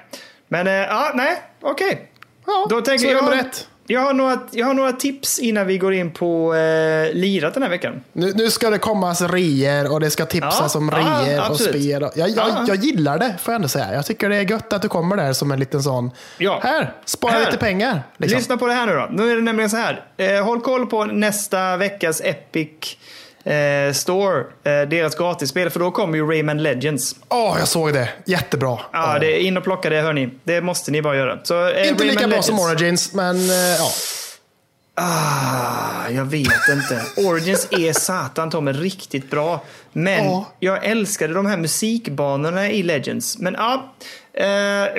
[0.48, 2.08] Men ja, nej, okej.
[2.46, 3.68] Ja, Då tänker det jag, med rätt.
[3.86, 7.62] jag, har några, jag har några tips innan vi går in på eh, lirat den
[7.62, 8.02] här veckan.
[8.12, 11.46] Nu, nu ska det kommas reor och det ska tipsas Ja, om ja, reor och
[11.46, 11.82] absolut.
[11.82, 12.02] spel.
[12.02, 12.64] Och, jag, jag, Ja.
[12.68, 13.94] jag gillar det, får jag ändå säga.
[13.94, 16.10] Jag tycker det är gött att du kommer där som en liten sån.
[16.38, 16.60] Ja.
[16.62, 17.46] Här, spara Här.
[17.46, 18.02] lite pengar.
[18.16, 18.38] Liksom.
[18.38, 19.08] Lyssna på det här nu då.
[19.10, 20.04] Nu är det nämligen så här.
[20.16, 22.96] Eh, håll koll på nästa veckas Epic
[23.44, 24.40] eh, Store.
[24.40, 25.70] Eh, deras gratisspel.
[25.70, 27.16] För då kommer ju Rayman Legends.
[27.28, 28.08] Åh, jag såg det.
[28.26, 28.78] Jättebra.
[28.92, 30.28] Ja, det är in och plocka det hörni.
[30.44, 31.38] Det måste ni bara göra.
[31.44, 32.46] Så, eh, Inte Rayman lika bra Legends.
[32.46, 33.90] som Origins, men eh, ja.
[34.94, 37.02] Ah, jag vet inte.
[37.16, 39.64] Origins är satan ta mig riktigt bra.
[39.92, 40.52] Men Ja.
[40.60, 43.38] jag älskade de här musikbanorna i Legends.
[43.38, 43.94] Men ja,
[44.34, 44.44] eh,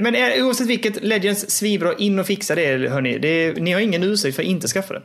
[0.02, 1.94] men eh, oavsett vilket, Legends svinbra.
[1.94, 3.18] In och fixa det hörni.
[3.18, 5.02] Det ni har ingen ursäkt för att inte skaffa det.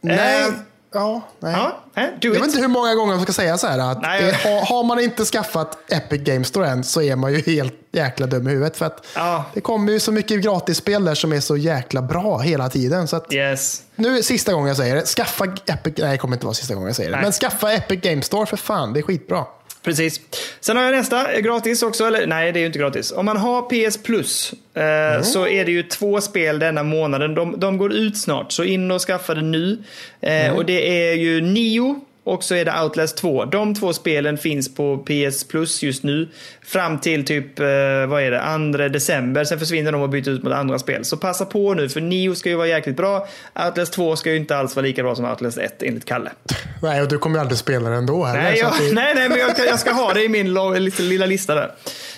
[0.00, 0.40] Nej.
[0.42, 0.46] Eh,
[0.92, 1.52] Ja, nej.
[1.52, 1.80] ja,
[2.20, 4.64] Jag vet inte hur många gånger jag ska säga så här att Nej, jag- eh,
[4.66, 8.48] har, man inte skaffat Epic Games Store än så är man ju helt jäkla dum
[8.48, 8.76] i huvudet.
[8.76, 9.44] För att Ja.
[9.54, 13.08] det kommer ju så mycket gratisspel där som är så jäkla bra hela tiden.
[13.08, 13.82] Så att Yes.
[13.94, 15.06] nu är sista gången jag säger det.
[15.06, 17.16] Skaffa Epic, nej det kommer inte vara sista gången jag säger det.
[17.16, 17.22] Nej.
[17.22, 19.44] Men skaffa Epic Games Store för fan, det är skitbra.
[19.82, 20.20] Precis.
[20.60, 22.04] Sen har jag nästa, gratis också.
[22.04, 23.12] Eller nej, det är ju inte gratis.
[23.12, 27.34] Om man har PS Plus eh, så är det ju två spel denna månaden.
[27.34, 29.78] De, de går ut snart, så in och skaffa det nu.
[30.20, 32.00] Eh, Och det är ju Nio
[32.30, 33.44] och så är det Outlast 2.
[33.44, 36.28] De två spelen finns på PS Plus just nu.
[36.62, 37.66] Fram till typ, eh,
[38.06, 39.44] vad är det, 2 december.
[39.44, 41.04] Sen försvinner de och byter ut mot andra spel.
[41.04, 43.28] Så passa på nu, för Nio ska ju vara jäkligt bra.
[43.66, 46.30] Outlast 2 ska ju inte alls vara lika bra som Outlast 1 enligt Kalle.
[46.82, 48.24] Nej, och du kommer ju aldrig spela det ändå.
[48.24, 50.54] Heller, Nej, jag, det, nej, nej, men jag, jag ska ha det i min
[50.98, 51.70] lilla lista där.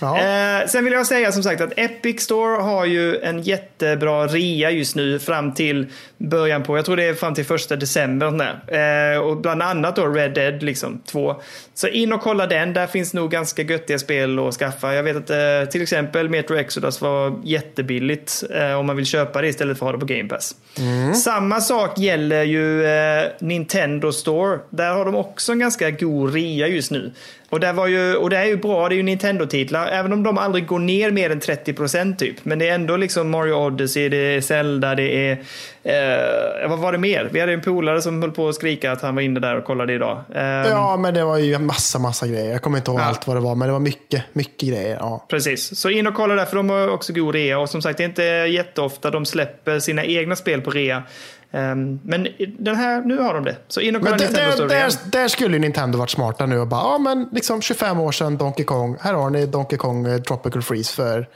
[0.02, 4.70] Eh, sen vill jag säga som sagt att Epic Store har ju en jättebra rea
[4.70, 5.86] just nu fram till
[6.28, 8.60] början på, jag tror det är fram till första december.
[8.66, 11.36] Eh, och bland annat då Red Dead liksom 2.
[11.74, 14.94] Så in och kolla den, där finns nog ganska göttiga spel att skaffa.
[14.94, 19.40] Jag vet att eh, till exempel Metro Exodus var jättebilligt eh, om man vill köpa
[19.40, 20.54] det istället för att ha det på Game Pass.
[21.24, 24.58] Samma sak gäller ju eh, Nintendo Store.
[24.70, 27.12] Där har de också en ganska god rea just nu.
[27.52, 29.88] Och, där var ju, och det är ju bra, det är ju Nintendo-titlar.
[29.88, 32.36] Även om de aldrig går ner mer än 30% typ.
[32.44, 35.32] Men det är ändå liksom Mario Odyssey, det är Zelda, det är...
[35.84, 37.28] Eh, vad var det mer?
[37.32, 39.64] Vi hade en polare som höll på att skrika att han var inne där och
[39.64, 40.20] kollade idag.
[40.34, 42.52] Eh, ja, men det var ju en massa, massa grejer.
[42.52, 43.04] Jag kommer inte ihåg Ja.
[43.04, 44.96] allt vad det var, men det var mycket, mycket grejer.
[45.00, 45.26] Ja.
[45.28, 47.58] Precis, så in och kolla där för de har också god rea.
[47.58, 51.02] Och som sagt, det är inte jätteofta de släpper sina egna spel på rea.
[51.52, 52.28] Ehm, men
[52.58, 53.56] den här, nu har de det.
[53.68, 56.80] Så in och kolla Nintendo där, där, där skulle Nintendo varit smarta nu och bara,
[56.80, 60.62] ja men liksom 25 år sedan Donkey Kong, här har ni Donkey Kong eh, Tropical
[60.62, 61.28] Freeze för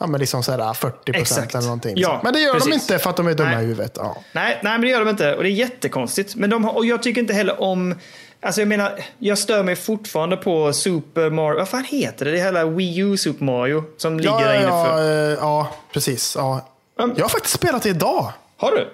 [0.00, 1.54] ja, men liksom sådär 40 procent Exakt.
[1.54, 1.94] eller någonting.
[1.96, 2.74] Ja, men det gör de precis.
[2.74, 3.64] inte för att de är dumma Nej.
[3.64, 3.92] i huvudet.
[3.96, 4.16] Ja.
[4.32, 5.34] Nej, nej, men det gör de inte.
[5.34, 6.34] Och det är jättekonstigt.
[6.36, 7.94] Men de har, och jag tycker inte heller om...
[8.42, 11.58] Alltså jag menar, jag stör mig fortfarande på Super Mario.
[11.58, 12.30] Vad fan heter det?
[12.30, 15.28] Det hela Wii U Super Mario som ligger Ja, där inne ja, för.
[15.32, 16.34] eh, ja, precis.
[16.38, 16.66] Ja.
[16.96, 18.32] Jag har faktiskt spelat det idag.
[18.56, 18.88] Har du?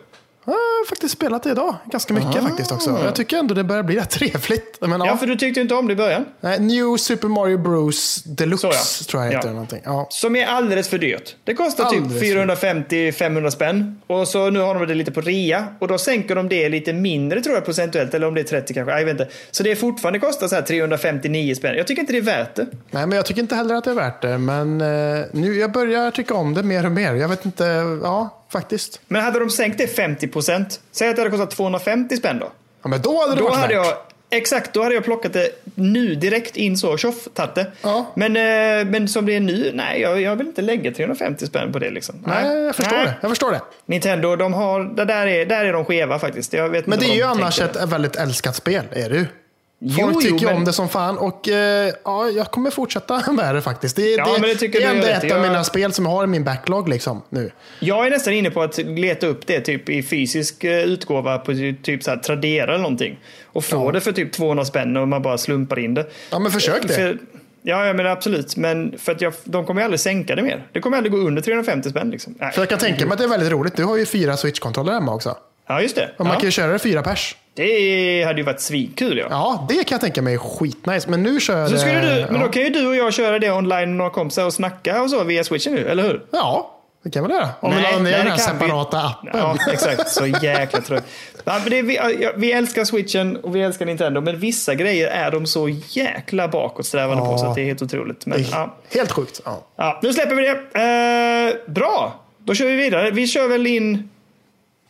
[0.47, 1.75] Jag har faktiskt spelat det idag.
[1.85, 3.01] Ganska mycket faktiskt också.
[3.05, 4.79] Jag tycker ändå det börjar bli rätt trevligt.
[4.81, 5.07] Men, ja.
[5.07, 6.25] Ja, för du tyckte inte om det i början.
[6.41, 9.11] Nej, New Super Mario Bros Deluxe Så, ja.
[9.11, 9.49] tror jag heter.
[9.49, 9.53] Ja.
[9.53, 9.81] Någonting.
[9.85, 10.07] Ja.
[10.11, 11.37] Som är alldeles för dyrt.
[11.45, 14.01] Det kostar Alldeles typ för 450-500 spänn.
[14.07, 15.67] Och så nu har de det lite på rea.
[15.79, 18.15] Och då sänker de det lite mindre tror jag procentuellt.
[18.15, 18.99] Eller om det är 30 kanske.
[18.99, 19.29] Jag vet inte.
[19.51, 21.77] Så det är fortfarande kostar så här 359 spänn.
[21.77, 22.67] Jag tycker inte det är värt det.
[22.91, 24.39] Nej, men jag tycker inte heller att det är värt det.
[24.39, 27.15] Men eh, nu, jag börjar tycka om det mer och mer.
[27.15, 27.65] Jag vet inte,
[28.03, 29.01] ja, faktiskt.
[29.09, 30.81] Men hade de sänkt det 50 procent.
[30.93, 32.53] Säg att det hade kostat 250 spänn då.
[32.83, 33.87] Ja, men då hade det Då varit hade värt.
[33.87, 33.97] jag,
[34.39, 37.67] exakt, då hade jag plockat det nu direkt in så, tjoff, tagit det.
[37.83, 38.13] Ja.
[38.17, 41.73] Men, eh, men som det är nu, nej, jag, jag vill inte lägga 350 spänn
[41.73, 42.15] på det liksom.
[42.27, 43.07] Nej, jag förstår Nej.
[43.07, 43.15] det.
[43.21, 43.61] Jag förstår det.
[43.87, 46.53] Nintendo, de har, där, är, där är de skeva faktiskt.
[46.53, 49.17] Jag vet Men det är vad ju de annars ett väldigt älskat spel, är det
[49.17, 49.27] ju.
[49.79, 53.33] Jo, Folk jo, tycker men- om det som fan och eh, ja, jag kommer fortsätta
[53.33, 53.97] med det faktiskt.
[53.97, 55.33] Det, Ja, det, men det tycker det är ändå ett rätt.
[55.33, 57.51] av Jag- mina spel som jag har i min backlog liksom, nu.
[57.81, 61.53] Jag är nästan inne på att leta upp det typ i fysisk eh, utgåva på
[61.83, 63.19] typ så här Tradera eller någonting.
[63.45, 63.93] Och få Ja.
[63.93, 66.07] det för typ 200 spänn och man bara slumpar in det.
[66.31, 66.95] Ja, men försök det.
[66.95, 67.19] För,
[67.63, 68.57] ja, jag menar absolut.
[68.57, 70.67] Men för att jag, de kommer ju aldrig sänka det mer.
[70.73, 72.11] Det kommer aldrig gå under 350 spänn.
[72.11, 72.35] Liksom.
[72.39, 72.53] Nej.
[72.53, 73.77] För jag kan tänka mig att det är väldigt roligt.
[73.77, 75.37] Du har ju fyra Switch-kontroller hemma också.
[75.69, 76.11] Ja, just det.
[76.19, 76.41] Och man Ja.
[76.41, 77.37] kan ju köra det fyra pers.
[77.55, 79.19] Det hade ju varit svinkul.
[79.19, 79.27] Ja.
[79.31, 81.11] Ja, det kan jag tänka mig är skitnice.
[81.11, 81.67] Men nu kör...
[81.67, 82.47] Så skulle du, eh, men ja.
[82.47, 85.11] då kan ju du och jag köra det online med några kompisar och snacka och
[85.11, 86.25] så via switchen nu, eller hur?
[86.31, 86.73] Ja,
[87.05, 87.49] det kan vi göra.
[87.61, 89.31] Om vi laddar ner den här kan vi- separata appen.
[89.41, 90.09] Ja, exakt.
[90.09, 91.05] Så jäkla trött.
[91.45, 94.75] Ja, men det är, vi, ja, vi älskar switchen och vi älskar Nintendo, men vissa
[94.75, 97.39] grejer är de så jäkla bakåtsträvande på Ja.
[97.39, 98.27] så att det är helt otroligt.
[98.27, 99.41] Men, är ja, Helt sjukt.
[99.45, 99.67] Ja.
[99.77, 101.57] ja, nu släpper vi det.
[101.67, 103.11] Eh, bra, då kör vi vidare.
[103.11, 104.11] Vi kör väl in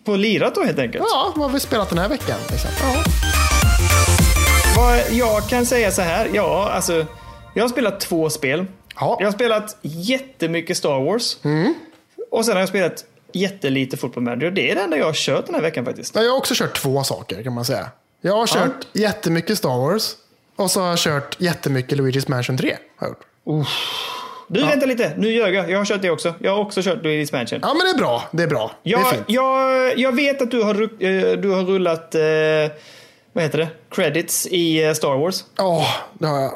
[0.06, 1.04] på lirat då helt enkelt.
[1.10, 2.38] ja, vad har vi spelat den här veckan?
[2.50, 2.70] Liksom.
[2.82, 3.02] Ja.
[4.76, 7.06] Vad jag kan säga så här, ja, alltså.
[7.54, 8.66] Jag har spelat två spel.
[9.00, 9.16] Ja.
[9.20, 11.36] Jag har spelat jättemycket Star Wars.
[12.30, 14.50] Och sen har jag spelat jättelite Football Manager.
[14.50, 16.14] Det är det enda jag har kört den här veckan faktiskt.
[16.14, 17.90] Ja, Jag har också kört två saker kan man säga.
[18.20, 20.12] Jag har kört jättemycket Star Wars.
[20.56, 22.76] Och så har jag kört jättemycket Luigi's Mansion 3.
[22.96, 23.66] Har jag gjort.
[24.48, 25.12] Du, vänta lite.
[25.16, 25.70] Nu ljög jag.
[25.70, 26.34] Jag har kört det också.
[26.40, 27.58] Jag har också kört Luigi's Mansion.
[27.62, 28.22] Ja, men det är bra.
[28.30, 28.72] Det är bra.
[28.82, 29.24] det är Jag, fint.
[29.26, 32.20] jag, jag vet att du har, eh, du har rullat, eh,
[33.32, 35.44] vad heter det, credits i eh, Star Wars.
[35.56, 35.86] Ja,
[36.18, 36.52] det har jag.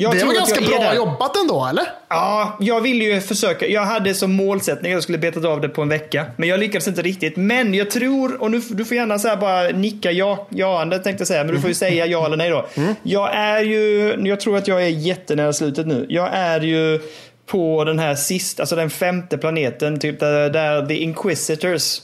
[0.00, 0.94] Jag det var ganska bra där.
[0.94, 1.84] jobbat ändå, eller?
[2.08, 3.66] Ja, jag ville ju försöka.
[3.66, 6.26] Jag hade som målsättning att jag skulle betat av det på en vecka.
[6.36, 7.36] Men jag lyckades inte riktigt.
[7.36, 11.28] Men jag tror, och nu, du får gärna så bara nicka ja, jaande tänkte jag
[11.28, 11.44] säga.
[11.44, 12.66] Men du får ju säga ja eller nej då.
[13.02, 16.06] Jag är ju, jag tror att jag är jättenära slutet nu.
[16.08, 17.00] Jag är ju
[17.46, 20.00] på den här sista, alltså den femte planeten.
[20.00, 22.00] Typ där, där The Inquisitors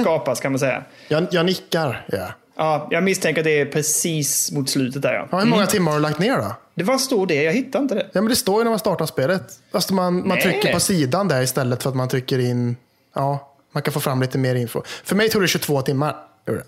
[0.00, 0.82] skapas kan man säga.
[1.08, 2.04] Jag, jag nickar.
[2.06, 2.26] Ja.
[2.60, 5.28] Ja, jag misstänker att det är precis mot slutet där ja.
[5.30, 6.54] Ja, hur många timmar har du lagt ner då?
[6.74, 8.06] Det var stod det, jag hittade inte det.
[8.12, 9.42] Ja, men det står ju när man startar spelet.
[9.70, 12.76] Alltså man, man trycker på sidan där istället för att man trycker in...
[13.14, 14.82] Ja, man kan få fram lite mer info.
[15.04, 16.16] För mig tog det 22 timmar.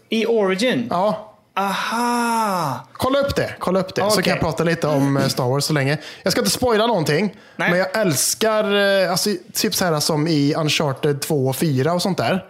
[0.09, 0.87] I Origin?
[0.91, 2.87] Ja, Aha!
[2.93, 3.55] kolla upp det.
[3.59, 4.01] Kolla upp det.
[4.01, 4.23] Så Okej.
[4.23, 5.99] kan jag prata lite om eh, Star Wars så länge.
[6.23, 7.37] Jag ska inte spoila någonting.
[7.57, 7.71] Nej.
[7.71, 8.75] Men jag älskar,
[9.05, 12.45] eh, alltså, typ så här som i Uncharted 2 och 4 och sånt där.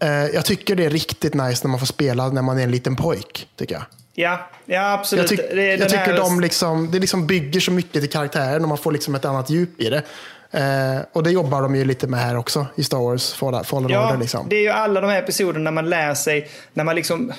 [0.00, 2.70] Eh, Jag tycker det är riktigt nice när man får spela när man är en
[2.70, 3.48] liten pojk.
[3.56, 3.82] Tycker jag.
[4.14, 5.30] Ja, ja absolut.
[5.30, 8.68] Jag, tyck, jag tycker här- de liksom, det liksom bygger så mycket till karaktären och
[8.68, 10.02] man får liksom ett annat djup i det.
[10.50, 13.32] Eh, och det jobbar de ju lite med här också i Star Wars
[13.64, 14.18] Fallen Ja, Order.
[14.18, 14.46] Liksom.
[14.48, 17.32] det är ju alla de här episoderna när man lär sig, när man liksom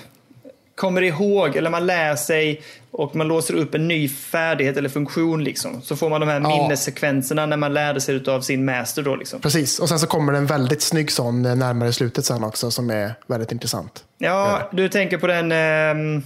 [0.76, 2.62] kommer ihåg, eller man lär sig
[2.92, 5.82] och man låser upp en ny färdighet eller funktion liksom.
[5.82, 6.48] Så får man de här Ja.
[6.64, 9.42] minnessekvenserna när man lärde sig av sin master då liksom.
[9.42, 12.72] Precis, och sen så kommer det en väldigt snygg sån eh, närmare slutet sen också
[12.72, 14.04] som är väldigt intressant.
[14.18, 15.52] Ja, du tänker på den...
[15.52, 16.24] ehm,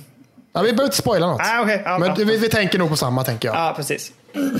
[0.54, 1.42] Ja, vi behöver inte spoila något.
[1.44, 1.82] Ah, okej.
[1.86, 2.16] Ja, Men ja.
[2.18, 3.58] vi, vi tänker nog på samma tänker jag.
[3.58, 4.12] Ja, precis.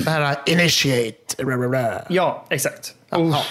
[0.04, 2.04] Det här är initiate.
[2.08, 2.94] Ja, exakt.
[3.10, 3.42] Ja.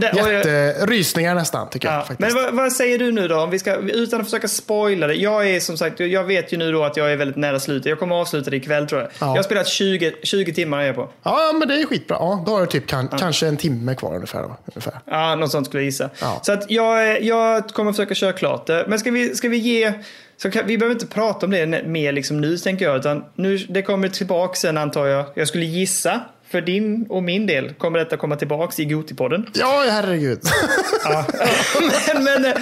[0.00, 1.96] det, jag- Jätterysningar nästan tycker jag.
[1.96, 2.20] Ja, faktiskt.
[2.34, 3.40] men vad, vad säger du nu då?
[3.40, 5.14] Om vi ska, utan att försöka spoila det.
[5.14, 7.86] Jag är som sagt, jag vet ju nu då att jag är väldigt nära slutet.
[7.90, 9.10] Jag kommer att avsluta det ikväll tror jag.
[9.10, 9.26] Ja.
[9.26, 11.08] Jag har spelat 20, 20 timmar är jag på.
[11.22, 12.16] Ja, men det är skitbra.
[12.20, 14.42] Ja, då har du typ kan, kanske en timme kvar ungefär.
[14.42, 14.94] Då, ungefär.
[15.04, 16.10] Ja, något sånt skulle jag gissa.
[16.20, 16.40] Ja.
[16.42, 18.84] Så att jag, jag kommer försöka köra klart det.
[18.88, 19.92] Men ska vi, ska vi ge...
[20.42, 22.96] Så kan, vi behöver inte prata om det mer liksom nu tänker jag.
[22.96, 25.24] Utan nu, det kommer tillbaka sen antar jag.
[25.34, 26.20] Jag skulle gissa.
[26.48, 29.50] För din och min del kommer detta komma tillbaka i Gotipodden.
[29.54, 30.40] Ja, herregud.
[31.04, 31.24] Ja.
[32.14, 32.54] men, men,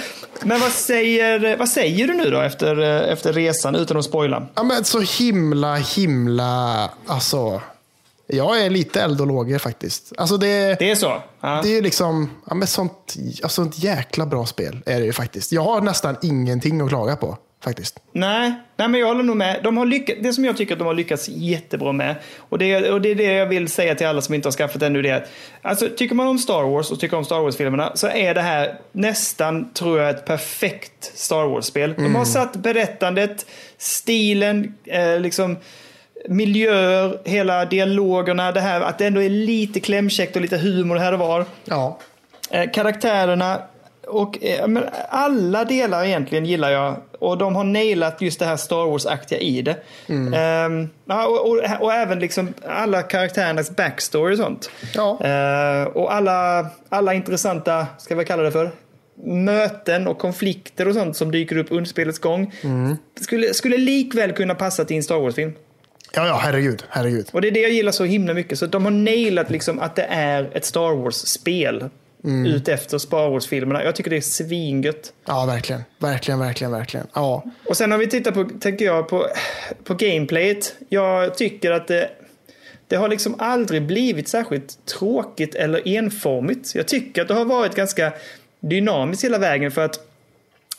[0.43, 4.47] men vad, säger, vad säger du nu då efter, efter resan utan att spoila?
[4.55, 6.89] ja, men så himla, himla...
[7.05, 7.61] Alltså,
[8.27, 10.13] jag är lite eld och lågor faktiskt.
[10.17, 11.21] Alltså det, Det är så?
[11.41, 11.59] Ja.
[11.63, 15.51] det är liksom ja, men sånt, alltså ett jäkla bra spel är det ju faktiskt.
[15.51, 17.99] Jag har nästan ingenting att klaga på faktiskt.
[18.11, 19.59] Nej, nej, men jag håller nog med.
[19.63, 22.91] De har lyckats, det som jag tycker att de har lyckats jättebra med, och det,
[22.91, 25.09] och det är det jag vill säga till alla som inte har skaffat ännu, det
[25.09, 25.29] är att
[25.61, 28.79] alltså, tycker man om Star Wars och tycker om Star Wars-filmerna så är det här
[28.91, 31.93] nästan, tror jag, ett perfekt Star Wars-spel.
[31.97, 33.45] De har satt berättandet,
[33.77, 35.57] stilen, eh, liksom
[36.29, 41.13] miljöer, hela dialogerna, det här att det ändå är lite klämkäckt och lite humor här
[41.13, 41.45] och var.
[41.65, 41.99] Ja.
[42.49, 43.61] Eh, karaktärerna
[44.07, 46.95] och eh, men alla delar egentligen gillar jag.
[47.19, 49.75] Och de har nailat just det här Star Wars-aktiga i det.
[50.35, 54.69] Ehm, ja, och, och, och även liksom alla karaktärernas backstory och sånt.
[54.93, 55.19] Ja.
[55.25, 58.71] Eh, och alla, alla intressanta, ska vi kalla det för,
[59.23, 62.53] möten och konflikter och sånt som dyker upp under spelets gång.
[63.21, 65.53] Skulle, skulle likväl kunna passa till en Star Wars-film.
[66.13, 66.83] Ja, ja, herregud.
[66.89, 67.29] herregud.
[67.31, 68.59] Och det är det jag gillar så himla mycket.
[68.59, 71.89] Så de har nailat liksom att det är ett Star Wars-spel.
[72.25, 73.83] Ut efter Star Wars-filmerna.
[73.83, 75.13] Jag tycker det är svingött.
[75.25, 75.83] Ja, verkligen.
[75.99, 77.07] Verkligen, verkligen, verkligen.
[77.13, 77.43] Ja.
[77.65, 79.27] Och sen om vi tittar på, tänker jag, på,
[79.83, 80.75] på gameplayet.
[80.89, 82.09] Jag tycker att det,
[82.87, 86.75] det har liksom aldrig blivit särskilt tråkigt eller enformigt.
[86.75, 88.13] Jag tycker att det har varit ganska
[88.59, 89.99] dynamiskt hela vägen för att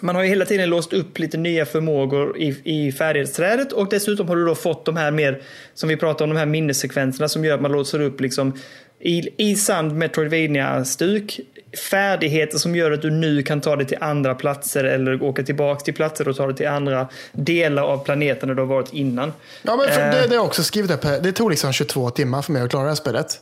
[0.01, 4.28] man har ju hela tiden låst upp lite nya förmågor i, i färdighetsträdet och dessutom
[4.28, 5.42] har du då fått de här mer,
[5.74, 8.59] som vi pratade om, de här minnessekvenserna som gör att man låser upp liksom
[9.01, 11.40] i, i sand Metroidvania-stuk
[11.90, 15.81] färdigheter som gör att du nu kan ta dig till andra platser eller åka tillbaka
[15.81, 19.32] till platser och ta dig till andra delar av planeten där du har varit innan.
[19.62, 20.10] Ja, men för Eh.
[20.10, 21.20] det, det har också skrivit upp här.
[21.20, 23.40] Det tog liksom 22 timmar för mig att klara det här spelet.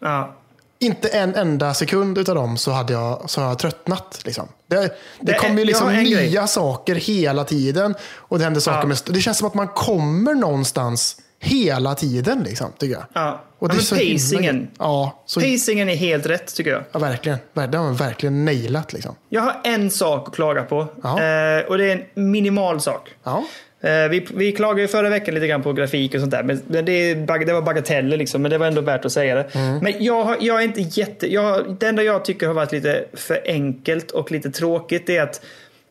[0.00, 0.34] Ja.
[0.78, 4.20] Inte en enda sekund utav dem så, hade jag, så har jag tröttnat.
[4.24, 4.48] Liksom.
[4.66, 4.90] Det, det,
[5.20, 6.48] Det kommer ju liksom nya grej.
[6.48, 7.94] saker hela tiden.
[8.14, 8.86] Och det händer saker Ja.
[8.86, 12.42] med, det känns som att man kommer någonstans hela tiden.
[12.42, 13.04] Liksom, tycker jag.
[13.12, 13.44] Ja.
[13.58, 14.68] Och Ja, är men himla pacingen.
[14.78, 16.82] Ja, så, Pacingen är helt rätt tycker jag.
[16.92, 17.38] ja, verkligen.
[17.54, 18.92] Ver- Det har man verkligen nailat.
[18.92, 19.14] Liksom.
[19.28, 20.86] Jag har en sak att klaga på.
[21.02, 21.08] Ja.
[21.22, 23.10] Eh, och det är en minimal sak.
[23.24, 23.44] Ja.
[23.80, 26.42] Eh, vi, vi klagade ju förra veckan lite grann på grafik och sånt där.
[26.42, 28.42] Men det, är det var bagateller liksom.
[28.42, 29.54] Men det var ändå värt att säga det.
[29.54, 29.78] Mm.
[29.78, 31.32] Men jag, har- jag är inte jätte...
[31.32, 35.40] Jag, det enda jag tycker har varit lite för enkelt och lite tråkigt är att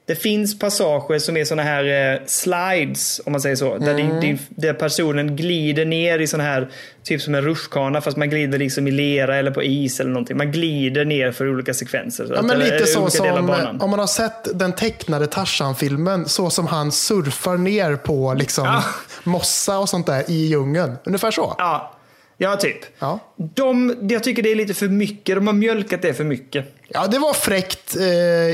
[0.06, 3.78] det finns passager som är såna här eh, slides, om man säger så.
[3.78, 6.70] Där, din, din, där personen glider ner i sån här,
[7.04, 10.38] typ som en rutschkana fast man glider liksom i lera eller på is eller någonting.
[10.38, 12.32] Man glider ner för olika sekvenser.
[12.36, 13.82] Ja, men Att- lite eh, så som banan.
[13.82, 18.84] om man har sett den tecknade Tarzan-filmen, så som han surfar ner på liksom Ja.
[19.24, 20.96] mossa och sånt där i djungeln.
[21.06, 21.56] Ungefär så.
[21.58, 21.94] Ja,
[22.38, 22.78] ja typ.
[23.00, 23.20] Ja.
[23.36, 25.36] De, jag tycker det är lite för mycket.
[25.36, 26.76] De har mjölkat det för mycket.
[26.94, 28.06] Ja, det var fräckt eh,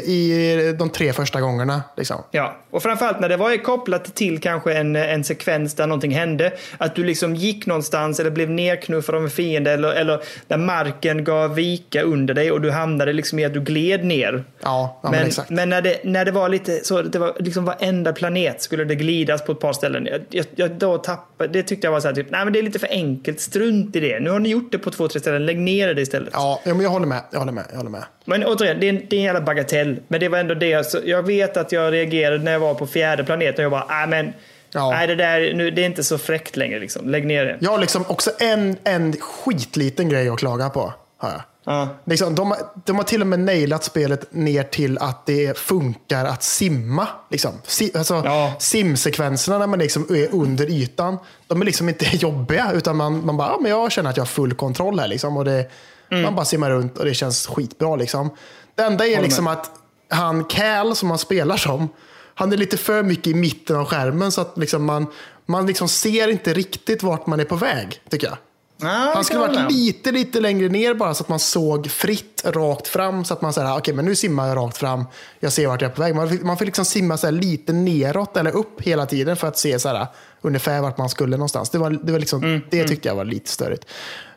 [0.10, 1.84] i de tre första gångerna.
[1.98, 2.24] Liksom.
[2.32, 6.54] Ja, och framförallt när det var kopplat till kanske en, en sekvens där någonting hände.
[6.78, 11.24] Att du liksom gick någonstans eller blev nerknuffad av en fiende eller, eller där marken
[11.24, 14.44] gav vika under dig och du hamnade liksom i att du gled ner.
[14.62, 15.50] Ja, ja men, men, exakt.
[15.50, 18.96] men när, det, när det var lite så, det var liksom varenda planet skulle det
[18.96, 20.08] glidas på ett par ställen.
[20.30, 22.64] Jag, jag, då tappade, det tyckte jag var så här, typ, nej men det är
[22.64, 24.20] lite för enkelt, strunt i det.
[24.20, 26.30] Nu har ni gjort det på två, tre ställen, lägg ner det istället.
[26.34, 27.22] Ja, men jag håller med.
[27.32, 27.66] Jag håller med.
[27.70, 28.04] Jag håller med.
[28.26, 30.00] Men återigen, det är, en, det är en jävla bagatell.
[30.08, 30.86] Men det var ändå det.
[30.86, 33.64] Så jag vet att jag reagerade när jag var på fjärde planeten.
[33.64, 34.34] Jag bara, nej men.
[34.72, 34.92] Ja.
[34.92, 36.80] Nej, det där nu, det är inte så fräckt längre.
[36.80, 37.10] Liksom.
[37.10, 37.58] Lägg ner det.
[37.60, 40.94] Jag har liksom också en, en skitliten grej att klaga på.
[41.18, 41.42] Har jag.
[41.70, 41.88] Ja.
[42.06, 42.56] Liksom, de,
[42.86, 47.08] de har till och med nailat spelet ner till att det funkar att simma.
[47.30, 47.52] Liksom.
[47.64, 48.54] Si, alltså, Ja.
[48.60, 51.18] Simsekvenserna när man liksom är under ytan,
[51.48, 52.72] de är liksom inte jobbiga.
[52.74, 55.08] Utan man, man bara, ja, men jag känner att jag har full kontroll här.
[55.08, 55.70] Liksom, och det,
[56.12, 57.96] Man bara simmar runt och det känns skitbra.
[57.96, 58.30] Liksom.
[58.76, 59.72] Det enda är liksom att
[60.10, 61.90] han Cal som man spelar som,
[62.36, 65.08] han är lite för mycket i mitten av skärmen så att liksom man,
[65.46, 68.38] man liksom ser inte riktigt vart man är på väg, tycker jag.
[68.80, 72.42] Det Han skulle varit med lite, lite längre ner bara så att man såg fritt
[72.46, 73.26] rakt fram.
[73.26, 75.06] Så att man säger, okej men nu simmar jag rakt fram.
[75.40, 76.16] Jag ser vart jag är på väg.
[76.16, 79.58] Man fick, man fick liksom simma så lite neråt eller upp hela tiden för att
[79.58, 80.08] se så här,
[80.42, 81.70] ungefär vart man skulle någonstans.
[81.70, 83.86] Det, var, det, var liksom, Mm, det tyckte jag var lite störigt.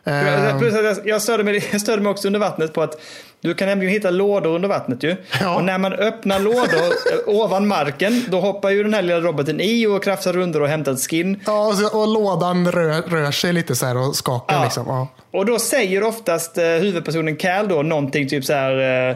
[0.03, 3.01] Jag- att jag- störde, mig, jag störde mig också under vattnet på att
[3.41, 5.15] du kan nämligen hitta lådor under vattnet ju.
[5.41, 5.55] Ja.
[5.55, 9.61] Och när man öppnar lådor eh, ovan marken, då hoppar ju den här lilla roboten
[9.61, 11.39] i och krafsar runder och hämtar ett skin.
[11.45, 14.55] ja, och, så, och lådan rör, rör sig lite så här och skakar.
[14.55, 14.63] Ja.
[14.63, 14.85] Liksom.
[14.87, 15.07] Ja.
[15.31, 19.09] Och då säger oftast eh, huvudpersonen Cal då någonting typ så här.
[19.09, 19.15] Eh,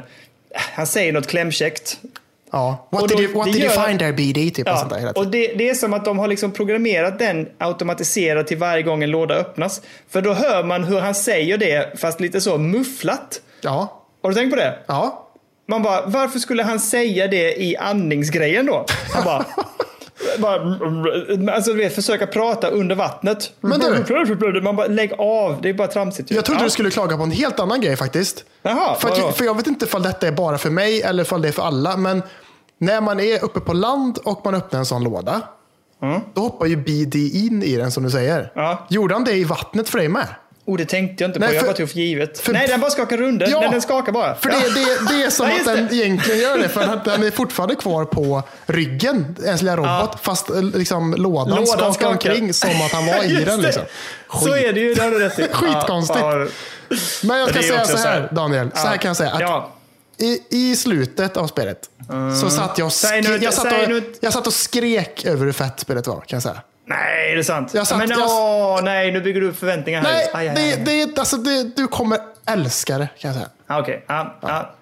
[0.55, 1.97] han säger något klämkäckt.
[2.52, 2.88] Ja.
[2.91, 4.52] What Och did, då- you, what did you find there BD?
[4.56, 5.32] Typ, och hela och tiden.
[5.32, 9.10] det, det är som att de har liksom programmerat den automatiserad till varje gång en
[9.11, 9.82] låda öppnas.
[10.10, 13.41] För då hör man hur han säger det, fast lite så mufflat.
[13.61, 14.03] Ja.
[14.24, 14.80] Har du tänkt på det?
[14.88, 15.24] Ja.
[15.69, 18.86] Man bara, varför skulle han säga det i andningsgrejen då?
[19.14, 19.45] Han bara...
[20.39, 20.61] bara
[21.56, 23.52] alltså du vet, försöka prata under vattnet.
[23.61, 25.61] Men du- Man bara, lägg av.
[25.61, 26.31] Det är bara tramsigt.
[26.31, 26.65] Jag trodde ja.
[26.65, 28.45] du skulle klaga på en helt annan grej faktiskt.
[28.61, 31.41] Jaha, för, att, för jag vet inte ifall detta är bara för mig eller ifall
[31.41, 31.98] det är för alla.
[31.98, 32.23] Men
[32.77, 35.41] när man är uppe på land och man öppnar en sån låda.
[36.34, 38.52] Då hoppar ju BD in i den som du säger.
[38.56, 38.85] Ja.
[38.89, 40.27] Gjorde han det i vattnet för dig med?
[40.68, 41.45] Oh, det tänkte jag inte på.
[41.45, 42.39] Nej, jag för- bara tog för givet.
[42.39, 43.48] för- Nej, den bara skakar runder.
[43.52, 43.60] Ja.
[43.60, 44.35] Nej, den skakar bara.
[44.35, 45.95] För det, det, det är som Ja, att den det.
[45.95, 46.69] egentligen gör det.
[46.69, 50.19] För att den är fortfarande kvar på ryggen, ens lilla robot.
[50.22, 52.10] Fast eh, liksom, lådan, Lådan skakar, skakar.
[52.10, 53.61] omkring som att han var i den.
[53.61, 53.84] Liksom.
[54.44, 55.48] Så är det ju, det har du rätt i.
[55.52, 56.19] Skitkonstigt.
[56.19, 56.48] Ja, ja.
[57.23, 58.72] Men jag kan ju säga så här, Daniel.
[58.76, 58.98] Så här Ja.
[59.02, 59.31] kan jag säga.
[59.31, 59.73] Att Ja.
[60.19, 61.80] I, I slutet av spelet
[62.41, 62.91] så satt jag jag,
[63.53, 66.15] satt och, jag satt och skrek över hur fett spelet var.
[66.15, 66.61] Kan jag säga.
[66.89, 67.73] Nej, det är sant.
[67.73, 70.14] Jag satt- Men jag- åh, nej, nu bygger du upp förväntningar här.
[70.14, 70.81] Nej, Aj, aj, det, aj.
[70.85, 73.49] det, är- alltså, det, du kommer älska det kan jag säga.
[73.68, 74.38] Ah, Okej, ja.
[74.41, 74.73] ja.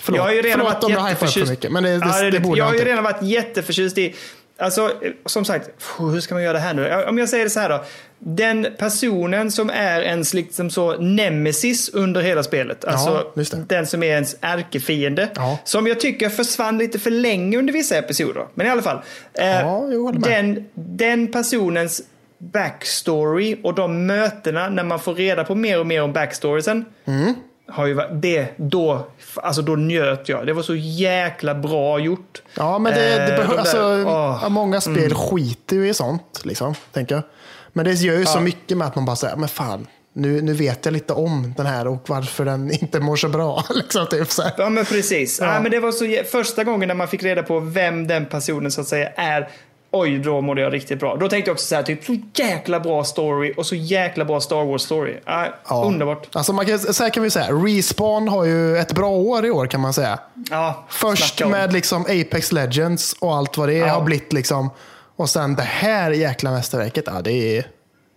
[0.00, 0.16] Förlåt.
[0.16, 2.30] Jag har ju redan Förlåt varit om jag upp för mycket, men det- det- Ja,
[2.30, 4.14] det borde jag har ju redan varit jätteförtjust i...
[4.62, 4.92] Alltså,
[5.26, 7.04] som sagt, hur ska man göra det här nu?
[7.08, 7.84] Om jag säger det så här då.
[8.18, 12.84] Den personen som är ens liksom så nemesis under hela spelet.
[12.84, 13.68] Alltså det.
[13.68, 15.28] den som är ens ärkefiende.
[15.34, 15.58] Ja.
[15.64, 18.46] Som jag tycker försvann lite för länge under vissa episoder.
[18.54, 19.02] Men i alla fall.
[19.34, 22.02] Eh, Ja, den, den personens
[22.38, 26.84] backstory och de mötena när man får reda på mer och mer om backstoriesen.
[27.04, 27.34] Mm.
[27.72, 30.46] Har ju varit, det, då, alltså då njöt jag.
[30.46, 32.42] Det var så jäkla bra gjort.
[32.56, 33.98] Ja, men det, det Eh, behö- de där- alltså,
[34.42, 37.24] ja, Många spel skiter ju i sånt, liksom, tänker jag.
[37.72, 40.52] Men det gör ju så mycket med att man bara säger, men fan, nu, nu
[40.52, 43.64] vet jag lite om den här och varför den inte mår så bra.
[43.74, 44.52] liksom, typ, så här.
[44.58, 45.38] Ja men precis.
[45.40, 45.54] Ja.
[45.54, 45.60] Ja.
[45.60, 48.80] men det var så, första gången när man fick reda på vem den personen så
[48.80, 49.48] att säga är.
[49.94, 51.16] Oj, då mådde jag riktigt bra.
[51.16, 54.40] Då tänkte jag också så här, typ så jäkla bra story och så jäkla bra
[54.40, 55.16] Star Wars story.
[55.24, 55.84] Ja.
[55.86, 56.28] Underbart.
[56.32, 59.50] Alltså man kan, så här kan vi säga, Respawn har ju ett bra år i
[59.50, 60.18] år kan man säga.
[60.50, 63.86] Ja, Först med liksom Apex Legends och allt vad det Ja.
[63.88, 64.32] har blivit.
[64.32, 64.70] Liksom.
[65.16, 67.04] Och sen det här jäkla mästerverket.
[67.06, 67.66] Ja, det är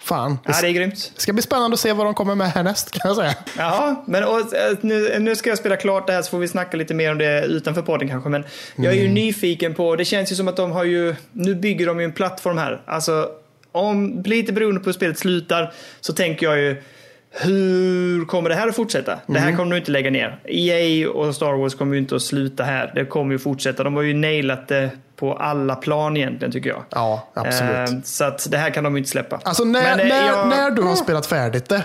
[0.06, 0.40] fan.
[0.46, 1.12] Det Ja, det är grymt.
[1.18, 3.36] ska bli spännande att se vad de kommer med härnäst kan jag säga.
[3.58, 6.48] Ja, men och, eh, nu, nu ska jag spela klart det här så får vi
[6.48, 8.30] snacka lite mer om det utanför podden kanske.
[8.30, 8.44] Men
[8.76, 11.86] jag är ju nyfiken på, det känns ju som att de har ju, nu bygger
[11.86, 12.82] de ju en plattform här.
[12.86, 13.30] Alltså,
[13.72, 16.84] om, lite beroende på hur spelet slutar så tänker jag ju,
[17.42, 19.20] hur kommer det här att fortsätta?
[19.28, 20.40] Det här kommer de inte lägga ner.
[20.46, 22.92] EA och Star Wars kommer ju inte att sluta här.
[22.96, 23.84] Det kommer ju fortsätta.
[23.84, 26.84] De har ju nailat det på alla plan egentligen tycker jag.
[26.90, 27.90] Ja, absolut.
[27.90, 29.40] Eh, så att det här kan de ju inte släppa.
[29.44, 31.84] Alltså när, Men, eh, när, jag- när du har spelat färdigt det,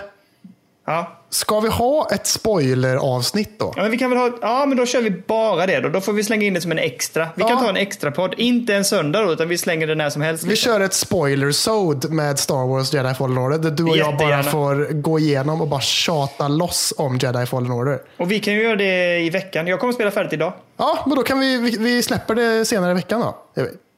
[0.93, 1.17] Ja.
[1.31, 3.73] ska vi ha ett spoiler-avsnitt då?
[3.77, 5.89] Ja, men vi kan väl ha, ja, men då kör vi bara det då.
[5.89, 7.29] Då får vi slänga in det som en extra.
[7.35, 7.61] Vi kan Ja.
[7.61, 8.35] ta en extra podd.
[8.37, 10.45] Inte en söndag då, utan vi slänger det när som helst.
[10.45, 13.59] Vi kör ett spoiler-sode med Star Wars Jedi Fallen Order.
[13.59, 17.71] Där du och jag bara får gå igenom och bara tjata loss om Jedi Fallen
[17.73, 17.99] Order.
[18.17, 19.67] Och vi kan ju göra det i veckan.
[19.67, 20.53] Jag kommer spela färdigt idag.
[20.77, 23.37] Ja, men då kan vi, vi, vi släpper det senare i veckan då.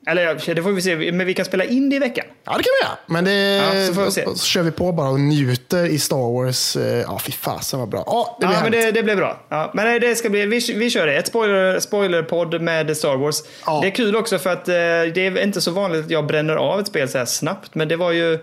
[0.06, 1.12] Eller det får vi se.
[1.12, 2.24] Men vi kan spela in det i veckan.
[2.44, 2.98] Ja, det kan vi göra.
[3.06, 4.24] Men det, Ja, så får vi se.
[4.26, 6.76] så kör vi på bara och njuter i Star Wars.
[6.76, 8.02] Eh, Ja, fy fasen vad bra.
[8.06, 9.40] Ja, det Ja, men det, det blir bra.
[9.48, 11.16] Ja, men det ska bli, vi, vi kör det.
[11.16, 13.42] Ett spoiler, spoilerpodd med Star Wars.
[13.66, 13.78] Ja.
[13.82, 16.56] Det är kul också för att eh, det är inte så vanligt att jag bränner
[16.56, 17.74] av ett spel så här snabbt.
[17.74, 18.38] Men det var ju...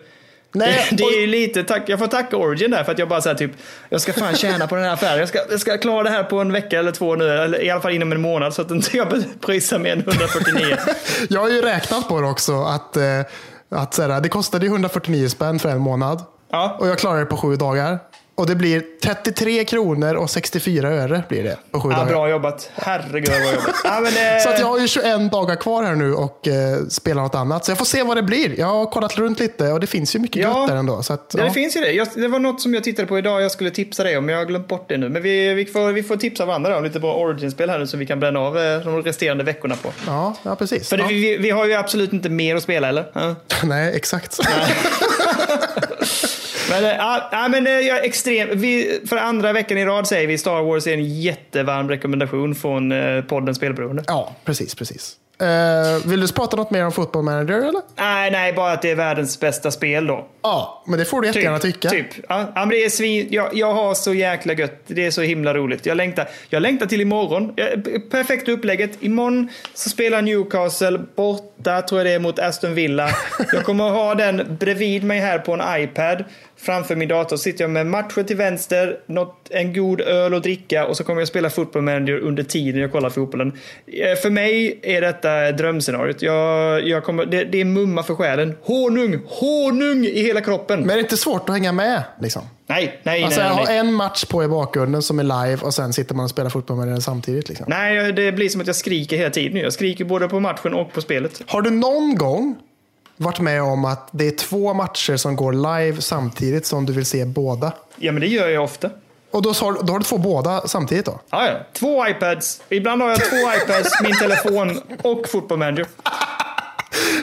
[0.52, 3.10] Nej, det, det är ju lite, tack, jag får tacka Origin där för att jag
[3.10, 3.52] bara säger typ,
[3.90, 5.20] jag ska fan tjäna på den här affären.
[5.20, 7.70] Jag ska, jag ska klara det här på en vecka eller två nu, eller i
[7.70, 10.78] alla fall inom en månad så att inte jag pröjsar mer än 149.
[11.30, 12.62] Jag har ju räknat på det också.
[12.62, 13.04] Att, eh,
[13.72, 16.24] att så här, det kostade ju 149 spänn för en månad.
[16.52, 16.78] Ja.
[16.80, 18.00] Och jag klarade det på sju dagar.
[18.40, 22.10] Och det blir 33 kronor och 64 öre blir det på sju Ja, dagar.
[22.12, 22.70] bra jobbat.
[22.76, 23.76] Herregud vad jobbat.
[23.84, 26.80] Ja, men, eh, Så att jag har ju 21 dagar kvar här nu och eh,
[26.90, 27.66] spelar något annat.
[27.66, 28.60] Så jag får se vad det blir.
[28.60, 30.60] Jag har kollat runt lite och det finns ju mycket Ja.
[30.60, 31.04] gött där ändå.
[31.04, 31.92] Så att, Ja, det finns ju det.
[31.92, 34.34] Jag, det var något som jag tittade på idag jag skulle tipsa dig om, men
[34.36, 35.10] jag har glömt bort det nu.
[35.10, 37.98] Men vi, vi, får, vi får tipsa varandra om lite bra Origin-spel här nu så
[37.98, 39.90] vi kan bränna av eh, de resterande veckorna på.
[40.08, 40.90] Ja, ja, precis.
[40.90, 43.06] För det, vi, vi har ju absolut inte mer att spela, eller?
[43.64, 44.40] Nej, exakt.
[46.70, 50.28] Men, äh, äh, men äh, jag är extrem, vi, för andra veckan i rad säger
[50.28, 54.04] vi Star Wars är en jättevarm rekommendation från eh, äh, podden Spelberoende.
[54.08, 55.16] Ja, precis, precis.
[55.42, 57.82] Eh, vill du prata något mer om Football Manager eller?
[57.96, 60.28] Nej, nej, bara att det är världens bästa spel då.
[60.42, 61.90] Ja, men det får du jättegärna tycka.
[61.90, 62.08] Typ.
[62.30, 64.82] Ja, men det är svin, jag, jag har så jäkla gött.
[64.88, 65.86] Det är så himla roligt.
[65.86, 67.56] Jag längtar, jag längtar till imorgon.
[68.12, 68.92] Perfekta upplägget.
[69.00, 73.10] Imorgon så spelar Newcastle borta, tror jag det är, mot Aston Villa.
[73.54, 76.24] Jag kommer att ha den bredvid mig här på en iPad.
[76.62, 80.86] Framför min dator sitter jag med matchen till vänster, något, en god öl att dricka
[80.86, 83.54] och så kommer jag spela Football Manager under tiden jag kollar fotbollen.
[83.88, 86.22] Eh, För mig är detta drömscenariot.
[86.22, 88.56] Jag, jag kommer, det, det är mumma för själen.
[88.64, 90.80] Honung, honung i hela kroppen.
[90.80, 92.04] Men är det inte svårt att hänga med?
[92.22, 92.42] Liksom?
[92.68, 93.66] Nej, nej, Alltså, nej, jag nej.
[93.66, 96.50] har en match på i bakgrunden som är live och sen sitter man och spelar
[96.50, 97.50] fotboll med den samtidigt.
[97.50, 97.66] Liksom.
[97.70, 99.54] Nej, det blir som att jag skriker hela tiden.
[99.54, 99.60] nu.
[99.62, 101.42] Jag skriker både på matchen och på spelet.
[101.48, 102.56] Har du någon gång
[103.18, 107.06] varit med om att det är två matcher som går live samtidigt som du vill
[107.06, 107.72] se båda?
[107.96, 108.90] Ja, men det gör jag ofta.
[109.32, 111.20] Och då, har, då har du två båda samtidigt då?
[111.30, 111.54] Ja, ja.
[111.74, 112.62] Två iPads.
[112.70, 115.86] Ibland har jag två iPads, min telefon och Football Manager.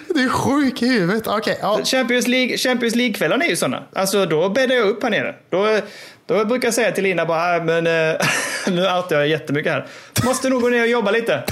[0.09, 1.27] Du är sjuk i huvudet.
[1.27, 1.81] Okej, ja.
[1.85, 3.83] Champions League, Champions League-kvällarna är ju sådana.
[3.93, 5.35] Alltså, då bäddar jag upp här nere.
[5.51, 5.81] Då,
[6.27, 8.17] då brukar jag säga till Lina bara, "Ah, men eh,
[8.67, 9.87] nu outar jag jättemycket här.
[10.25, 11.45] Måste nog gå ner och jobba lite.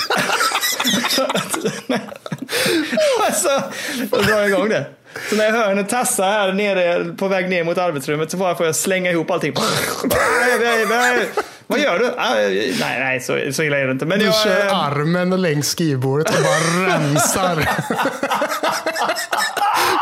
[3.27, 3.63] alltså,
[4.11, 4.87] då drar jag igång det.
[5.31, 8.55] Så när jag hör henne tassa här nere på väg ner mot arbetsrummet så bara
[8.55, 9.55] får jag slänga ihop allting.
[11.66, 12.07] Vad gör du?
[12.19, 14.07] Ah, Nej, nej, så, så illa är det inte.
[14.07, 17.57] Men Du jag, kör eh, armen längs skrivbordet och bara rensar.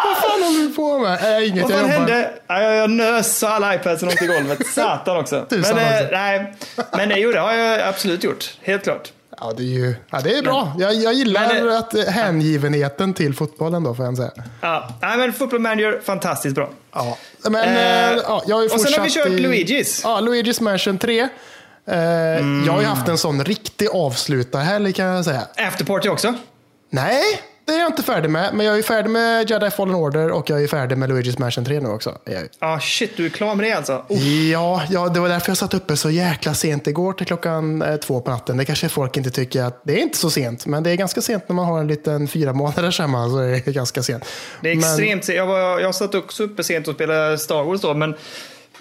[0.05, 1.39] Vad fan håller du på med?
[1.43, 1.98] Äh, inget, Vad jag fan jobbar.
[1.98, 2.30] hände?
[2.47, 4.66] Ja, Jag, jag nös alla iPadsen åkte i golvet.
[4.74, 5.47] Satan också.
[5.51, 6.09] Tusan men, eh, också.
[6.12, 6.55] nej,
[6.93, 8.51] men det, jo, det har jag absolut gjort.
[8.62, 9.09] Helt klart.
[9.44, 10.73] Ja, det är, ju, ja, det är bra.
[10.78, 14.31] Jag, jag gillar eh, att hängivenheten till fotbollen då, får jag säga.
[14.60, 16.70] Ja, nej, men Football Manager, fantastiskt bra.
[16.94, 17.16] Ja.
[17.44, 20.01] Men, Eh, eh, ja, jag har ju och sen har vi kört i, Luigi's.
[20.05, 21.20] Ja, Luigi's Mansion 3.
[21.20, 21.28] Eh,
[22.66, 25.43] Jag har ju haft en sån riktig avslutarhelg kan jag säga.
[25.56, 26.35] Afterparty också.
[26.90, 27.23] Nej,
[27.64, 28.55] det är jag inte färdig med.
[28.55, 31.64] Men jag är färdig med Jedi Fallen Order och jag är färdig med Luigi's Mansion
[31.64, 32.18] 3 nu också.
[32.60, 34.05] Ja, shit, du är klar med det alltså.
[34.09, 37.82] Oh, Ja, ja, det var därför jag satt uppe så jäkla sent igår till klockan
[37.82, 38.56] eh, två på natten.
[38.56, 41.20] Det kanske folk inte tycker att det är inte så sent, men det är ganska
[41.22, 43.28] sent när man har en liten fyra månaders hemma.
[43.28, 44.24] Så är det ganska sent.
[44.60, 45.36] det är Men- extremt sent.
[45.36, 48.14] Jag, var, jag satt också uppe sent och spelade Star Wars då, men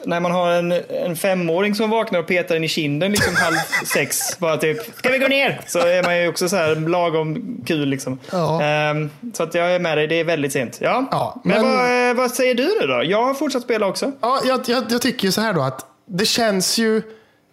[0.05, 0.71] när man har en,
[1.05, 3.55] en femåring som vaknar och petar in i kinden liksom halv
[3.93, 7.57] sex, bara typ “Ska vi gå ner?” så är man ju också så här lagom
[7.65, 8.19] kul liksom.
[8.31, 8.61] Ja.
[8.63, 10.77] Ehm, så att jag är med dig, det är väldigt sent.
[10.81, 13.03] Ja, Ja, men, men- vad, eh, vad säger du nu då?
[13.03, 14.11] Jag har fortsatt spela också.
[14.21, 17.01] Ja, jag, jag, jag tycker ju så här då att det känns ju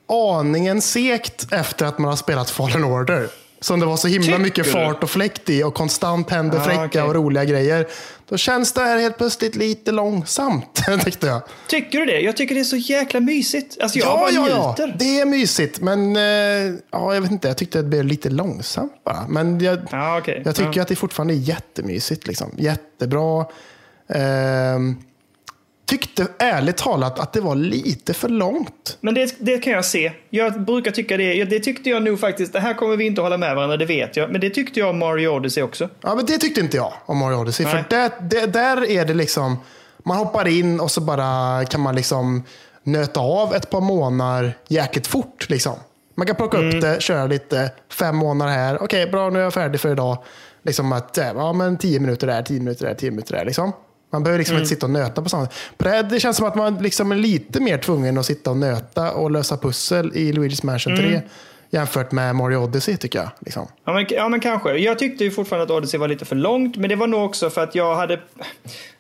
[0.09, 3.29] aningen segt efter att man har spelat Fallen Order.
[3.61, 6.65] Som det var så himla Tycker mycket fart och fläkt i och konstant hände Ah,
[6.65, 7.03] fräcka okej.
[7.03, 7.87] och roliga grejer.
[8.29, 11.43] Då känns det här helt plötsligt lite långsamt, tyckte jag.
[11.69, 12.21] Tycker du det?
[12.21, 13.77] Jag tycker det är så jäkla mysigt.
[13.81, 14.97] Alltså jag ja, bara ja, ja, njuter.
[14.99, 15.81] det är mysigt.
[15.81, 16.23] Men eh,
[16.91, 19.27] ja, jag vet inte, jag tyckte det blev lite långsamt bara.
[19.29, 20.43] Men jag, Ja, okej.
[20.45, 20.83] jag tycker ja.
[20.83, 22.27] att det fortfarande är jättemysigt.
[22.27, 22.51] Liksom.
[22.57, 23.47] Jättebra.
[24.09, 24.97] Ehm,
[25.89, 28.99] tyckte ärligt talat att det var lite för långt.
[29.01, 30.13] Men det, det kan jag se.
[30.31, 31.45] Jag brukar tycka det.
[31.45, 32.53] Det tyckte jag nog faktiskt.
[32.53, 34.31] Det här kommer vi inte hålla med varandra, det vet jag.
[34.31, 35.89] Men det tyckte jag om Mario Odyssey också.
[36.01, 37.67] Ja, men det tyckte inte jag om Mario Odyssey.
[37.67, 37.75] Nej.
[37.75, 39.57] För där, där, där är det liksom,
[39.99, 42.45] man hoppar in och så bara kan man liksom
[42.83, 45.51] nöta av ett par månader jäkligt fort.
[45.51, 45.75] Liksom.
[46.15, 48.83] Man kan plocka upp det, köra lite, fem månader här.
[48.83, 50.19] Okej, bra, nu är jag färdig för idag.
[50.63, 53.45] Liksom att, eh, ja men tio minuter där, tio minuter där, tio minuter där.
[53.45, 53.73] Liksom.
[54.11, 56.47] Man behöver liksom inte sitta och nöta på samma på det, här, det känns som
[56.47, 60.33] att man liksom är lite mer tvungen att sitta och nöta och lösa pussel i
[60.33, 61.23] Luigi's Mansion 3
[61.71, 63.29] jämfört med Mario Odyssey tycker jag.
[63.41, 63.69] Liksom.
[63.85, 64.77] Ja men, ja men kanske.
[64.77, 66.77] Jag tyckte ju fortfarande att Odyssey var lite för långt.
[66.77, 68.21] Men det var nog också för att jag hade...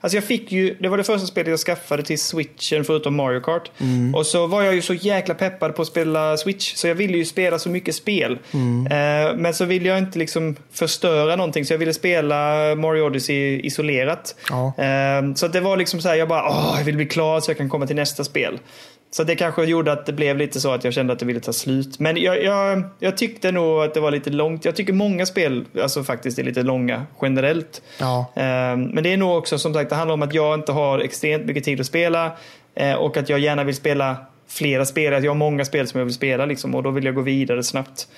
[0.00, 0.76] Alltså jag fick ju...
[0.80, 3.70] Det var det första spelet jag skaffade till switchen förutom Mario Kart.
[4.14, 6.74] Och så var jag ju så jäkla peppad på att spela switch.
[6.74, 8.38] Så jag ville ju spela så mycket spel.
[8.90, 11.64] Eh, men så ville jag inte liksom förstöra någonting.
[11.64, 14.34] Så jag ville spela Mario Odyssey isolerat.
[14.50, 14.66] Ja.
[14.84, 17.50] Eh, så det var liksom så här, jag bara, åh, jag vill bli klar så
[17.50, 18.58] jag kan komma till nästa spel.
[19.10, 21.40] Så det kanske gjorde att det blev lite så att jag kände att det ville
[21.40, 21.98] ta slut.
[21.98, 24.64] Men jag, jag, jag tyckte nog att det var lite långt.
[24.64, 27.82] Jag tycker många spel alltså faktiskt är lite långa generellt.
[27.98, 28.32] Ja.
[28.36, 28.42] Eh,
[28.76, 31.46] Men det är nog också som sagt, det handlar om att jag inte har extremt
[31.46, 32.32] mycket tid att spela.
[32.74, 34.16] eh, Och att jag gärna vill spela
[34.48, 35.14] flera spel.
[35.14, 37.20] Att jag har många spel som jag vill spela liksom, och då vill jag gå
[37.20, 38.08] vidare snabbt.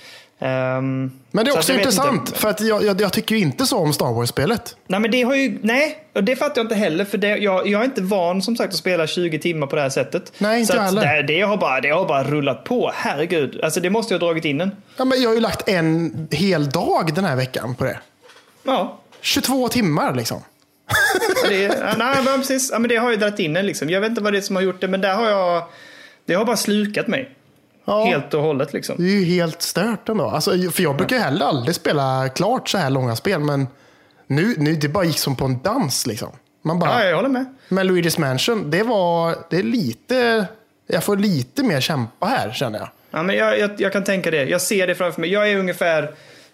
[0.42, 3.66] Ehm, Men det är så också intressant, för att jag, jag, jag tycker ju inte
[3.66, 4.76] så om Star Wars-spelet.
[4.86, 7.04] Nej, men det har ju, nej, och det fattar jag inte heller.
[7.04, 9.82] För det, jag, jag är inte van som sagt att spela 20 timmar på det
[9.82, 10.32] här sättet.
[10.38, 11.16] Nej, inte så att heller.
[11.16, 12.92] det, det, har bara, det har bara rullat på.
[12.94, 13.60] Herregud.
[13.62, 14.70] Alltså det måste jag ha dragit in en.
[14.96, 17.98] Ja, men jag har ju lagt en hel dag den här veckan på det.
[18.62, 19.00] Ja.
[19.20, 20.42] 22 timmar liksom.
[21.48, 22.70] Det, ja, nej, men precis.
[22.72, 23.90] Ja, men det har jag dragit in en liksom.
[23.90, 25.62] Jag vet inte vad det är som har gjort det, men där har jag...
[26.24, 27.30] Det har bara slukat mig.
[27.90, 28.04] Ja.
[28.04, 28.96] Helt och hållet liksom.
[28.98, 30.24] Det är ju helt stört ändå.
[30.24, 33.66] Alltså, för jag brukar ju heller aldrig spela klart så här långa spel, men
[34.26, 36.28] nu, nu det bara gick som på en dans liksom.
[36.62, 37.44] Man bara, Ja, jag håller med.
[37.68, 40.46] Men Luigi's Mansion, det var, det är lite,
[40.86, 42.88] jag får lite mer kämpa här känner jag.
[43.10, 44.44] Ja, men jag, jag, jag kan tänka det.
[44.44, 45.30] Jag ser det framför mig.
[45.32, 46.10] Jag är ungefär...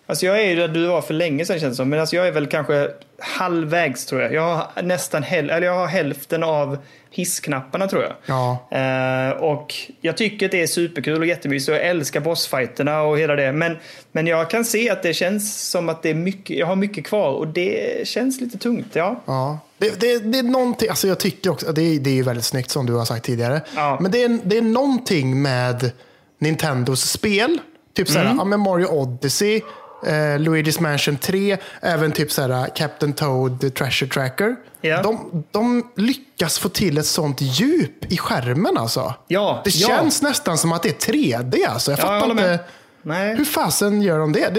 [0.09, 1.89] Alltså jag är ju där du var för länge sedan känns det som.
[1.89, 2.89] Men alltså jag är väl kanske
[3.21, 4.33] halvvägs tror jag.
[4.33, 6.79] Jag har nästan häl, eller jag har hälften av
[7.11, 8.13] hissknapparna tror jag.
[8.27, 8.69] Ja.
[8.79, 13.19] Eh, och jag tycker att det är superkul och jättemysigt och jag älskar bossfighterna och
[13.19, 13.53] hela det.
[13.53, 13.77] Men,
[14.13, 17.07] men jag kan se att det känns som att det är mycket, jag har mycket
[17.07, 18.87] kvar och det känns lite tungt.
[18.93, 19.23] Ja.
[19.27, 19.59] Ja.
[19.79, 22.45] Det, det, det är någonting, alltså jag tycker också, det är, det är ju väldigt
[22.45, 23.61] snyggt som du har sagt tidigare.
[23.77, 23.99] Ja.
[24.01, 25.91] Men det är, det är någonting med
[26.39, 27.59] Nintendos spel.
[27.95, 28.37] Typ såhär, Mm.
[28.39, 29.61] ja, men Mario Odyssey,
[30.03, 34.57] eh, Luigi's Mansion 3, även typ såhär Captain Toad The Treasure Tracker.
[34.81, 35.03] Ja.
[35.03, 39.15] De, de lyckas få till ett sånt djup i skärmen alltså.
[39.29, 39.89] Ja, Det ja.
[39.89, 41.91] känns nästan som att det är 3D alltså.
[41.91, 42.65] Jag Ja, jag fattar håller inte.
[43.03, 43.37] Nej.
[43.37, 44.49] Hur fasen gör de det?
[44.55, 44.59] det,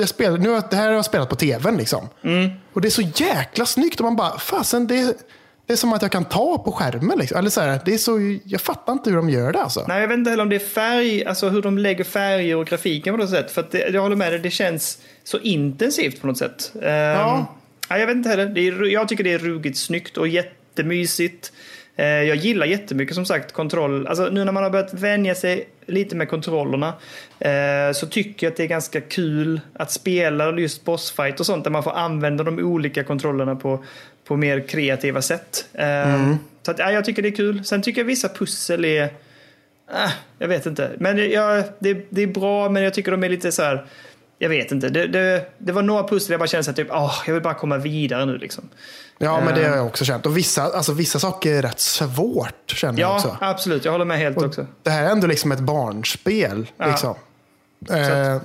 [0.00, 1.76] jag spelar, nu, det här har jag spelat på tvn.
[1.76, 2.08] Liksom.
[2.24, 2.50] Mm.
[2.72, 4.00] Och det är så jäkla snyggt.
[4.00, 5.16] Och man bara, fasen, det,
[5.66, 7.18] det är som att jag kan ta på skärmen.
[7.18, 7.38] Liksom.
[7.38, 9.62] Eller så här, det är så, jag fattar inte hur de gör det.
[9.62, 9.84] Alltså.
[9.88, 12.66] Nej, jag vet inte heller om det är färg, alltså hur de lägger färger och
[12.66, 13.50] grafiken på något sätt.
[13.50, 16.72] För att det, jag håller med dig, det känns så intensivt på något sätt.
[16.74, 17.56] Ehm, Ja.
[17.90, 18.46] nej, jag vet inte heller.
[18.46, 21.52] Det är, jag tycker det är ruggigt snyggt och jättemysigt.
[21.96, 24.06] Eh, jag gillar jättemycket som sagt kontroll.
[24.06, 26.92] Alltså nu när man har börjat vänja sig lite med kontrollerna
[27.38, 31.64] eh, så tycker jag att det är ganska kul att spela just bossfight och sånt
[31.64, 33.84] där man får använda de olika kontrollerna på,
[34.26, 35.66] på mer kreativa sätt.
[35.74, 37.64] Eh, Så att, ja, jag tycker det är kul.
[37.64, 39.10] Sen tycker jag vissa pussel är
[39.92, 40.90] Ah, jag vet inte.
[40.98, 43.86] Men jag, det, det är bra, men jag tycker de är lite så här...
[44.38, 44.88] Jag vet inte.
[44.88, 47.42] Det, det, det var några pussel jag bara kände så här, typ, åh, jag vill
[47.42, 48.68] bara komma vidare nu liksom.
[49.18, 50.26] Ja, men det har jag också känt.
[50.26, 53.36] Och vissa, alltså, vissa saker är rätt svårt, känner jag Ja, också.
[53.40, 53.84] absolut.
[53.84, 54.66] Jag håller med helt också.
[54.82, 56.66] Det här är ändå liksom ett barnspel.
[56.76, 56.86] Ja.
[56.86, 57.14] Liksom.
[57.90, 58.36] Eh,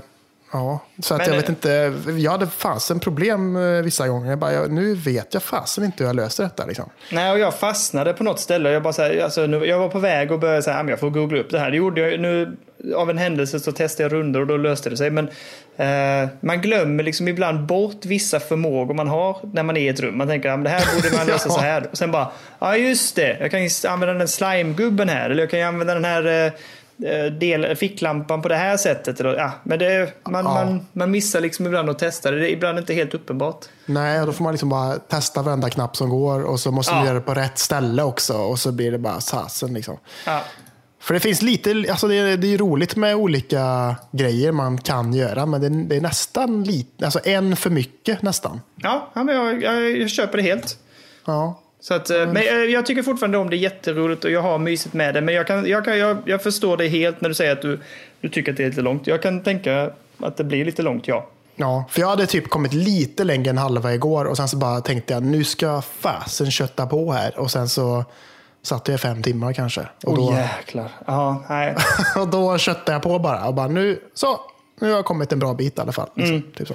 [0.52, 2.12] ja, så att Men, jag vet eh, inte.
[2.12, 4.30] Jag hade fasen problem eh, vissa gånger.
[4.30, 6.66] Jag bara, jag, nu vet jag fasen inte hur jag löser detta.
[6.66, 6.90] Liksom.
[7.12, 8.72] Nej, och jag fastnade på något ställe.
[8.72, 11.00] Jag, bara så här, alltså, nu, jag var på väg och började säga att jag
[11.00, 11.72] får googla upp det här.
[11.72, 12.58] Det gjorde jag nu.
[12.96, 15.10] Av en händelse så testade jag runder och då löste det sig.
[15.10, 15.30] Men
[15.78, 20.00] eh, man glömmer liksom ibland bort vissa förmågor man har när man är i ett
[20.00, 20.18] rum.
[20.18, 21.88] Man tänker att det här borde man lösa så här.
[21.92, 25.30] Och sen bara, ja just det, jag kan använda den slimegubben här.
[25.30, 26.52] Eller jag kan använda den här eh,
[27.40, 29.20] del, ficklampan på det här sättet.
[29.20, 30.54] Eller, ja, men det, man, Ja.
[30.54, 32.40] man, man missar liksom ibland att testa det.
[32.40, 33.66] Det är ibland inte helt uppenbart.
[33.86, 36.42] Nej, då får man liksom bara testa varenda knapp som går.
[36.44, 36.96] Och så måste Ja.
[36.96, 38.34] man göra det på rätt ställe också.
[38.38, 39.74] Och så blir det bara sasen.
[39.74, 39.98] Liksom.
[40.26, 40.42] Ja.
[41.00, 45.14] För det finns lite, alltså det, är, det är roligt med olika grejer man kan
[45.14, 45.46] göra.
[45.46, 48.62] Men det, det är nästan lite, alltså en för mycket nästan.
[48.76, 50.78] Ja, ja, men jag, jag, jag köper det helt.
[51.26, 51.61] Ja.
[51.82, 54.58] Så att, eh, Men eh, jag tycker fortfarande om det är jätteroligt och jag har
[54.58, 55.22] mysigt med det.
[55.22, 57.80] Men jag, kan, jag, kan, jag, jag förstår dig helt när du säger att du,
[58.22, 59.08] du tycker att det är lite långt.
[59.08, 61.28] Jag kan tänka att det blir lite långt, ja.
[61.56, 64.82] Ja, för jag hade typ kommit lite längre än halva igår och sen så bara
[64.82, 68.06] tänkte jag nu ska jag fasen kötta på här och sen så
[68.64, 69.82] satt jag fem timmar kanske.
[70.06, 70.92] Och då, jäklar.
[71.06, 71.76] Ja, nej.
[72.16, 73.48] och då köttade jag på bara.
[73.48, 74.40] Och bara nu, så,
[74.80, 76.10] nu har jag kommit en bra bit i alla fall.
[76.16, 76.52] Liksom, Mm.
[76.56, 76.74] typ så.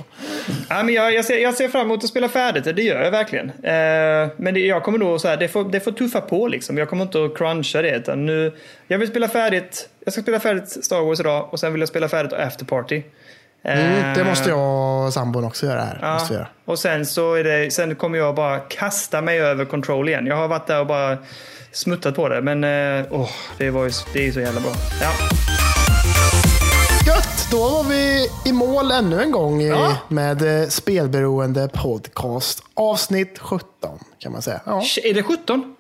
[0.69, 3.11] Ja, men jag, jag, ser, jag ser fram emot att spela färdigt, det gör jag
[3.11, 3.49] verkligen.
[3.51, 6.79] Eh, men det, jag kommer nog så här, det får, det får tuffa på liksom.
[6.79, 7.91] Jag kommer inte att cruncha det.
[7.97, 8.53] Utan nu,
[8.89, 11.89] jag vill spela färdigt, jag ska spela färdigt Star Wars idag och sen vill jag
[11.89, 13.03] spela färdigt After Party.
[13.65, 15.99] Mm, det Eh, måste jag och sambon också göra här.
[16.03, 16.47] Ja, göra.
[16.65, 20.27] och sen så är det, sen kommer jag bara kasta mig över Control igen.
[20.27, 21.17] Jag har varit där och bara
[21.73, 24.71] smuttat på det, men eh, åh, det, var ju, det är så jävla bra.
[25.03, 25.13] Ja.
[27.07, 27.36] Gött!
[27.51, 29.97] Då var vi i mål ännu en gång Ja.
[30.09, 32.63] med eh, Spelberoende Podcast.
[32.75, 34.61] Avsnitt 17 kan man säga.
[34.65, 35.77] Ja, Är det 17?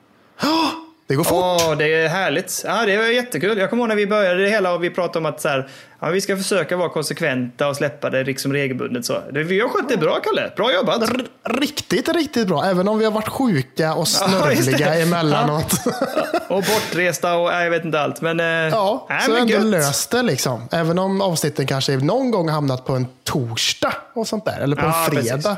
[1.09, 1.35] Det går fort.
[1.35, 2.63] Åh, det är härligt.
[2.67, 3.59] Ja, det var jättekul.
[3.59, 5.69] Jag kommer ihåg när vi började det hela och vi pratade om att så här,
[6.01, 9.05] ja, vi ska försöka vara konsekventa och släppa det liksom regelbundet.
[9.05, 9.23] Så.
[9.33, 10.53] Vi har skött det bra, Kalle.
[10.57, 11.03] Bra jobbat.
[11.11, 12.65] R- Riktigt, riktigt bra.
[12.65, 15.03] Även om vi har varit sjuka och Ja, snörvliga det.
[15.03, 15.73] emellanåt.
[16.49, 18.21] Och bortresta och jag vet inte allt.
[18.21, 19.65] Men, eh, Ja, nej, så men ändå gött.
[19.65, 20.69] löst det liksom.
[20.73, 24.61] Även om avsnitten kanske någon gång hamnat på en torsdag och sånt där.
[24.61, 25.31] Eller på Ja, en precis.
[25.33, 25.51] fredag.
[25.51, 25.57] Eh,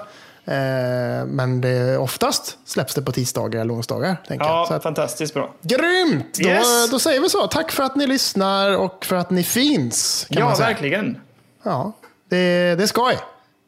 [1.26, 4.16] men det, oftast släpps det på tisdagar eller onsdagar.
[4.28, 4.66] Tänker jag.
[4.66, 5.54] Så Ja, att, fantastiskt bra.
[5.62, 6.38] grymt!
[6.38, 6.90] Då, Yes.
[6.90, 7.46] då säger vi så.
[7.46, 10.26] Tack för att ni lyssnar och för att ni finns.
[10.28, 11.20] Ja, verkligen.
[11.62, 11.92] Ja,
[12.30, 13.18] det, det är skoj.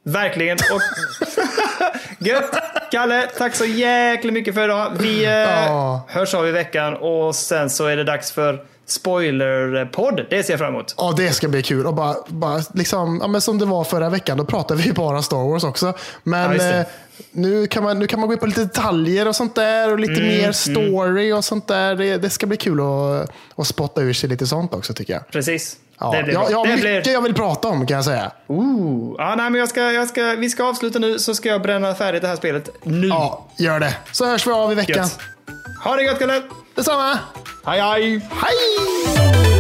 [0.05, 0.59] Verkligen.
[0.73, 0.81] Och
[2.27, 2.55] Gött!
[2.91, 4.93] Kalle, tack så jäkla mycket för idag.
[4.99, 6.01] Vi eh, Ja.
[6.09, 10.27] hörs av i veckan och sen så är det dags för spoilerpodd.
[10.31, 10.95] Det ser jag fram emot.
[10.99, 11.87] Ja, det ska bli kul.
[11.87, 15.23] Och bara, bara liksom, ja, men som det var förra veckan, då pratade vi bara
[15.23, 15.87] Star Wars också.
[15.87, 15.93] Ja,
[16.23, 16.79] Men det.
[16.79, 16.87] eh,
[17.33, 19.99] nu, kan man, nu kan man gå in på lite detaljer och sånt där och
[19.99, 21.95] lite Mm, mer story och sånt där.
[21.95, 25.29] Det, det ska bli kul att, att spotta ur sig lite sånt också tycker jag.
[25.29, 25.77] Precis.
[26.03, 27.13] Ja, det blir jag, jag har det mycket blir...
[27.13, 28.31] jag vill prata om kan jag säga.
[28.47, 29.15] Ooh.
[29.19, 31.95] Ja, nej, men jag ska, jag ska, vi ska avsluta nu så ska jag bränna
[31.95, 33.07] färdigt det här spelet nu.
[33.07, 33.97] Ja, gör det.
[34.13, 34.97] Så hörs vi av i veckan.
[34.97, 35.19] Gött.
[35.85, 36.43] Ha det gött Kalle!
[36.75, 37.19] Detsamma.
[37.67, 38.21] Hej hej!
[38.31, 39.60] Hej!